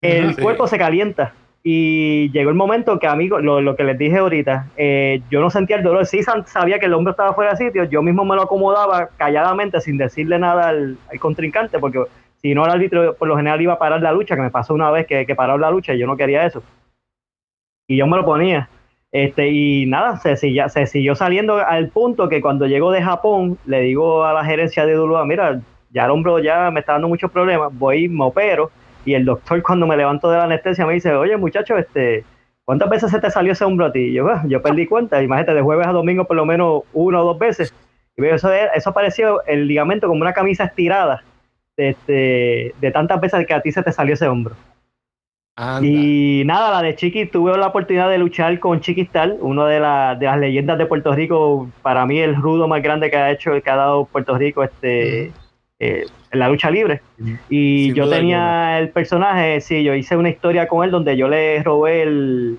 El 0.00 0.36
cuerpo 0.36 0.66
se 0.66 0.78
calienta 0.78 1.32
y 1.64 2.30
llegó 2.32 2.50
el 2.50 2.56
momento 2.56 2.98
que, 2.98 3.06
amigo, 3.06 3.38
lo, 3.38 3.76
que 3.76 3.84
les 3.84 3.96
dije 3.96 4.18
ahorita, 4.18 4.66
eh, 4.76 5.22
yo 5.30 5.40
no 5.40 5.48
sentía 5.48 5.76
el 5.76 5.84
dolor, 5.84 6.06
sí 6.06 6.20
sabía 6.46 6.80
que 6.80 6.86
el 6.86 6.94
hombro 6.94 7.12
estaba 7.12 7.34
fuera 7.34 7.52
de 7.52 7.58
sitio, 7.58 7.84
yo 7.84 8.02
mismo 8.02 8.24
me 8.24 8.34
lo 8.34 8.42
acomodaba 8.42 9.10
calladamente 9.16 9.80
sin 9.80 9.96
decirle 9.96 10.40
nada 10.40 10.70
al, 10.70 10.98
contrincante, 11.20 11.78
porque 11.78 12.02
si 12.42 12.54
no 12.54 12.64
el 12.64 12.72
árbitro 12.72 13.14
por 13.14 13.28
lo 13.28 13.36
general 13.36 13.62
iba 13.62 13.74
a 13.74 13.78
parar 13.78 14.02
la 14.02 14.12
lucha, 14.12 14.34
que 14.34 14.42
me 14.42 14.50
pasó 14.50 14.74
una 14.74 14.90
vez 14.90 15.06
que, 15.06 15.24
que 15.24 15.36
paró 15.36 15.56
la 15.56 15.70
lucha 15.70 15.94
y 15.94 15.98
yo 15.98 16.06
no 16.06 16.16
quería 16.16 16.44
eso. 16.44 16.62
Y 17.86 17.96
yo 17.96 18.06
me 18.06 18.16
lo 18.16 18.24
ponía. 18.24 18.68
Este, 19.12 19.48
y 19.50 19.86
nada, 19.86 20.16
se, 20.16 20.36
se 20.36 20.86
siguió 20.86 21.14
saliendo 21.14 21.58
al 21.58 21.88
punto 21.88 22.28
que 22.28 22.40
cuando 22.40 22.66
llegó 22.66 22.90
de 22.90 23.02
Japón, 23.02 23.58
le 23.66 23.80
digo 23.82 24.24
a 24.24 24.32
la 24.32 24.44
gerencia 24.44 24.86
de 24.86 24.94
Dulua, 24.94 25.24
mira, 25.24 25.60
ya 25.90 26.06
el 26.06 26.10
hombro 26.10 26.38
ya 26.38 26.70
me 26.70 26.80
está 26.80 26.92
dando 26.92 27.08
muchos 27.08 27.30
problemas, 27.30 27.70
voy, 27.72 28.08
me 28.08 28.24
opero, 28.24 28.70
y 29.04 29.14
el 29.14 29.24
doctor 29.24 29.62
cuando 29.62 29.86
me 29.86 29.96
levanto 29.96 30.30
de 30.30 30.38
la 30.38 30.44
anestesia 30.44 30.86
me 30.86 30.94
dice, 30.94 31.12
oye 31.12 31.36
muchacho, 31.36 31.76
este, 31.76 32.24
¿cuántas 32.64 32.88
veces 32.88 33.10
se 33.10 33.20
te 33.20 33.30
salió 33.30 33.52
ese 33.52 33.64
hombro 33.64 33.86
a 33.86 33.92
ti? 33.92 34.00
Y 34.00 34.12
yo, 34.14 34.26
ah, 34.28 34.42
yo 34.46 34.62
perdí 34.62 34.86
cuenta, 34.86 35.22
imagínate, 35.22 35.54
de 35.54 35.62
jueves 35.62 35.86
a 35.86 35.92
domingo 35.92 36.24
por 36.24 36.36
lo 36.36 36.46
menos 36.46 36.82
una 36.94 37.20
o 37.20 37.24
dos 37.26 37.38
veces. 37.38 37.74
Y 38.16 38.24
eso, 38.24 38.50
eso 38.50 38.92
pareció 38.94 39.44
el 39.44 39.66
ligamento 39.66 40.08
como 40.08 40.22
una 40.22 40.32
camisa 40.32 40.64
estirada 40.64 41.22
este, 41.76 42.74
de 42.80 42.90
tantas 42.90 43.20
veces 43.20 43.46
que 43.46 43.54
a 43.54 43.60
ti 43.60 43.72
se 43.72 43.82
te 43.82 43.92
salió 43.92 44.14
ese 44.14 44.28
hombro. 44.28 44.54
Y 45.82 46.42
nada, 46.46 46.70
la 46.70 46.82
de 46.82 46.96
Chiqui, 46.96 47.26
tuve 47.26 47.56
la 47.58 47.66
oportunidad 47.66 48.08
de 48.08 48.18
luchar 48.18 48.58
con 48.58 48.80
Chiquistal, 48.80 49.36
uno 49.40 49.66
de, 49.66 49.74
de 49.74 49.80
las 49.80 50.38
leyendas 50.38 50.78
de 50.78 50.86
Puerto 50.86 51.12
Rico, 51.12 51.68
para 51.82 52.06
mí 52.06 52.18
el 52.18 52.34
rudo 52.36 52.66
más 52.68 52.82
grande 52.82 53.10
que 53.10 53.16
ha 53.16 53.30
hecho, 53.30 53.52
que 53.62 53.70
ha 53.70 53.76
dado 53.76 54.06
Puerto 54.06 54.36
Rico 54.38 54.64
este, 54.64 55.30
eh, 55.78 56.06
en 56.30 56.38
la 56.38 56.48
lucha 56.48 56.70
libre. 56.70 57.02
Y 57.50 57.92
yo 57.92 58.08
tenía 58.08 58.78
el 58.78 58.88
personaje, 58.90 59.60
sí, 59.60 59.84
yo 59.84 59.94
hice 59.94 60.16
una 60.16 60.30
historia 60.30 60.66
con 60.66 60.84
él 60.84 60.90
donde 60.90 61.18
yo 61.18 61.28
le 61.28 61.62
robé 61.62 62.02
el, 62.02 62.58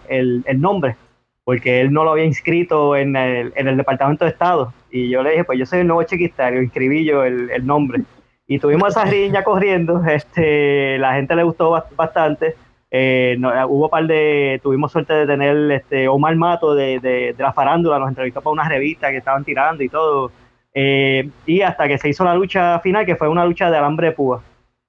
nombre, 0.57 0.95
porque 1.43 1.81
él 1.81 1.91
no 1.91 2.03
lo 2.03 2.11
había 2.11 2.25
inscrito 2.25 2.95
en 2.95 3.15
el, 3.15 3.53
en 3.55 3.67
el 3.67 3.75
Departamento 3.75 4.23
de 4.23 4.31
Estado. 4.31 4.71
Y 4.91 5.09
yo 5.09 5.23
le 5.23 5.31
dije, 5.31 5.45
pues 5.45 5.57
yo 5.57 5.65
soy 5.65 5.79
el 5.79 5.87
nuevo 5.87 6.03
Chiquistal, 6.03 6.55
y 6.55 6.59
inscribí 6.59 7.05
yo 7.05 7.23
el, 7.23 7.49
el 7.49 7.65
nombre. 7.65 8.03
Y 8.47 8.59
tuvimos 8.59 8.89
esa 8.89 9.05
riña 9.05 9.43
corriendo, 9.43 10.03
este, 10.07 10.97
la 10.97 11.13
gente 11.13 11.35
le 11.35 11.43
gustó 11.43 11.83
bastante 11.95 12.55
eh, 12.95 13.35
hubo 13.67 13.89
par 13.89 14.05
de, 14.05 14.59
tuvimos 14.61 14.91
suerte 14.91 15.13
de 15.13 15.25
tener 15.25 15.71
este 15.71 16.07
Omar 16.07 16.35
Mato 16.35 16.75
de, 16.75 16.99
de, 16.99 17.35
la 17.39 17.51
farándula, 17.51 17.97
nos 17.97 18.09
entrevistó 18.09 18.39
para 18.39 18.51
una 18.51 18.69
revista 18.69 19.09
que 19.09 19.17
estaban 19.17 19.43
tirando 19.43 19.83
y 19.83 19.89
todo. 19.89 20.31
Eh, 20.75 21.27
y 21.47 21.61
hasta 21.61 21.87
que 21.87 21.97
se 21.97 22.09
hizo 22.09 22.23
la 22.23 22.35
lucha 22.35 22.79
final, 22.81 23.03
que 23.07 23.15
fue 23.15 23.27
una 23.29 23.45
lucha 23.45 23.71
de 23.71 23.77
alambre 23.77 24.09
de 24.09 24.13
púa. 24.13 24.43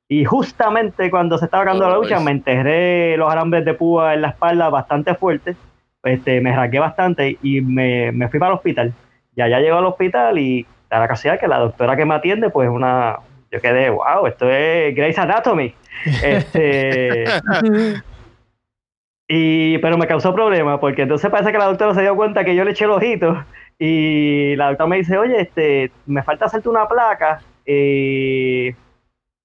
Y 0.07 0.27
justamente 0.27 1.11
cuando 1.11 1.39
se 1.39 1.47
estaba 1.47 1.63
acabando 1.63 1.89
la 1.89 1.97
lucha, 1.97 2.21
me 2.21 2.33
enterré 2.33 3.17
los 3.17 3.33
alambres 3.33 3.65
de 3.65 3.73
púa 3.73 4.13
en 4.13 4.21
la 4.21 4.29
espalda 4.29 4.69
bastante 4.69 5.15
fuerte. 5.15 5.57
Este, 6.03 6.43
me 6.43 6.55
rasgué 6.55 6.81
bastante 6.81 7.39
y 7.43 7.63
me, 7.63 8.13
me 8.13 8.29
fui 8.29 8.39
para 8.39 8.53
el 8.53 8.59
hospital. 8.59 8.93
Y 9.35 9.41
allá 9.41 9.61
llegó 9.61 9.79
al 9.79 9.87
hospital 9.87 10.39
y 10.39 10.67
a 10.91 10.99
la 10.99 11.09
casualidad 11.09 11.41
que 11.41 11.49
la 11.49 11.59
doctora 11.59 11.97
que 11.97 12.05
me 12.05 12.15
atiende, 12.15 12.51
pues 12.51 12.69
una, 12.69 13.17
yo 13.55 13.61
quedé, 13.61 13.89
wow, 13.89 14.27
esto 14.27 14.51
es 14.51 14.95
Grey's 14.97 15.19
Anatomy. 15.19 15.73
Este, 16.25 17.25
y, 19.29 19.79
pero 19.79 19.97
me 19.97 20.09
causó 20.09 20.35
problemas 20.35 20.81
porque 20.81 21.03
entonces 21.03 21.31
parece 21.31 21.53
que 21.53 21.59
la 21.59 21.67
doctora 21.67 21.95
se 21.95 22.03
dio 22.03 22.17
cuenta 22.17 22.45
que 22.45 22.57
yo 22.57 22.65
le 22.65 22.73
eché 22.73 22.85
el 22.85 22.91
ojito 22.91 23.45
y 23.79 24.57
la 24.57 24.69
doctora 24.69 24.89
me 24.89 24.97
dice, 24.97 25.17
oye, 25.17 25.41
este, 25.41 25.93
me 26.07 26.25
falta 26.25 26.47
hacerte 26.47 26.69
una 26.69 26.89
placa, 26.89 27.43
eh, 27.65 28.75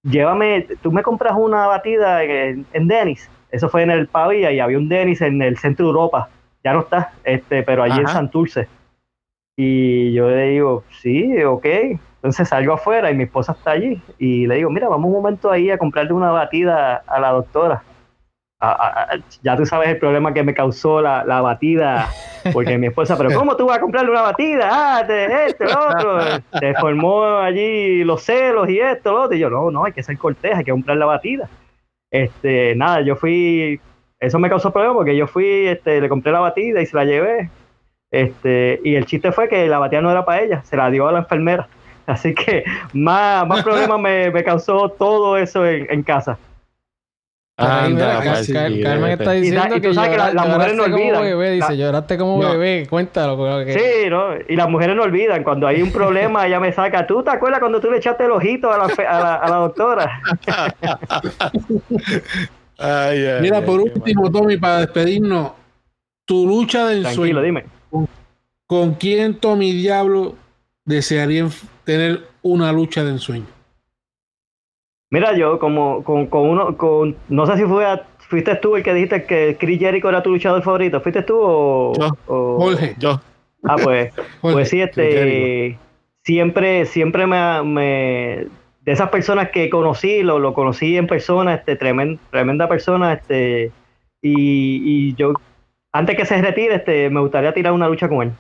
llévame, 0.02 0.66
tú 0.82 0.92
me 0.92 1.04
compras 1.04 1.34
una 1.38 1.68
batida 1.68 2.24
en, 2.24 2.66
en 2.74 2.88
Denis. 2.88 3.30
Eso 3.52 3.70
fue 3.70 3.84
en 3.84 3.92
el 3.92 4.08
Pavía 4.08 4.52
y 4.52 4.60
había 4.60 4.78
un 4.78 4.90
Denis 4.90 5.22
en 5.22 5.40
el 5.44 5.58
centro 5.58 5.86
de 5.86 5.90
Europa. 5.92 6.30
Ya 6.64 6.74
no 6.74 6.82
está, 6.82 7.14
este, 7.24 7.62
pero 7.62 7.84
allí 7.84 8.00
en 8.00 8.08
Santurce. 8.08 8.68
Y 9.56 10.14
yo 10.14 10.30
le 10.30 10.50
digo, 10.50 10.84
sí, 11.02 11.44
ok. 11.44 11.66
Entonces 12.20 12.50
salgo 12.50 12.74
afuera 12.74 13.12
y 13.12 13.16
mi 13.16 13.24
esposa 13.24 13.54
está 13.54 13.72
allí 13.72 14.02
y 14.18 14.46
le 14.46 14.56
digo, 14.56 14.70
mira, 14.70 14.90
vamos 14.90 15.08
un 15.08 15.14
momento 15.14 15.50
ahí 15.50 15.72
a 15.72 15.78
comprarle 15.78 16.14
una 16.14 16.32
batida 16.32 17.04
a 17.08 17.20
la 17.20 17.32
doctora. 17.32 17.84
ya 19.42 19.56
tú 19.56 19.66
sabes 19.66 19.90
el 19.90 19.98
problema 20.00 20.34
que 20.34 20.44
me 20.44 20.54
causó 20.54 21.02
la, 21.02 21.24
batida, 21.42 22.10
porque 22.54 22.78
mi 22.78 22.88
esposa, 22.88 23.18
pero 23.18 23.32
¿cómo 23.32 23.56
tú 23.56 23.68
vas 23.68 23.78
a 23.78 23.82
comprarle 23.82 24.12
una 24.12 24.22
batida? 24.22 24.70
Ah, 24.70 25.04
de 25.04 25.46
este, 25.48 25.66
otro. 25.66 26.44
Se 26.60 26.74
formó 26.76 27.38
allí 27.38 28.04
los 28.04 28.22
celos 28.22 28.70
y 28.70 28.80
esto, 28.80 29.14
lo 29.14 29.22
otro. 29.24 29.38
Y 29.38 29.40
yo, 29.40 29.50
no, 29.50 29.72
no, 29.72 29.86
hay 29.86 29.94
que 29.94 30.04
ser 30.04 30.18
cortés, 30.18 30.56
hay 30.56 30.66
que 30.66 30.72
comprar 30.72 30.98
la 30.98 31.06
batida. 31.06 31.50
Este, 32.12 32.76
nada, 32.76 33.00
yo 33.02 33.16
fui 33.16 33.80
eso 34.20 34.38
me 34.38 34.50
causó 34.50 34.72
problema 34.72 34.94
porque 34.94 35.16
yo 35.16 35.28
fui, 35.28 35.68
este, 35.68 36.02
le 36.02 36.10
compré 36.10 36.32
la 36.32 36.42
batida 36.42 36.82
y 36.82 36.86
se 36.86 36.96
la 36.96 37.06
llevé. 37.06 37.50
Este, 38.12 38.82
y 38.84 38.96
el 38.96 39.06
chiste 39.06 39.32
fue 39.32 39.48
que 39.48 39.68
la 39.68 39.80
batida 39.80 40.02
no 40.02 40.12
era 40.12 40.26
para 40.26 40.42
ella, 40.42 40.64
se 40.64 40.76
la 40.76 40.90
dio 40.90 41.08
a 41.08 41.12
la 41.12 41.20
enfermera. 41.20 41.70
Así 42.10 42.34
que 42.34 42.64
más, 42.94 43.48
más 43.48 43.64
problemas 43.64 44.00
me, 44.00 44.32
me, 44.32 44.44
causó 44.44 44.90
todo 44.90 45.38
eso 45.38 45.66
en 45.66 46.04
casa. 46.04 46.38
Anda, 47.60 48.22
Carmen 48.24 49.12
está 49.12 49.32
diciendo 49.34 49.82
que, 49.82 49.94
sabes 49.94 50.12
que 50.12 50.18
las 50.18 50.48
mujeres 50.48 50.76
no 50.78 50.84
olvidan. 50.84 51.22
Bebé, 51.22 51.52
dice, 51.52 51.76
lloraste 51.76 52.18
como 52.18 52.40
bebé, 52.40 52.88
cuéntalo. 52.90 53.66
Sí, 53.66 54.10
¿no? 54.10 54.30
y 54.48 54.56
las 54.56 54.70
mujeres 54.70 54.96
no 54.96 55.04
olvidan. 55.04 55.44
Cuando 55.44 55.68
hay 55.68 55.82
un 55.82 55.92
problema, 55.92 56.48
ella 56.48 56.62
me 56.62 56.72
saca. 56.72 57.06
¿Tú 57.06 57.22
te 57.22 57.32
acuerdas 57.32 57.60
cuando 57.60 57.82
tú 57.82 57.92
le 57.92 57.98
echaste 57.98 58.24
el 58.26 58.32
ojito 58.32 58.72
a 58.72 58.78
la, 58.78 58.86
a 58.86 59.20
la, 59.20 59.36
a 59.36 59.50
la 59.50 59.56
doctora? 59.58 60.22
Mira, 63.42 63.62
por 63.66 63.82
último, 63.82 64.32
Tommy, 64.32 64.56
para 64.56 64.80
despedirnos, 64.80 65.52
tu 66.24 66.48
lucha 66.48 66.88
del 66.88 67.04
Tranquilo, 67.04 67.42
dime. 67.42 67.66
¿Con 68.68 68.94
quién 68.94 69.36
Tommy 69.36 69.74
Diablo 69.74 70.36
desearía 70.86 71.46
tener 71.90 72.22
una 72.44 72.72
lucha 72.72 73.04
de 73.04 73.10
ensueño? 73.10 73.48
Mira, 75.10 75.36
yo 75.36 75.58
como 75.58 76.04
con, 76.04 76.28
con 76.28 76.48
uno, 76.48 76.78
con, 76.78 77.16
no 77.30 77.48
sé 77.48 77.58
si 77.58 77.64
fue 77.64 77.84
fuiste 78.20 78.56
tú 78.58 78.76
el 78.76 78.84
que 78.84 78.94
dijiste 78.94 79.24
que 79.24 79.58
Chris 79.60 79.80
Jericho 79.80 80.08
era 80.08 80.22
tu 80.22 80.30
luchador 80.30 80.62
favorito. 80.62 81.02
¿Fuiste 81.02 81.24
tú 81.24 81.36
o, 81.42 81.94
yo, 81.98 82.16
Jorge, 82.28 82.96
yo. 83.00 83.20
Ah, 83.64 83.78
pues, 83.84 84.14
pues 84.42 84.70
sí, 84.70 84.82
este, 84.82 85.80
siempre, 86.24 86.86
siempre 86.86 87.26
me, 87.26 87.64
me, 87.64 88.48
de 88.82 88.92
esas 88.92 89.10
personas 89.10 89.50
que 89.50 89.72
conocí, 89.72 90.22
lo, 90.22 90.38
lo 90.38 90.54
conocí 90.54 90.96
en 90.96 91.08
persona, 91.08 91.56
este, 91.56 91.76
tremenda, 91.76 92.22
tremenda 92.30 92.70
persona, 92.70 93.14
este, 93.14 93.72
y, 94.22 95.10
y 95.10 95.16
yo, 95.16 95.34
antes 95.92 96.16
que 96.16 96.26
se 96.26 96.40
retire, 96.40 96.76
este, 96.76 97.10
me 97.10 97.20
gustaría 97.20 97.52
tirar 97.52 97.74
una 97.74 97.90
lucha 97.90 98.08
con 98.08 98.28
él. 98.28 98.32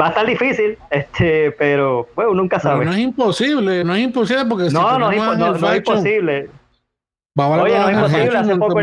Va 0.00 0.06
a 0.06 0.08
estar 0.08 0.26
difícil, 0.26 0.76
este, 0.90 1.52
pero 1.52 2.08
bueno, 2.16 2.34
nunca 2.34 2.58
sabe. 2.58 2.84
no 2.84 2.92
es 2.92 2.98
imposible, 2.98 3.84
no 3.84 3.94
es 3.94 4.02
imposible 4.02 4.44
porque 4.46 4.70
no, 4.70 4.98
no, 4.98 5.10
es, 5.10 5.16
no, 5.18 5.36
no, 5.36 5.70
es 5.70 5.76
imposible. 5.76 6.50
Oye, 7.36 7.78
no 7.78 7.88
es 7.88 7.94
imposible. 7.94 8.38
Hace 8.38 8.56
poco 8.56 8.80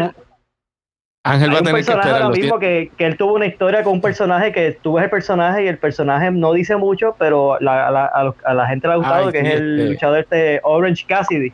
Ángel 1.23 1.53
va 1.53 1.59
a 1.59 1.59
tener 1.59 1.73
que 1.75 1.79
esperar. 1.81 2.09
Ahora 2.09 2.29
mismo 2.29 2.59
que, 2.59 2.91
que, 2.97 3.05
él 3.05 3.17
tuvo 3.17 3.33
una 3.33 3.45
historia 3.45 3.83
con 3.83 3.93
un 3.93 4.01
personaje 4.01 4.51
que 4.51 4.71
tú 4.81 4.93
ves 4.93 5.03
el 5.03 5.09
personaje 5.09 5.65
y 5.65 5.67
el 5.67 5.77
personaje 5.77 6.31
no 6.31 6.53
dice 6.53 6.77
mucho, 6.77 7.15
pero 7.19 7.59
la, 7.59 7.91
la, 7.91 8.33
a, 8.43 8.53
la 8.53 8.67
gente 8.67 8.87
le 8.87 8.93
ha 8.93 8.97
gustado, 8.97 9.31
que 9.31 9.39
es 9.39 9.53
el 9.53 9.89
luchador 9.91 10.19
este 10.19 10.61
Orange 10.63 11.05
Cassidy. 11.05 11.53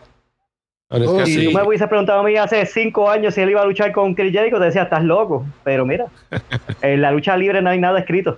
Oh, 0.89 1.26
si 1.26 1.45
tú 1.45 1.51
me 1.51 1.64
hubieses 1.64 1.88
preguntado 1.89 2.22
a 2.22 2.24
mí 2.24 2.38
hace 2.38 2.66
cinco 2.66 3.10
años 3.10 3.34
si 3.34 3.41
él 3.41 3.49
iba 3.49 3.62
a 3.62 3.66
luchar 3.66 3.91
con 3.91 4.14
Chris 4.14 4.32
Jericho, 4.32 4.58
te 4.58 4.66
decía, 4.66 4.84
estás 4.84 5.03
loco. 5.03 5.45
Pero 5.66 5.86
mira, 5.86 6.05
en 6.82 7.01
la 7.01 7.12
lucha 7.12 7.36
libre 7.36 7.62
no 7.62 7.70
hay 7.70 7.80
nada 7.80 7.99
escrito. 7.99 8.38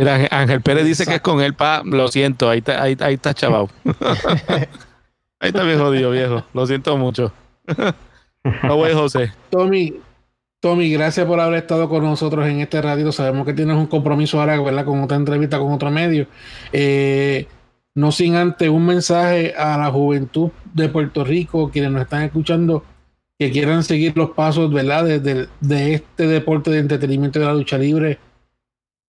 Mira, 0.00 0.26
Ángel 0.30 0.62
Pérez 0.62 0.86
dice 0.86 1.04
que 1.04 1.16
es 1.16 1.20
con 1.20 1.42
él, 1.42 1.52
pa, 1.52 1.82
lo 1.84 2.08
siento, 2.08 2.48
ahí 2.48 2.60
está, 2.60 2.82
ahí, 2.82 2.96
ahí 3.00 3.14
está 3.14 3.34
chaval. 3.34 3.66
ahí 5.38 5.48
está 5.48 5.62
bien 5.62 5.78
jodido, 5.78 6.10
viejo. 6.10 6.42
Lo 6.54 6.66
siento 6.66 6.96
mucho. 6.96 7.34
no 8.62 8.76
voy, 8.76 8.94
José. 8.94 9.30
Tommy, 9.50 10.00
Tommy, 10.58 10.90
gracias 10.90 11.26
por 11.26 11.38
haber 11.38 11.58
estado 11.58 11.86
con 11.90 12.02
nosotros 12.02 12.48
en 12.48 12.60
este 12.60 12.80
ratito. 12.80 13.12
Sabemos 13.12 13.44
que 13.44 13.52
tienes 13.52 13.76
un 13.76 13.88
compromiso 13.88 14.40
ahora, 14.40 14.58
¿verdad? 14.58 14.86
Con 14.86 15.02
otra 15.02 15.18
entrevista 15.18 15.58
con 15.58 15.70
otro 15.70 15.90
medio. 15.90 16.26
Eh, 16.72 17.46
no 17.94 18.10
sin 18.10 18.36
antes 18.36 18.70
un 18.70 18.86
mensaje 18.86 19.52
a 19.54 19.76
la 19.76 19.90
juventud 19.90 20.50
de 20.72 20.88
Puerto 20.88 21.24
Rico, 21.24 21.70
quienes 21.70 21.90
nos 21.90 22.00
están 22.00 22.22
escuchando, 22.22 22.84
que 23.38 23.50
quieran 23.50 23.84
seguir 23.84 24.16
los 24.16 24.30
pasos, 24.30 24.72
¿verdad? 24.72 25.04
De, 25.04 25.46
de 25.60 25.92
este 25.92 26.26
deporte 26.26 26.70
de 26.70 26.78
entretenimiento 26.78 27.38
de 27.38 27.44
la 27.44 27.52
lucha 27.52 27.76
libre 27.76 28.18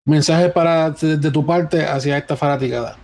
mensaje 0.06 0.50
para 0.50 0.92
de, 0.92 1.32
tu 1.32 1.46
parte 1.46 1.86
hacia 1.86 2.18
esta 2.18 2.36
fanaticada. 2.36 2.98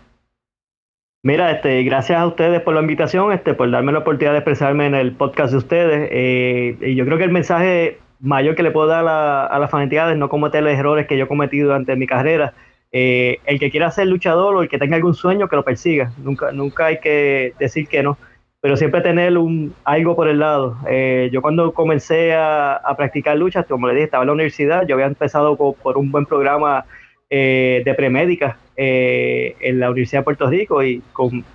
Mira, 1.24 1.52
este, 1.52 1.84
gracias 1.84 2.20
a 2.20 2.28
ustedes 2.28 2.62
por 2.62 2.74
la 2.74 2.82
invitación, 2.82 3.34
este, 3.34 3.54
por 3.54 3.70
darme 3.70 3.92
la 3.92 4.00
oportunidad 4.00 4.32
de 4.32 4.40
expresarme 4.40 4.86
en 4.86 4.96
el 4.96 5.12
podcast 5.12 5.52
de 5.52 5.58
ustedes. 5.58 6.10
Eh, 6.12 6.78
y 6.82 6.96
yo 6.96 7.06
creo 7.06 7.18
que 7.18 7.26
el 7.26 7.32
mensaje 7.32 8.00
mayor 8.20 8.56
que 8.56 8.64
le 8.64 8.72
puedo 8.72 8.88
dar 8.88 9.06
a, 9.08 9.60
las 9.60 9.70
fanaticada 9.70 10.12
es 10.12 10.18
no 10.18 10.30
cometer 10.30 10.64
los 10.64 10.74
errores 10.74 11.08
que 11.08 11.18
yo 11.18 11.26
he 11.26 11.28
cometido 11.28 11.68
durante 11.68 11.96
mi 11.96 12.08
carrera. 12.08 12.54
Eh, 12.92 13.40
el 13.46 13.60
que 13.60 13.70
quiera 13.70 13.92
ser 13.92 14.08
luchador 14.08 14.56
o 14.56 14.62
el 14.62 14.70
que 14.70 14.78
tenga 14.78 14.96
algún 14.96 15.14
sueño, 15.14 15.50
que 15.50 15.58
lo 15.58 15.66
persiga. 15.66 16.12
Nunca, 16.18 16.52
nunca 16.52 16.86
hay 16.86 17.00
que 17.00 17.54
decir 17.60 17.88
que 17.88 18.04
no 18.04 18.18
pero 18.62 18.76
siempre 18.76 19.02
tener 19.02 19.38
un, 19.38 19.74
algo 19.84 20.16
por 20.16 20.28
el 20.28 20.40
lado. 20.40 20.78
Eh, 20.90 21.30
yo 21.32 21.42
cuando 21.42 21.74
comencé 21.74 22.34
a, 22.34 22.82
practicar 22.98 23.38
luchas, 23.38 23.66
como 23.66 23.88
le 23.88 23.94
dije, 23.94 24.06
estaba 24.06 24.24
en 24.24 24.28
la 24.28 24.34
universidad, 24.34 24.88
yo 24.88 24.96
había 24.96 25.06
empezado 25.06 25.56
por, 25.56 25.98
un 25.98 26.12
buen 26.12 26.26
programa 26.26 26.86
eh, 27.30 27.82
de 27.86 27.94
premédica 27.94 28.58
eh, 28.76 29.56
en 29.60 29.80
la 29.80 29.90
Universidad 29.92 30.22
de 30.22 30.26
Puerto 30.26 30.48
Rico 30.48 30.84
y 30.84 31.02
con, 31.14 31.46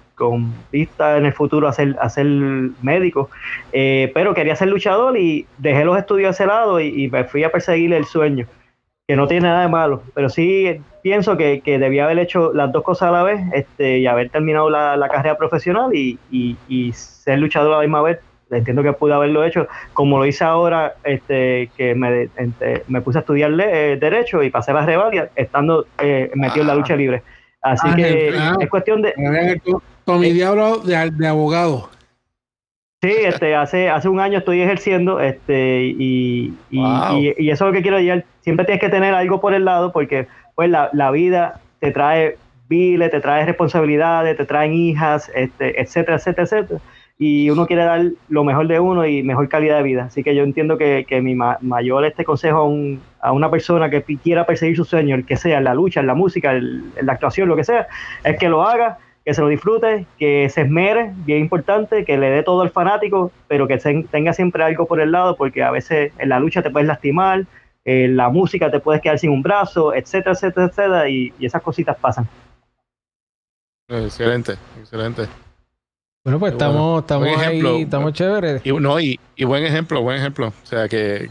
vista 0.70 1.16
en 1.16 1.26
el 1.26 1.32
futuro 1.32 1.66
a 1.66 1.72
ser, 1.72 1.96
a 2.00 2.08
ser 2.08 2.26
médico, 2.26 3.28
pero 3.72 4.34
quería 4.34 4.54
ser 4.54 4.68
luchador 4.68 5.18
y 5.18 5.46
dejé 5.58 5.84
los 5.84 5.98
estudios 5.98 6.28
a 6.28 6.30
ese 6.30 6.46
lado 6.46 6.78
y 6.78 7.08
me 7.08 7.24
fui 7.24 7.42
a 7.42 7.50
perseguir 7.50 7.92
el 7.92 8.04
sueño 8.04 8.46
que 9.08 9.16
no 9.16 9.26
tiene 9.26 9.48
nada 9.48 9.62
de 9.62 9.68
malo, 9.68 10.02
pero 10.14 10.28
sí 10.28 10.80
pienso 11.02 11.36
que, 11.36 11.60
que, 11.60 11.78
debía 11.78 12.04
haber 12.04 12.18
hecho 12.18 12.52
las 12.52 12.72
dos 12.72 12.82
cosas 12.82 13.08
a 13.08 13.12
la 13.12 13.22
vez 13.22 13.40
este, 13.52 13.98
y 13.98 14.06
haber 14.06 14.30
terminado 14.30 14.70
la, 14.70 14.96
la 14.96 15.08
carrera 15.08 15.36
profesional 15.36 15.94
y, 15.94 16.18
y, 16.30 16.92
ser 16.92 17.38
luchador 17.38 17.74
a 17.74 17.76
la 17.76 17.82
misma 17.82 18.02
vez. 18.02 18.18
Entiendo 18.50 18.82
que 18.82 18.92
pude 18.92 19.14
haberlo 19.14 19.44
hecho, 19.44 19.66
como 19.94 20.18
lo 20.18 20.26
hice 20.26 20.44
ahora, 20.44 20.94
este, 21.04 21.70
que 21.76 21.94
me, 21.94 22.28
me 22.86 23.00
puse 23.00 23.18
a 23.18 23.20
estudiar 23.20 23.50
eh, 23.58 23.96
Derecho 23.98 24.42
y 24.42 24.50
pasé 24.50 24.74
las 24.74 24.84
revalia 24.84 25.30
estando 25.36 25.86
eh, 25.98 26.30
metido 26.34 26.62
en 26.62 26.68
la 26.68 26.74
lucha 26.74 26.94
libre. 26.94 27.22
Así 27.62 27.88
que 27.94 28.34
es 28.60 28.68
cuestión 28.68 29.00
de... 29.00 29.14
Con 30.04 30.20
mi 30.20 30.32
diablo 30.32 30.78
de, 30.78 31.10
de 31.12 31.26
abogado. 31.28 31.88
Sí, 33.02 33.10
este, 33.10 33.56
hace, 33.56 33.88
hace 33.90 34.08
un 34.08 34.20
año 34.20 34.38
estoy 34.38 34.60
ejerciendo 34.60 35.18
este, 35.18 35.86
y, 35.86 36.54
y, 36.70 37.50
eso 37.50 37.64
es 37.64 37.68
lo 37.68 37.72
que 37.72 37.82
quiero 37.82 37.96
decir. 37.96 38.24
Siempre 38.42 38.64
tienes 38.64 38.80
que 38.80 38.90
tener 38.90 39.12
algo 39.12 39.40
por 39.40 39.54
el 39.54 39.64
lado 39.64 39.90
porque 39.90 40.28
pues, 40.54 40.70
la, 40.70 40.90
la 40.92 41.10
vida 41.10 41.60
te 41.80 41.90
trae 41.90 42.36
viles, 42.68 43.10
te 43.10 43.20
trae 43.20 43.44
responsabilidades, 43.44 44.36
te 44.36 44.46
traen 44.46 44.72
hijas, 44.72 45.30
este, 45.34 45.80
etcétera, 45.80 46.16
etcétera, 46.16 46.44
etcétera. 46.44 46.80
Y 47.18 47.50
uno 47.50 47.66
quiere 47.66 47.84
dar 47.84 48.02
lo 48.28 48.44
mejor 48.44 48.66
de 48.66 48.80
uno 48.80 49.06
y 49.06 49.22
mejor 49.22 49.48
calidad 49.48 49.76
de 49.76 49.82
vida. 49.82 50.04
Así 50.04 50.24
que 50.24 50.34
yo 50.34 50.42
entiendo 50.42 50.78
que, 50.78 51.04
que 51.06 51.20
mi 51.20 51.34
mayor 51.34 52.04
este 52.04 52.24
consejo 52.24 52.58
a, 52.58 52.64
un, 52.64 53.00
a 53.20 53.32
una 53.32 53.50
persona 53.50 53.90
que 53.90 54.02
quiera 54.02 54.46
perseguir 54.46 54.76
su 54.76 54.84
sueño, 54.84 55.14
el 55.14 55.26
que 55.26 55.36
sea, 55.36 55.58
en 55.58 55.64
la 55.64 55.74
lucha, 55.74 56.00
en 56.00 56.06
la 56.06 56.14
música, 56.14 56.56
en 56.56 56.82
la 57.00 57.12
actuación, 57.12 57.48
lo 57.48 57.56
que 57.56 57.64
sea, 57.64 57.86
es 58.24 58.38
que 58.38 58.48
lo 58.48 58.62
haga 58.62 58.98
que 59.24 59.34
se 59.34 59.40
lo 59.40 59.48
disfrute, 59.48 60.06
que 60.18 60.48
se 60.48 60.62
esmere, 60.62 61.12
bien 61.24 61.38
importante, 61.38 62.04
que 62.04 62.18
le 62.18 62.30
dé 62.30 62.42
todo 62.42 62.62
al 62.62 62.70
fanático, 62.70 63.30
pero 63.46 63.68
que 63.68 63.78
tenga 64.10 64.32
siempre 64.32 64.64
algo 64.64 64.86
por 64.86 65.00
el 65.00 65.12
lado, 65.12 65.36
porque 65.36 65.62
a 65.62 65.70
veces 65.70 66.12
en 66.18 66.28
la 66.28 66.40
lucha 66.40 66.62
te 66.62 66.70
puedes 66.70 66.88
lastimar, 66.88 67.44
en 67.84 68.16
la 68.16 68.28
música 68.28 68.70
te 68.70 68.80
puedes 68.80 69.02
quedar 69.02 69.18
sin 69.18 69.30
un 69.30 69.42
brazo, 69.42 69.94
etcétera, 69.94 70.32
etcétera, 70.32 70.66
etcétera, 70.66 71.08
y, 71.08 71.32
esas 71.40 71.62
cositas 71.62 71.96
pasan. 71.96 72.28
Excelente, 73.88 74.54
excelente. 74.78 75.26
Bueno, 76.24 76.38
pues 76.38 76.52
estamos, 76.52 77.00
estamos 77.02 77.36
ahí, 77.38 77.82
estamos 77.82 78.12
chéveres. 78.12 78.64
Y, 78.64 78.72
no, 78.72 79.00
y, 79.00 79.18
buen 79.44 79.64
ejemplo, 79.64 80.02
buen 80.02 80.18
ejemplo. 80.18 80.48
O 80.48 80.66
sea, 80.66 80.88
que, 80.88 81.28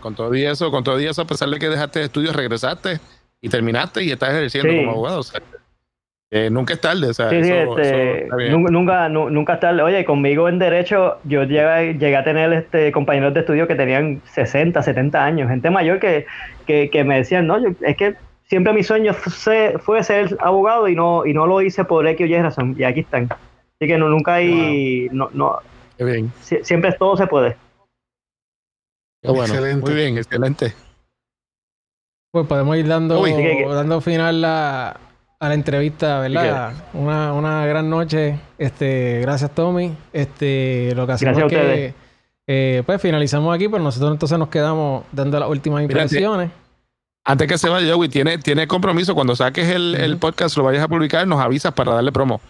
con 0.00 0.14
todo 0.14 0.32
y 0.34 0.44
eso, 0.44 0.70
con 0.70 0.84
todo 0.84 1.00
y 1.00 1.06
eso, 1.06 1.22
a 1.22 1.26
pesar 1.26 1.48
de 1.48 1.58
que 1.58 1.68
dejaste 1.68 2.04
estudios, 2.04 2.36
regresaste 2.36 3.00
y 3.40 3.48
terminaste 3.48 4.04
y 4.04 4.12
estás 4.12 4.30
ejerciendo 4.30 4.72
como 4.76 4.92
abogado. 4.92 5.20
O 5.20 5.22
sea, 5.24 5.42
nunca 6.50 6.74
es 6.74 6.80
tarde, 6.80 7.08
o 7.08 7.14
sea, 7.14 7.30
sí, 7.30 7.42
sí, 7.42 7.50
este, 7.50 8.28
nunca, 8.50 9.08
nunca, 9.08 9.54
es 9.54 9.60
tarde. 9.60 9.82
Oye, 9.82 10.04
conmigo 10.04 10.48
en 10.48 10.58
Derecho 10.58 11.18
yo 11.24 11.44
llegué, 11.44 11.94
llegué, 11.94 12.16
a 12.16 12.24
tener 12.24 12.52
este 12.52 12.92
compañeros 12.92 13.32
de 13.32 13.40
estudio 13.40 13.66
que 13.66 13.74
tenían 13.74 14.20
60, 14.32 14.82
70 14.82 15.24
años, 15.24 15.48
gente 15.48 15.70
mayor 15.70 15.98
que, 15.98 16.26
que, 16.66 17.04
me 17.04 17.16
decían, 17.16 17.46
no, 17.46 17.58
yo, 17.58 17.70
es 17.80 17.96
que 17.96 18.14
siempre 18.44 18.74
mi 18.74 18.82
sueño 18.82 19.14
fue, 19.14 19.76
fue, 19.78 20.02
ser 20.02 20.36
abogado 20.40 20.88
y 20.88 20.94
no, 20.94 21.24
y 21.24 21.32
no 21.32 21.46
lo 21.46 21.62
hice 21.62 21.84
por 21.84 22.06
X 22.06 22.24
o 22.24 22.28
Y 22.28 22.42
razón, 22.42 22.76
y 22.78 22.84
aquí 22.84 23.00
están. 23.00 23.24
Así 23.24 23.86
que 23.86 23.96
no, 23.96 24.08
nunca 24.08 24.34
hay, 24.34 25.08
no, 25.12 25.30
no, 25.32 25.60
bien. 25.98 26.30
siempre 26.40 26.92
todo 26.92 27.16
se 27.16 27.26
puede. 27.26 27.56
bueno, 29.22 29.54
muy 29.78 29.94
bien, 29.94 30.18
excelente. 30.18 30.74
Pues 32.30 32.46
podemos 32.46 32.76
ir 32.76 32.86
dando, 32.86 33.24
dando 33.24 34.02
final 34.02 34.44
a, 34.44 35.00
a 35.40 35.48
la 35.48 35.54
entrevista, 35.54 36.20
¿verdad? 36.20 36.72
Una, 36.92 37.32
una 37.32 37.66
gran 37.66 37.88
noche. 37.88 38.38
Este, 38.58 39.20
gracias 39.20 39.54
Tommy. 39.54 39.94
Este, 40.12 40.92
lo 40.94 41.06
que 41.06 41.12
hacemos 41.12 41.38
es 41.38 41.44
que 41.44 41.94
eh, 42.46 42.82
pues 42.84 43.00
finalizamos 43.00 43.54
aquí, 43.54 43.68
pero 43.68 43.82
nosotros 43.82 44.10
entonces 44.10 44.38
nos 44.38 44.48
quedamos 44.48 45.04
dando 45.12 45.38
las 45.38 45.48
últimas 45.48 45.82
impresiones. 45.82 46.50
antes 47.24 47.46
que 47.46 47.58
se 47.58 47.68
vaya, 47.68 47.94
Joey, 47.94 48.08
tiene, 48.08 48.38
tiene 48.38 48.66
compromiso. 48.66 49.14
Cuando 49.14 49.36
saques 49.36 49.68
el, 49.68 50.16
podcast, 50.18 50.56
lo 50.56 50.64
vayas 50.64 50.82
a 50.82 50.88
publicar, 50.88 51.26
nos 51.26 51.40
avisas 51.40 51.72
para 51.72 51.92
darle 51.92 52.10
promo. 52.10 52.40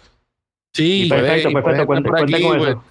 Sí, 0.72 1.08
perfecto, 1.08 1.50
perfecto. 1.50 1.86
Cuenta, 1.86 2.10
con 2.10 2.60
eso. 2.60 2.84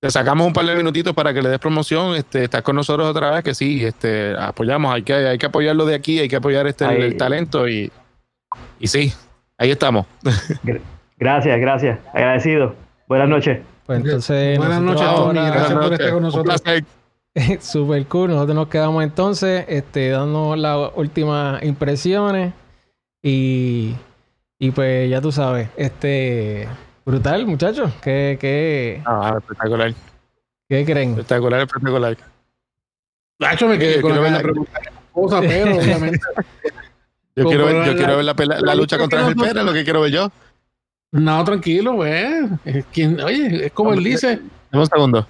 te 0.00 0.10
sacamos 0.10 0.46
un 0.46 0.52
par 0.52 0.66
de 0.66 0.76
minutitos 0.76 1.14
para 1.14 1.32
que 1.32 1.40
le 1.40 1.48
des 1.48 1.58
promoción. 1.58 2.14
Este, 2.14 2.44
estás 2.44 2.62
con 2.62 2.76
nosotros 2.76 3.08
otra 3.08 3.30
vez, 3.30 3.42
que 3.42 3.54
sí, 3.54 3.82
este, 3.82 4.36
apoyamos, 4.38 4.94
hay 4.94 5.02
que, 5.02 5.14
hay 5.14 5.38
que 5.38 5.46
apoyarlo 5.46 5.86
de 5.86 5.94
aquí, 5.94 6.18
hay 6.18 6.28
que 6.28 6.36
apoyar 6.36 6.66
este 6.66 6.84
el, 6.84 7.16
talento 7.16 7.66
y, 7.66 7.90
y 8.78 8.86
sí, 8.86 9.12
ahí 9.58 9.70
estamos. 9.70 10.06
Gracias, 11.18 11.58
gracias. 11.58 11.98
Agradecido. 12.12 12.74
Buenas 13.08 13.28
noches. 13.28 13.60
Pues 13.86 14.00
entonces. 14.00 14.58
Buenas 14.58 14.82
noches, 14.82 15.06
Tommy. 15.06 15.38
Gracias 15.38 15.72
por 15.72 15.92
estar 15.92 16.10
con 16.12 16.22
nosotros. 16.22 16.62
Super 17.60 18.06
cool. 18.06 18.30
Nosotros 18.30 18.54
nos 18.54 18.68
quedamos 18.68 19.02
entonces 19.04 19.64
este, 19.68 20.10
dando 20.10 20.56
las 20.56 20.90
últimas 20.94 21.62
impresiones. 21.62 22.52
Y, 23.22 23.94
y 24.58 24.70
pues 24.70 25.10
ya 25.10 25.20
tú 25.20 25.32
sabes, 25.32 25.68
este 25.76 26.68
brutal, 27.04 27.46
muchachos. 27.46 27.92
¿Qué, 28.02 28.36
qué... 28.40 29.02
Ah, 29.04 29.34
espectacular. 29.38 29.94
¿Qué 30.68 30.84
creen? 30.84 31.10
Espectacular, 31.10 31.60
espectacular. 31.60 32.16
Nacho, 33.38 33.68
me 33.68 33.78
quedé 33.78 34.00
con 34.00 34.14
la 34.14 34.38
pregunta. 34.40 34.80
Cosa, 35.12 35.40
pero 35.40 35.76
obviamente. 35.78 36.20
Yo 37.36 37.44
quiero 37.44 37.66
ver, 37.66 37.86
yo 37.86 37.96
quiero 37.96 38.16
ver 38.16 38.24
la, 38.24 38.34
la, 38.34 38.74
lucha 38.74 38.96
contra 38.96 39.28
el 39.28 39.36
Pérez, 39.36 39.62
lo 39.62 39.72
que 39.74 39.84
quiero 39.84 40.00
ver 40.00 40.10
yo. 40.10 40.32
No, 41.12 41.44
tranquilo, 41.44 41.94
güey. 41.94 42.24
Oye, 43.24 43.66
es 43.66 43.72
como 43.72 43.92
él 43.92 44.02
dice. 44.02 44.40
Un 44.72 44.86
segundo. 44.86 45.26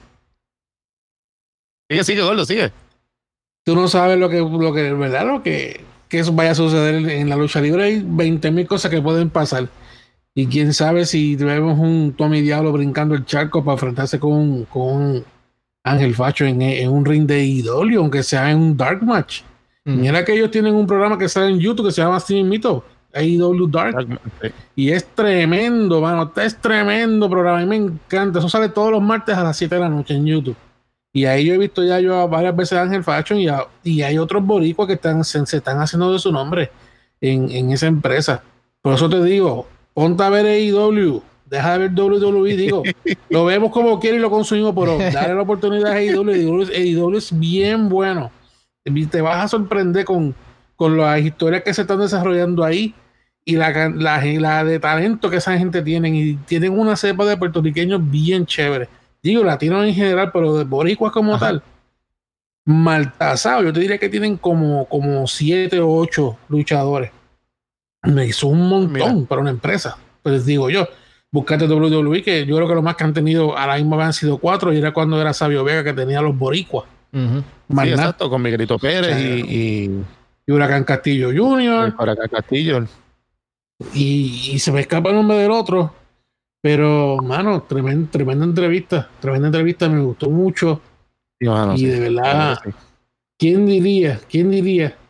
Sigue, 1.91 2.05
sigue, 2.05 2.23
Gordo, 2.23 2.45
sigue. 2.45 2.73
Tú 3.65 3.75
no 3.75 3.89
sabes 3.89 4.19
lo 4.19 4.29
que, 4.29 4.39
lo 4.39 4.73
que, 4.73 4.93
¿verdad? 4.93 5.27
Lo 5.27 5.43
que, 5.43 5.85
que 6.09 6.21
eso 6.21 6.33
vaya 6.33 6.53
a 6.53 6.55
suceder 6.55 6.95
en 7.09 7.29
la 7.29 7.37
lucha 7.37 7.61
libre. 7.61 7.85
Hay 7.85 8.03
20 8.05 8.51
mil 8.53 8.67
cosas 8.67 8.91
que 8.91 9.03
pueden 9.03 9.31
pasar. 9.31 9.69
Y 10.35 10.47
quién 10.47 10.73
sabe 10.75 11.07
si 11.07 11.35
vemos 11.35 11.79
un 11.79 12.13
Tommy 12.13 12.41
Diablo 12.43 12.71
brincando 12.71 13.15
el 13.15 13.25
charco 13.25 13.65
para 13.65 13.75
enfrentarse 13.75 14.21
con, 14.21 14.65
con 14.67 15.25
Ángel 15.83 16.15
Facho 16.15 16.45
en, 16.45 16.61
en, 16.63 16.91
un 16.91 17.05
ring 17.05 17.27
de 17.27 17.45
idolio, 17.45 18.01
aunque 18.01 18.23
sea 18.23 18.51
en 18.51 18.59
un 18.59 18.77
dark 18.77 19.03
match. 19.03 19.43
Mm. 19.87 20.01
Mira 20.01 20.25
que 20.25 20.35
ellos 20.35 20.51
tienen 20.51 20.75
un 20.75 20.87
programa 20.87 21.17
que 21.17 21.29
sale 21.29 21.49
en 21.49 21.61
YouTube 21.61 21.87
que 21.87 21.93
se 21.93 22.03
llama 22.03 22.19
Steam 22.19 22.49
Mito, 22.49 22.85
AEW 23.15 23.69
Dark. 23.69 24.21
Y 24.75 24.91
es 24.91 25.07
tremendo, 25.15 26.01
mano. 26.01 26.31
Es 26.37 26.57
tremendo 26.61 27.31
programa. 27.31 27.59
A 27.59 27.61
mí 27.61 27.67
me 27.67 27.77
encanta. 27.77 28.41
Eso 28.41 28.49
sale 28.49 28.69
todos 28.69 28.91
los 28.91 29.01
martes 29.01 29.37
a 29.37 29.45
las 29.45 29.57
7 29.57 29.77
de 29.77 29.81
la 29.81 29.89
noche 29.89 30.15
en 30.15 30.27
YouTube. 30.27 30.57
Y 31.13 31.25
ahí 31.25 31.47
yo 31.47 31.55
he 31.55 31.59
visto 31.59 31.85
ya 31.85 32.01
yo 32.01 32.29
varias 32.29 32.55
veces 32.55 32.77
a 32.77 32.83
Ángel 32.83 33.05
Fashion 33.05 33.39
y, 33.39 33.47
y 33.85 34.03
hay 34.03 34.19
otros 34.19 34.45
boricuas 34.45 34.89
que 34.89 34.95
están, 34.95 35.25
se, 35.25 35.39
están 35.41 35.79
haciendo 35.79 36.13
de 36.13 36.19
su 36.19 36.31
nombre 36.31 36.71
en, 37.21 37.51
en, 37.53 37.71
esa 37.71 37.87
empresa. 37.87 38.43
Por 38.83 38.93
eso 38.93 39.09
te 39.09 39.23
digo, 39.23 39.67
ponte 39.95 40.23
a 40.23 40.29
ver 40.29 40.45
AEW, 40.45 41.23
deja 41.47 41.79
de 41.79 41.89
ver 41.89 41.99
WWE, 41.99 42.57
digo, 42.57 42.83
lo 43.31 43.47
vemos 43.47 43.71
como 43.71 43.99
quiere 43.99 44.19
y 44.19 44.21
lo 44.21 44.31
consumimos, 44.31 44.75
pero 44.79 44.99
dale 44.99 45.35
la 45.35 45.41
oportunidad 45.41 45.93
a 45.93 45.95
AEW. 45.95 46.67
AEW 46.75 47.17
es 47.17 47.39
bien 47.39 47.89
bueno. 47.89 48.31
Te 49.11 49.21
vas 49.21 49.45
a 49.45 49.49
sorprender 49.49 50.05
con, 50.05 50.35
con 50.77 50.97
las 50.97 51.21
historias 51.21 51.63
que 51.63 51.75
se 51.75 51.83
están 51.83 52.01
desarrollando 52.01 52.65
ahí 52.65 52.95
y 53.45 53.57
la, 53.57 53.89
la, 53.89 54.65
de 54.65 54.79
talento 54.79 55.31
que 55.31 55.37
esa 55.37 55.57
gente 55.59 55.83
tiene. 55.83 56.09
Y 56.11 56.37
tienen 56.37 56.79
una 56.79 56.97
cepa 56.97 57.25
de 57.25 57.37
puertorriqueños 57.37 58.01
bien 58.11 58.47
chévere 58.47 58.89
digo 59.27 59.45
latinos 59.45 59.85
en 59.85 59.95
general, 59.95 60.31
pero 60.33 60.57
de 60.57 60.65
boricuas 60.65 61.13
como 61.13 61.39
tal, 61.39 61.63
mal 62.65 63.13
yo 63.63 63.73
te 63.73 63.81
diría 63.81 63.99
que 63.99 64.09
tienen 64.09 64.37
como, 64.37 64.87
como 64.87 65.27
siete 65.27 65.81
o 65.81 65.93
ocho 65.93 66.39
luchadores. 66.49 67.11
Me 68.03 68.27
hizo 68.27 68.47
un 68.49 68.69
montón 68.69 69.27
para 69.27 69.41
una 69.41 69.51
empresa. 69.51 69.97
Pues 70.23 70.47
digo 70.47 70.71
yo, 70.71 70.87
buscate 71.31 71.67
WWE, 71.67 72.23
que 72.23 72.47
yo 72.47 72.57
creo 72.57 72.69
que 72.69 72.75
lo 72.75 72.83
más 72.83 72.97
que 72.97 73.05
han 73.05 73.15
tenido 73.15 73.57
a 73.57 73.67
la 73.67 73.77
misma 73.77 74.05
han 74.05 74.13
sido 74.13 74.39
cuatro, 74.39 74.73
y 74.73 74.79
era 74.79 74.93
cuando 74.93 75.21
era 75.21 75.33
Sabio 75.33 75.65
Vega 75.65 75.85
que 75.85 75.93
tenía 75.93 76.21
los 76.21 76.37
boricuas. 76.37 76.87
Exacto, 77.85 78.31
con 78.31 78.43
Miguelito 78.43 78.79
Pérez 78.79 79.19
y, 79.19 79.91
y, 80.47 80.53
Huracán 80.53 80.85
Castillo 80.85 81.31
Jr. 81.35 81.95
Huracán 81.99 82.29
Castillo. 82.29 82.87
Y, 83.95 84.53
y, 84.53 84.59
se 84.59 84.73
me 84.73 84.81
escapa 84.81 85.11
el 85.11 85.17
nombre 85.17 85.39
del 85.39 85.51
otro. 85.51 85.93
Pero, 86.61 87.19
mano, 87.23 87.63
tremenda, 87.63 88.11
tremenda 88.11 88.45
entrevista. 88.45 89.09
Tremenda 89.21 89.49
entrevista, 89.49 89.89
me 89.89 90.01
gustó 90.01 90.31
mucho. 90.31 90.81
y 91.39 91.85
de 91.85 92.01
verdad, 92.01 92.59
¿quién 93.39 93.67
diría? 93.67 94.21
¿Quién 94.29 94.51
diría? 94.51 94.97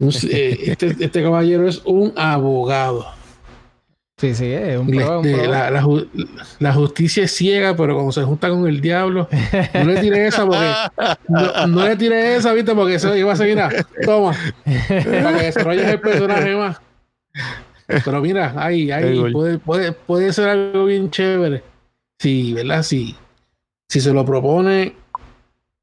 Eh, 0.00 0.58
este, 0.64 0.96
este, 0.98 1.22
caballero 1.22 1.68
es 1.68 1.82
un 1.84 2.14
abogado. 2.16 3.06
Sí, 4.20 4.34
sí, 4.34 4.52
es 4.52 4.78
un, 4.78 4.92
este, 4.92 5.48
La, 6.58 6.72
justicia 6.74 7.24
es 7.24 7.34
ciega, 7.34 7.74
pero 7.74 7.94
cuando 7.94 8.12
se 8.12 8.22
junta 8.22 8.50
con 8.50 8.68
el 8.68 8.82
diablo, 8.82 9.26
no 9.72 9.84
le 9.84 9.98
tire 9.98 10.26
esa 10.26 10.44
porque 10.44 10.68
no, 11.66 11.88
le 11.88 11.96
tire 11.96 12.36
esa, 12.36 12.52
viste, 12.52 12.74
porque 12.74 12.96
eso 12.96 13.16
iba 13.16 13.32
a 13.32 13.36
seguir 13.36 13.58
a 13.58 13.70
toma, 14.04 14.36
para 14.64 15.38
que 15.38 15.44
desarrolles 15.46 15.88
el 15.88 16.00
personaje 16.00 16.54
más. 16.54 16.82
Pero 18.04 18.20
mira, 18.20 18.52
ahí, 18.58 18.90
ahí 18.90 19.32
puede, 19.32 19.58
puede, 19.58 19.92
puede 19.92 20.34
ser 20.34 20.50
algo 20.50 20.84
bien 20.84 21.10
chévere. 21.10 21.62
Sí, 22.18 22.52
¿verdad? 22.52 22.82
Sí. 22.82 23.16
Si 23.88 24.02
se 24.02 24.12
lo 24.12 24.26
propone. 24.26 24.96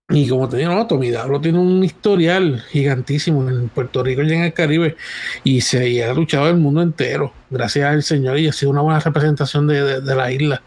Y 0.10 0.30
como 0.30 0.48
te 0.48 0.58
digo, 0.58 0.74
no, 0.74 0.88
Tommy 0.88 1.12
tiene 1.42 1.60
un 1.60 1.84
historial 1.84 2.64
gigantísimo 2.70 3.48
en 3.50 3.68
Puerto 3.68 4.04
Rico 4.04 4.24
y 4.24 4.32
en 4.32 4.44
el 4.44 4.54
Caribe. 4.54 4.96
Y 5.44 5.62
se 5.62 6.04
ha 6.04 6.14
luchado 6.14 6.48
el 6.48 6.56
mundo 6.56 6.82
entero. 6.82 7.34
Gracias 7.50 7.86
al 7.86 8.04
Señor. 8.04 8.40
Y 8.40 8.48
ha 8.48 8.54
sido 8.54 8.72
una 8.72 8.82
buena 8.82 9.02
representación 9.02 9.68
de, 9.68 10.02
la 10.02 10.32
isla. 10.32 10.62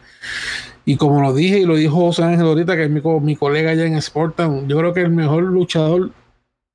Y 0.84 0.96
como 0.96 1.22
lo 1.22 1.32
dije 1.32 1.60
y 1.60 1.64
lo 1.64 1.76
dijo 1.76 1.96
José 1.96 2.24
Ángel 2.24 2.46
ahorita, 2.46 2.76
que 2.76 2.84
es 2.84 2.90
mi, 2.90 3.00
mi 3.00 3.36
colega 3.36 3.70
allá 3.70 3.86
en 3.86 4.00
Sportown, 4.00 4.68
yo 4.68 4.76
creo 4.76 4.92
que 4.92 5.00
el 5.00 5.10
mejor 5.10 5.44
luchador 5.44 6.10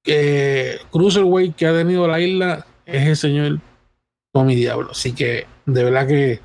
eh, 0.05 0.79
cruiserweight 0.91 1.55
que 1.55 1.67
ha 1.67 1.73
tenido 1.73 2.07
la 2.07 2.19
isla 2.19 2.65
es 2.85 3.07
el 3.07 3.17
señor 3.17 3.59
mi 4.43 4.55
Diablo. 4.55 4.89
Así 4.91 5.13
que 5.13 5.47
de 5.65 5.83
verdad 5.83 6.07
que 6.07 6.39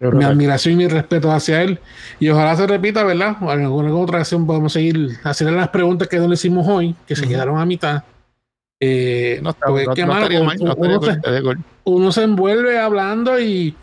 mi 0.00 0.24
admiración 0.24 0.74
y 0.74 0.76
mi 0.76 0.88
respeto 0.88 1.30
hacia 1.32 1.62
él. 1.62 1.80
Y 2.20 2.28
ojalá 2.28 2.56
se 2.56 2.66
repita, 2.66 3.02
¿verdad? 3.04 3.36
En 3.40 3.64
alguna 3.64 3.94
otra 3.94 4.18
ocasión 4.18 4.46
podemos 4.46 4.72
seguir 4.72 5.18
haciendo 5.24 5.56
las 5.56 5.68
preguntas 5.68 6.08
que 6.08 6.18
no 6.18 6.28
le 6.28 6.34
hicimos 6.34 6.66
hoy, 6.68 6.94
que 7.06 7.16
se 7.16 7.26
quedaron 7.26 7.58
a 7.58 7.66
mitad. 7.66 8.04
Eh, 8.80 9.40
no, 9.42 9.56
uno, 11.84 12.12
se, 12.12 12.22
envuelve 12.22 12.78
hablando 12.78 13.40
y 13.40 13.74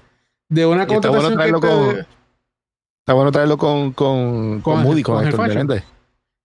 de 0.48 0.66
una 0.66 0.88
cosa 0.88 1.00
está, 1.00 1.10
bueno 1.10 1.34
traerlo 1.34 1.60
con, 1.60 1.98
está 3.00 3.14
bueno 3.14 3.32
traerlo 3.32 3.58
con, 3.58 3.92
con, 3.92 4.62
con, 4.62 4.84
Moody, 4.84 5.04
con, 5.04 5.28
Héctor 5.28 5.50
Meléndez. 5.50 5.84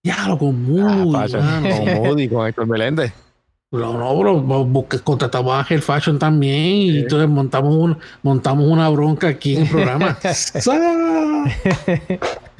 Ya, 0.03 0.27
lo 0.27 0.37
con 0.37 0.61
Moody. 0.63 1.33
Ah, 1.33 1.61
con 1.61 2.03
Moody, 2.03 2.27
con 2.27 2.45
Héctor 2.45 2.67
Meléndez. 2.67 3.13
No, 3.71 3.97
no, 3.97 4.17
bro, 4.17 4.85
contratamos 5.03 5.53
a 5.53 5.59
Ángel 5.59 5.81
Fashion 5.81 6.19
también 6.19 6.57
y 6.57 6.99
entonces 6.99 7.29
montamos, 7.29 7.73
un, 7.73 7.97
montamos 8.21 8.67
una 8.67 8.89
bronca 8.89 9.29
aquí 9.29 9.55
en 9.55 9.61
el 9.61 9.69
programa. 9.69 10.17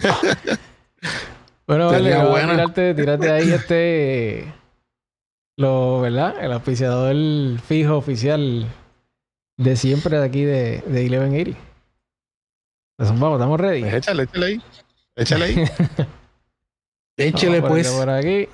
bueno, 1.67 1.87
vale, 1.87 2.11
tirarte, 2.11 2.93
tirarte 2.93 3.29
ahí 3.29 3.51
este. 3.51 4.53
Lo, 5.57 5.99
¿verdad? 5.99 6.35
El 6.41 6.53
auspiciador 6.53 7.13
fijo 7.59 7.97
oficial 7.97 8.65
de 9.57 9.75
siempre 9.75 10.17
de 10.17 10.25
aquí 10.25 10.43
de, 10.43 10.81
de 10.87 11.01
1180. 11.09 11.59
Entonces, 12.97 13.19
vamos, 13.19 13.37
estamos 13.37 13.59
ready. 13.59 13.81
Pues 13.81 13.93
échale, 13.95 14.23
échale 14.23 14.45
ahí. 14.45 14.61
Échale 15.17 15.45
ahí. 15.45 15.65
Échale, 17.17 17.61
pues. 17.61 17.89
Por 17.91 18.09
aquí. 18.09 18.47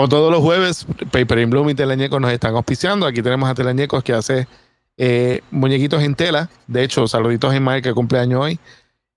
Como 0.00 0.08
todos 0.08 0.32
los 0.32 0.40
jueves, 0.40 0.86
Paper 1.10 1.40
in 1.40 1.50
Bloom 1.50 1.68
y 1.68 1.74
Teleñecos 1.74 2.18
nos 2.22 2.32
están 2.32 2.54
auspiciando. 2.54 3.04
Aquí 3.04 3.20
tenemos 3.20 3.50
a 3.50 3.54
Teleñecos 3.54 4.02
que 4.02 4.14
hace 4.14 4.48
eh, 4.96 5.42
muñequitos 5.50 6.02
en 6.02 6.14
tela. 6.14 6.48
De 6.66 6.82
hecho, 6.82 7.06
saluditos 7.06 7.52
en 7.52 7.62
Mike 7.62 7.82
que 7.82 7.92
cumpleaños 7.92 8.40
hoy. 8.40 8.58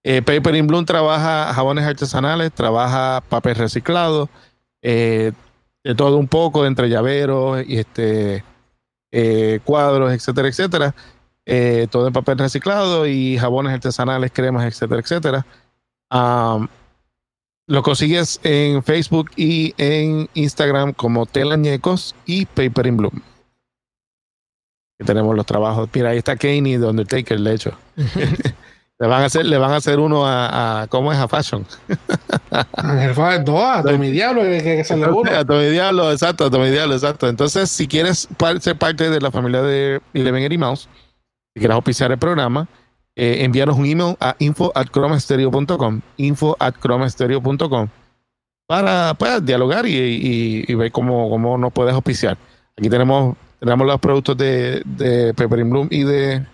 Eh, 0.03 0.21
Paper 0.21 0.55
in 0.55 0.67
Bloom 0.67 0.84
trabaja 0.84 1.53
jabones 1.53 1.86
artesanales, 1.86 2.51
trabaja 2.51 3.23
papel 3.29 3.55
reciclado, 3.55 4.29
eh, 4.81 5.31
de 5.86 5.95
todo 5.95 6.17
un 6.17 6.27
poco, 6.27 6.65
entre 6.65 6.89
llaveros 6.89 7.63
y 7.65 7.77
este, 7.77 8.43
cuadros, 9.63 10.11
etcétera, 10.11 10.49
etcétera. 10.49 10.95
todo 11.91 12.07
en 12.07 12.13
papel 12.13 12.39
reciclado 12.39 13.07
y 13.07 13.38
jabones 13.38 13.71
artesanales, 13.71 14.34
cremas, 14.34 14.65
etcétera, 14.65 14.99
etcétera. 14.99 15.45
Lo 17.68 17.82
consigues 17.82 18.41
en 18.43 18.84
Facebook 18.84 19.32
y 19.38 19.74
en 19.78 20.28
Instagram 20.34 20.91
como 20.93 21.26
Telañecos 21.26 22.14
y 22.26 22.45
Paper 22.45 22.88
in 22.88 22.97
Bloom. 22.97 23.22
tenemos 25.05 25.36
los 25.36 25.45
trabajos. 25.45 25.89
Mira, 25.93 26.09
ahí 26.09 26.18
está 26.18 26.36
Kane 26.36 26.70
y 26.70 26.78
The 26.78 26.86
Undertaker, 26.86 27.39
de 27.39 27.53
hecho. 27.53 27.72
le 28.99 29.07
van 29.07 29.24
a 29.24 29.26
hacer, 29.26 29.45
le 29.45 29.57
van 29.57 29.72
a 29.72 29.78
hacer 29.78 29.99
uno 29.99 30.24
a, 30.26 30.88
¿cómo 30.89 31.14
es? 31.14 31.20
A 31.20 31.30
Fashion. 31.30 31.66
a 33.66 33.82
Tommy 33.82 34.11
Diablo, 34.11 34.41
que, 34.41 34.61
que 34.61 34.84
se 34.84 34.97
le 34.97 35.05
A 35.36 35.45
Tommy 35.45 35.70
Diablo, 35.70 36.11
exacto, 36.11 36.45
a 36.45 36.49
Tommy 36.49 36.70
Diablo, 36.70 36.95
exacto. 36.95 37.30
Entonces, 37.30 37.70
si 37.70 37.88
quieres 37.88 38.28
ser 38.59 38.78
parte 38.78 39.09
de 39.09 39.22
la 39.22 39.32
familia 39.32 39.61
de 39.61 40.01
Eleven 40.14 40.43
Eddie 40.43 40.57
Mouse, 40.57 40.89
si 41.53 41.59
quieres 41.59 41.76
auspiciar 41.76 42.11
el 42.11 42.18
programa, 42.18 42.68
eh, 43.16 43.43
envíanos 43.43 43.78
un 43.78 43.86
email 43.86 44.16
a 44.20 44.36
info 44.39 44.72
at 44.76 44.88
info 46.18 46.55
at 46.59 46.74
para 48.66 49.14
pues, 49.14 49.45
dialogar 49.45 49.86
y, 49.86 50.74
ver 50.74 50.91
cómo, 50.91 51.30
cómo 51.30 51.57
nos 51.57 51.74
puedes 51.74 51.93
auspiciar. 51.93 52.38
Aquí 52.78 52.89
tenemos, 52.89 53.36
tenemos 53.59 53.86
los 53.86 53.99
productos 53.99 54.38
de, 54.38 54.82
de 54.86 55.34
Pepper 55.34 55.64
Bloom 55.64 55.88
y 55.91 56.03
de 56.03 56.45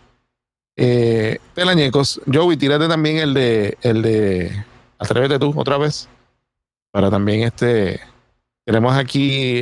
eh, 0.76 1.39
Pelañecos. 1.53 2.22
Joey, 2.32 2.57
tírate 2.57 2.88
también 2.88 3.18
el 3.18 3.34
de 3.34 3.78
el 3.82 4.01
de 4.01 4.66
Atrévete 4.97 5.38
tú 5.38 5.53
otra 5.55 5.78
vez. 5.78 6.07
Para 6.91 7.10
también 7.10 7.43
este. 7.43 7.99
Tenemos 8.66 8.95
aquí 8.95 9.60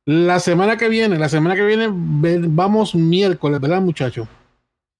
La 0.04 0.40
semana 0.40 0.76
que 0.76 0.88
viene, 0.88 1.16
la 1.16 1.28
semana 1.28 1.54
que 1.54 1.64
viene 1.64 1.88
vamos 1.92 2.96
miércoles, 2.96 3.60
¿verdad, 3.60 3.80
muchachos? 3.80 4.26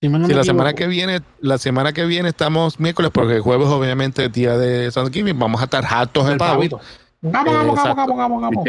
Si 0.01 0.09
la 0.09 0.45
semana 0.45 0.75
que 0.75 0.87
viene, 0.87 1.23
la 1.41 1.59
semana 1.59 1.93
que 1.93 2.05
viene 2.05 2.29
estamos 2.29 2.79
miércoles, 2.79 3.11
porque 3.13 3.35
el 3.35 3.41
jueves 3.41 3.67
obviamente 3.67 4.29
día 4.29 4.57
de 4.57 4.93
Thanksgiving, 4.93 5.37
vamos 5.37 5.61
a 5.61 5.65
estar 5.65 5.85
hartos 5.85 6.29
de 6.29 6.37
pavo. 6.37 6.63
Vamos, 7.21 7.53
vamos, 7.53 7.53
vamos, 7.53 7.97
vamos, 7.97 8.17
vamos, 8.17 8.43
vamos. 8.43 8.65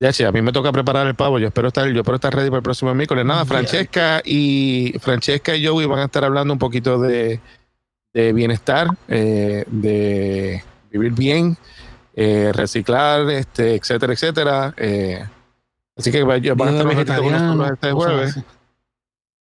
ya 0.00 0.12
sí, 0.14 0.24
a 0.24 0.32
mí 0.32 0.40
me 0.40 0.50
toca 0.50 0.72
preparar 0.72 1.06
el 1.06 1.14
pavo. 1.14 1.38
Yo 1.38 1.48
espero 1.48 1.68
estar, 1.68 1.86
yo 1.86 2.00
espero 2.00 2.14
estar 2.14 2.34
ready 2.34 2.48
para 2.48 2.58
el 2.58 2.64
próximo 2.64 2.94
miércoles. 2.94 3.26
Nada, 3.26 3.44
Francesca 3.44 4.22
y 4.24 4.94
Francesca 4.98 5.54
y 5.54 5.66
Joey 5.66 5.86
van 5.86 5.98
a 5.98 6.04
estar 6.04 6.24
hablando 6.24 6.54
un 6.54 6.58
poquito 6.58 6.98
de 6.98 7.40
de 8.14 8.32
bienestar, 8.32 8.88
eh, 9.08 9.64
de 9.66 10.62
vivir 10.90 11.12
bien, 11.12 11.58
eh, 12.14 12.52
reciclar, 12.54 13.28
este, 13.30 13.74
etcétera, 13.74 14.12
etcétera. 14.12 14.74
Eh, 14.76 15.24
así 15.96 16.12
que 16.12 16.22
van 16.22 16.40
a 16.40 16.70
estar 16.70 16.86
vegetarianos 16.86 17.70
este 17.72 17.92
jueves. 17.92 18.38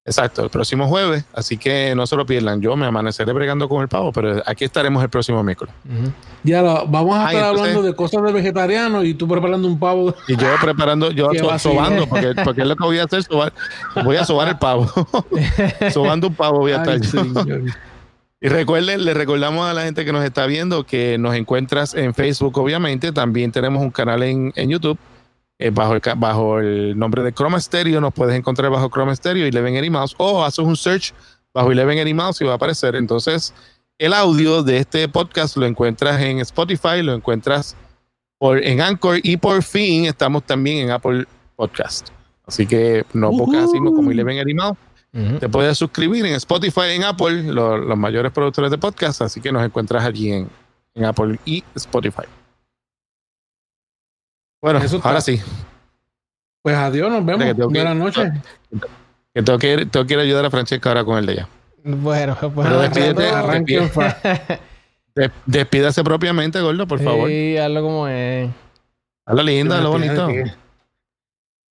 Exacto, 0.05 0.43
el 0.43 0.49
próximo 0.49 0.87
jueves. 0.87 1.23
Así 1.33 1.57
que 1.57 1.93
no 1.95 2.05
se 2.07 2.17
lo 2.17 2.25
pierdan. 2.25 2.59
Yo 2.59 2.75
me 2.75 2.85
amaneceré 2.87 3.31
bregando 3.31 3.69
con 3.69 3.83
el 3.83 3.87
pavo, 3.87 4.11
pero 4.11 4.41
aquí 4.45 4.65
estaremos 4.65 5.01
el 5.01 5.09
próximo 5.09 5.41
miércoles. 5.43 5.73
Ya 6.43 6.61
lo, 6.61 6.85
vamos 6.87 7.15
a 7.15 7.31
estar 7.31 7.45
hablando 7.45 7.83
de 7.83 7.95
cosas 7.95 8.21
de 8.23 8.33
vegetariano 8.33 9.03
y 9.03 9.13
tú 9.13 9.29
preparando 9.29 9.65
un 9.65 9.79
pavo. 9.79 10.13
Y 10.27 10.35
yo 10.35 10.47
preparando, 10.61 11.11
yo 11.11 11.29
sobando, 11.59 12.07
porque, 12.07 12.33
porque 12.43 12.61
es 12.63 12.67
lo 12.67 12.75
que 12.75 12.83
voy 12.83 12.97
a 12.97 13.05
hacer, 13.05 13.23
sobar, 13.23 13.53
voy 14.03 14.17
a 14.17 14.25
sobar 14.25 14.49
el 14.49 14.57
pavo. 14.57 14.91
sobando 15.93 16.27
un 16.27 16.35
pavo 16.35 16.59
voy 16.59 16.73
a 16.73 16.83
estar 16.83 16.99
y 18.43 18.49
recuerden, 18.49 19.05
le 19.05 19.13
recordamos 19.13 19.65
a 19.65 19.73
la 19.73 19.83
gente 19.83 20.03
que 20.03 20.11
nos 20.11 20.25
está 20.25 20.45
viendo 20.47 20.85
que 20.85 21.17
nos 21.17 21.33
encuentras 21.33 21.93
en 21.93 22.13
Facebook, 22.13 22.57
obviamente. 22.57 23.13
También 23.13 23.53
tenemos 23.53 23.81
un 23.81 23.89
canal 23.89 24.21
en, 24.21 24.51
YouTube 24.69 24.99
eh, 25.57 25.69
bajo, 25.69 25.93
el, 25.93 26.01
bajo 26.17 26.59
el 26.59 26.99
nombre 26.99 27.23
de 27.23 27.31
Chroma 27.31 27.57
Stereo. 27.61 28.01
Nos 28.01 28.13
puedes 28.13 28.35
encontrar 28.35 28.69
bajo 28.69 28.89
Chroma 28.89 29.15
Stereo 29.15 29.45
y 29.45 29.47
Eleven 29.47 29.77
Eddie 29.77 29.89
Mouse 29.89 30.13
o 30.17 30.43
haces 30.43 30.59
un 30.59 30.75
search 30.75 31.13
bajo 31.53 31.71
Eleven 31.71 31.97
Eddie 31.99 32.13
Mouse 32.13 32.41
y 32.41 32.43
va 32.43 32.51
a 32.51 32.55
aparecer. 32.55 32.97
Entonces, 32.97 33.53
el 33.97 34.13
audio 34.13 34.61
de 34.61 34.75
este 34.75 35.07
podcast 35.07 35.55
lo 35.55 35.65
encuentras 35.65 36.21
en 36.21 36.39
Spotify, 36.39 37.01
lo 37.01 37.13
encuentras 37.13 37.77
por, 38.39 38.61
en 38.61 38.81
Anchor 38.81 39.21
y 39.23 39.37
por 39.37 39.63
fin 39.63 40.03
estamos 40.03 40.43
también 40.43 40.79
en 40.79 40.91
Apple 40.91 41.27
Podcast. 41.55 42.09
Así 42.45 42.67
que 42.67 43.05
no 43.13 43.29
uh 43.29 43.95
como 43.95 44.11
Eleven 44.11 44.37
Eddie 44.37 44.53
Mouse 44.53 44.77
te 45.13 45.47
puedes 45.47 45.77
suscribir 45.77 46.25
en 46.25 46.33
Spotify, 46.33 46.91
en 46.95 47.03
Apple, 47.03 47.43
los 47.43 47.97
mayores 47.97 48.31
productores 48.31 48.71
de 48.71 48.79
podcast, 48.79 49.21
así 49.21 49.39
que 49.41 49.51
nos 49.51 49.63
encuentras 49.63 50.03
allí 50.03 50.31
en, 50.31 50.49
Apple 51.05 51.39
y 51.45 51.63
Spotify. 51.75 52.23
Bueno, 54.61 54.79
ahora 55.03 55.21
sí. 55.21 55.39
Pues 56.63 56.75
adiós, 56.75 57.11
nos 57.11 57.23
vemos. 57.25 57.55
Buenas 57.69 57.95
noches. 57.95 58.31
Que 59.33 59.43
tengo 59.43 59.59
que, 59.59 59.85
tengo 59.85 60.05
que 60.05 60.13
ir 60.13 60.19
a 60.19 60.23
ayudar 60.23 60.45
a 60.45 60.49
Francesca 60.49 60.89
ahora 60.89 61.03
con 61.03 61.17
el 61.17 61.25
de 61.25 61.33
ella. 61.33 61.49
Bueno, 61.83 62.35
pues 62.53 62.69
despídete, 62.69 63.31
despídase 65.45 66.03
propiamente, 66.03 66.59
Gordo, 66.59 66.87
por 66.87 66.99
favor. 66.99 67.29
Sí, 67.29 67.57
hazlo 67.57 67.81
como 67.81 68.07
es. 68.07 68.49
Hazlo 69.25 69.43
lindo, 69.43 69.75
hazlo 69.75 69.91
bonito. 69.91 70.27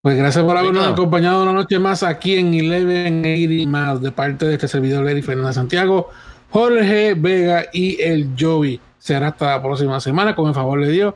Pues 0.02 0.16
gracias 0.16 0.44
por 0.44 0.56
habernos 0.56 0.84
acompañado 0.84 1.44
una 1.44 1.52
noche 1.52 1.78
más 1.78 2.02
aquí 2.02 2.34
en 2.34 2.50
1180 2.50 3.70
más 3.70 4.02
de 4.02 4.10
parte 4.10 4.46
de 4.46 4.54
este 4.54 4.66
servidor 4.66 5.04
Larry 5.04 5.22
Fernández 5.22 5.54
Santiago, 5.54 6.10
Jorge 6.50 7.14
Vega 7.14 7.66
y 7.72 8.02
el 8.02 8.30
Joey. 8.38 8.80
Será 8.98 9.28
hasta 9.28 9.52
la 9.52 9.62
próxima 9.62 10.00
semana, 10.00 10.34
con 10.34 10.48
el 10.48 10.54
favor 10.54 10.84
de 10.84 10.90
Dios. 10.90 11.14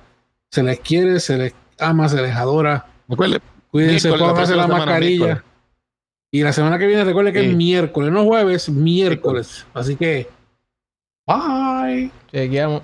Se 0.52 0.62
les 0.62 0.78
quiere, 0.78 1.18
se 1.18 1.36
les 1.36 1.54
ama, 1.80 2.08
se 2.08 2.22
les 2.22 2.34
adora. 2.36 2.86
Recuerde, 3.08 3.40
Cuídense, 3.72 4.08
pónganse 4.12 4.54
la, 4.54 4.68
mascarilla. 4.68 5.44
Y 6.30 6.42
la 6.44 6.52
semana 6.52 6.78
que 6.78 6.86
viene, 6.86 7.02
recuerde 7.02 7.32
que 7.32 7.44
es 7.44 7.56
miércoles, 7.56 8.12
no 8.12 8.24
jueves, 8.24 8.68
miércoles. 8.68 9.66
Así 9.74 9.96
que, 9.96 10.28
bye. 11.26 12.10
Chequeamos. 12.30 12.82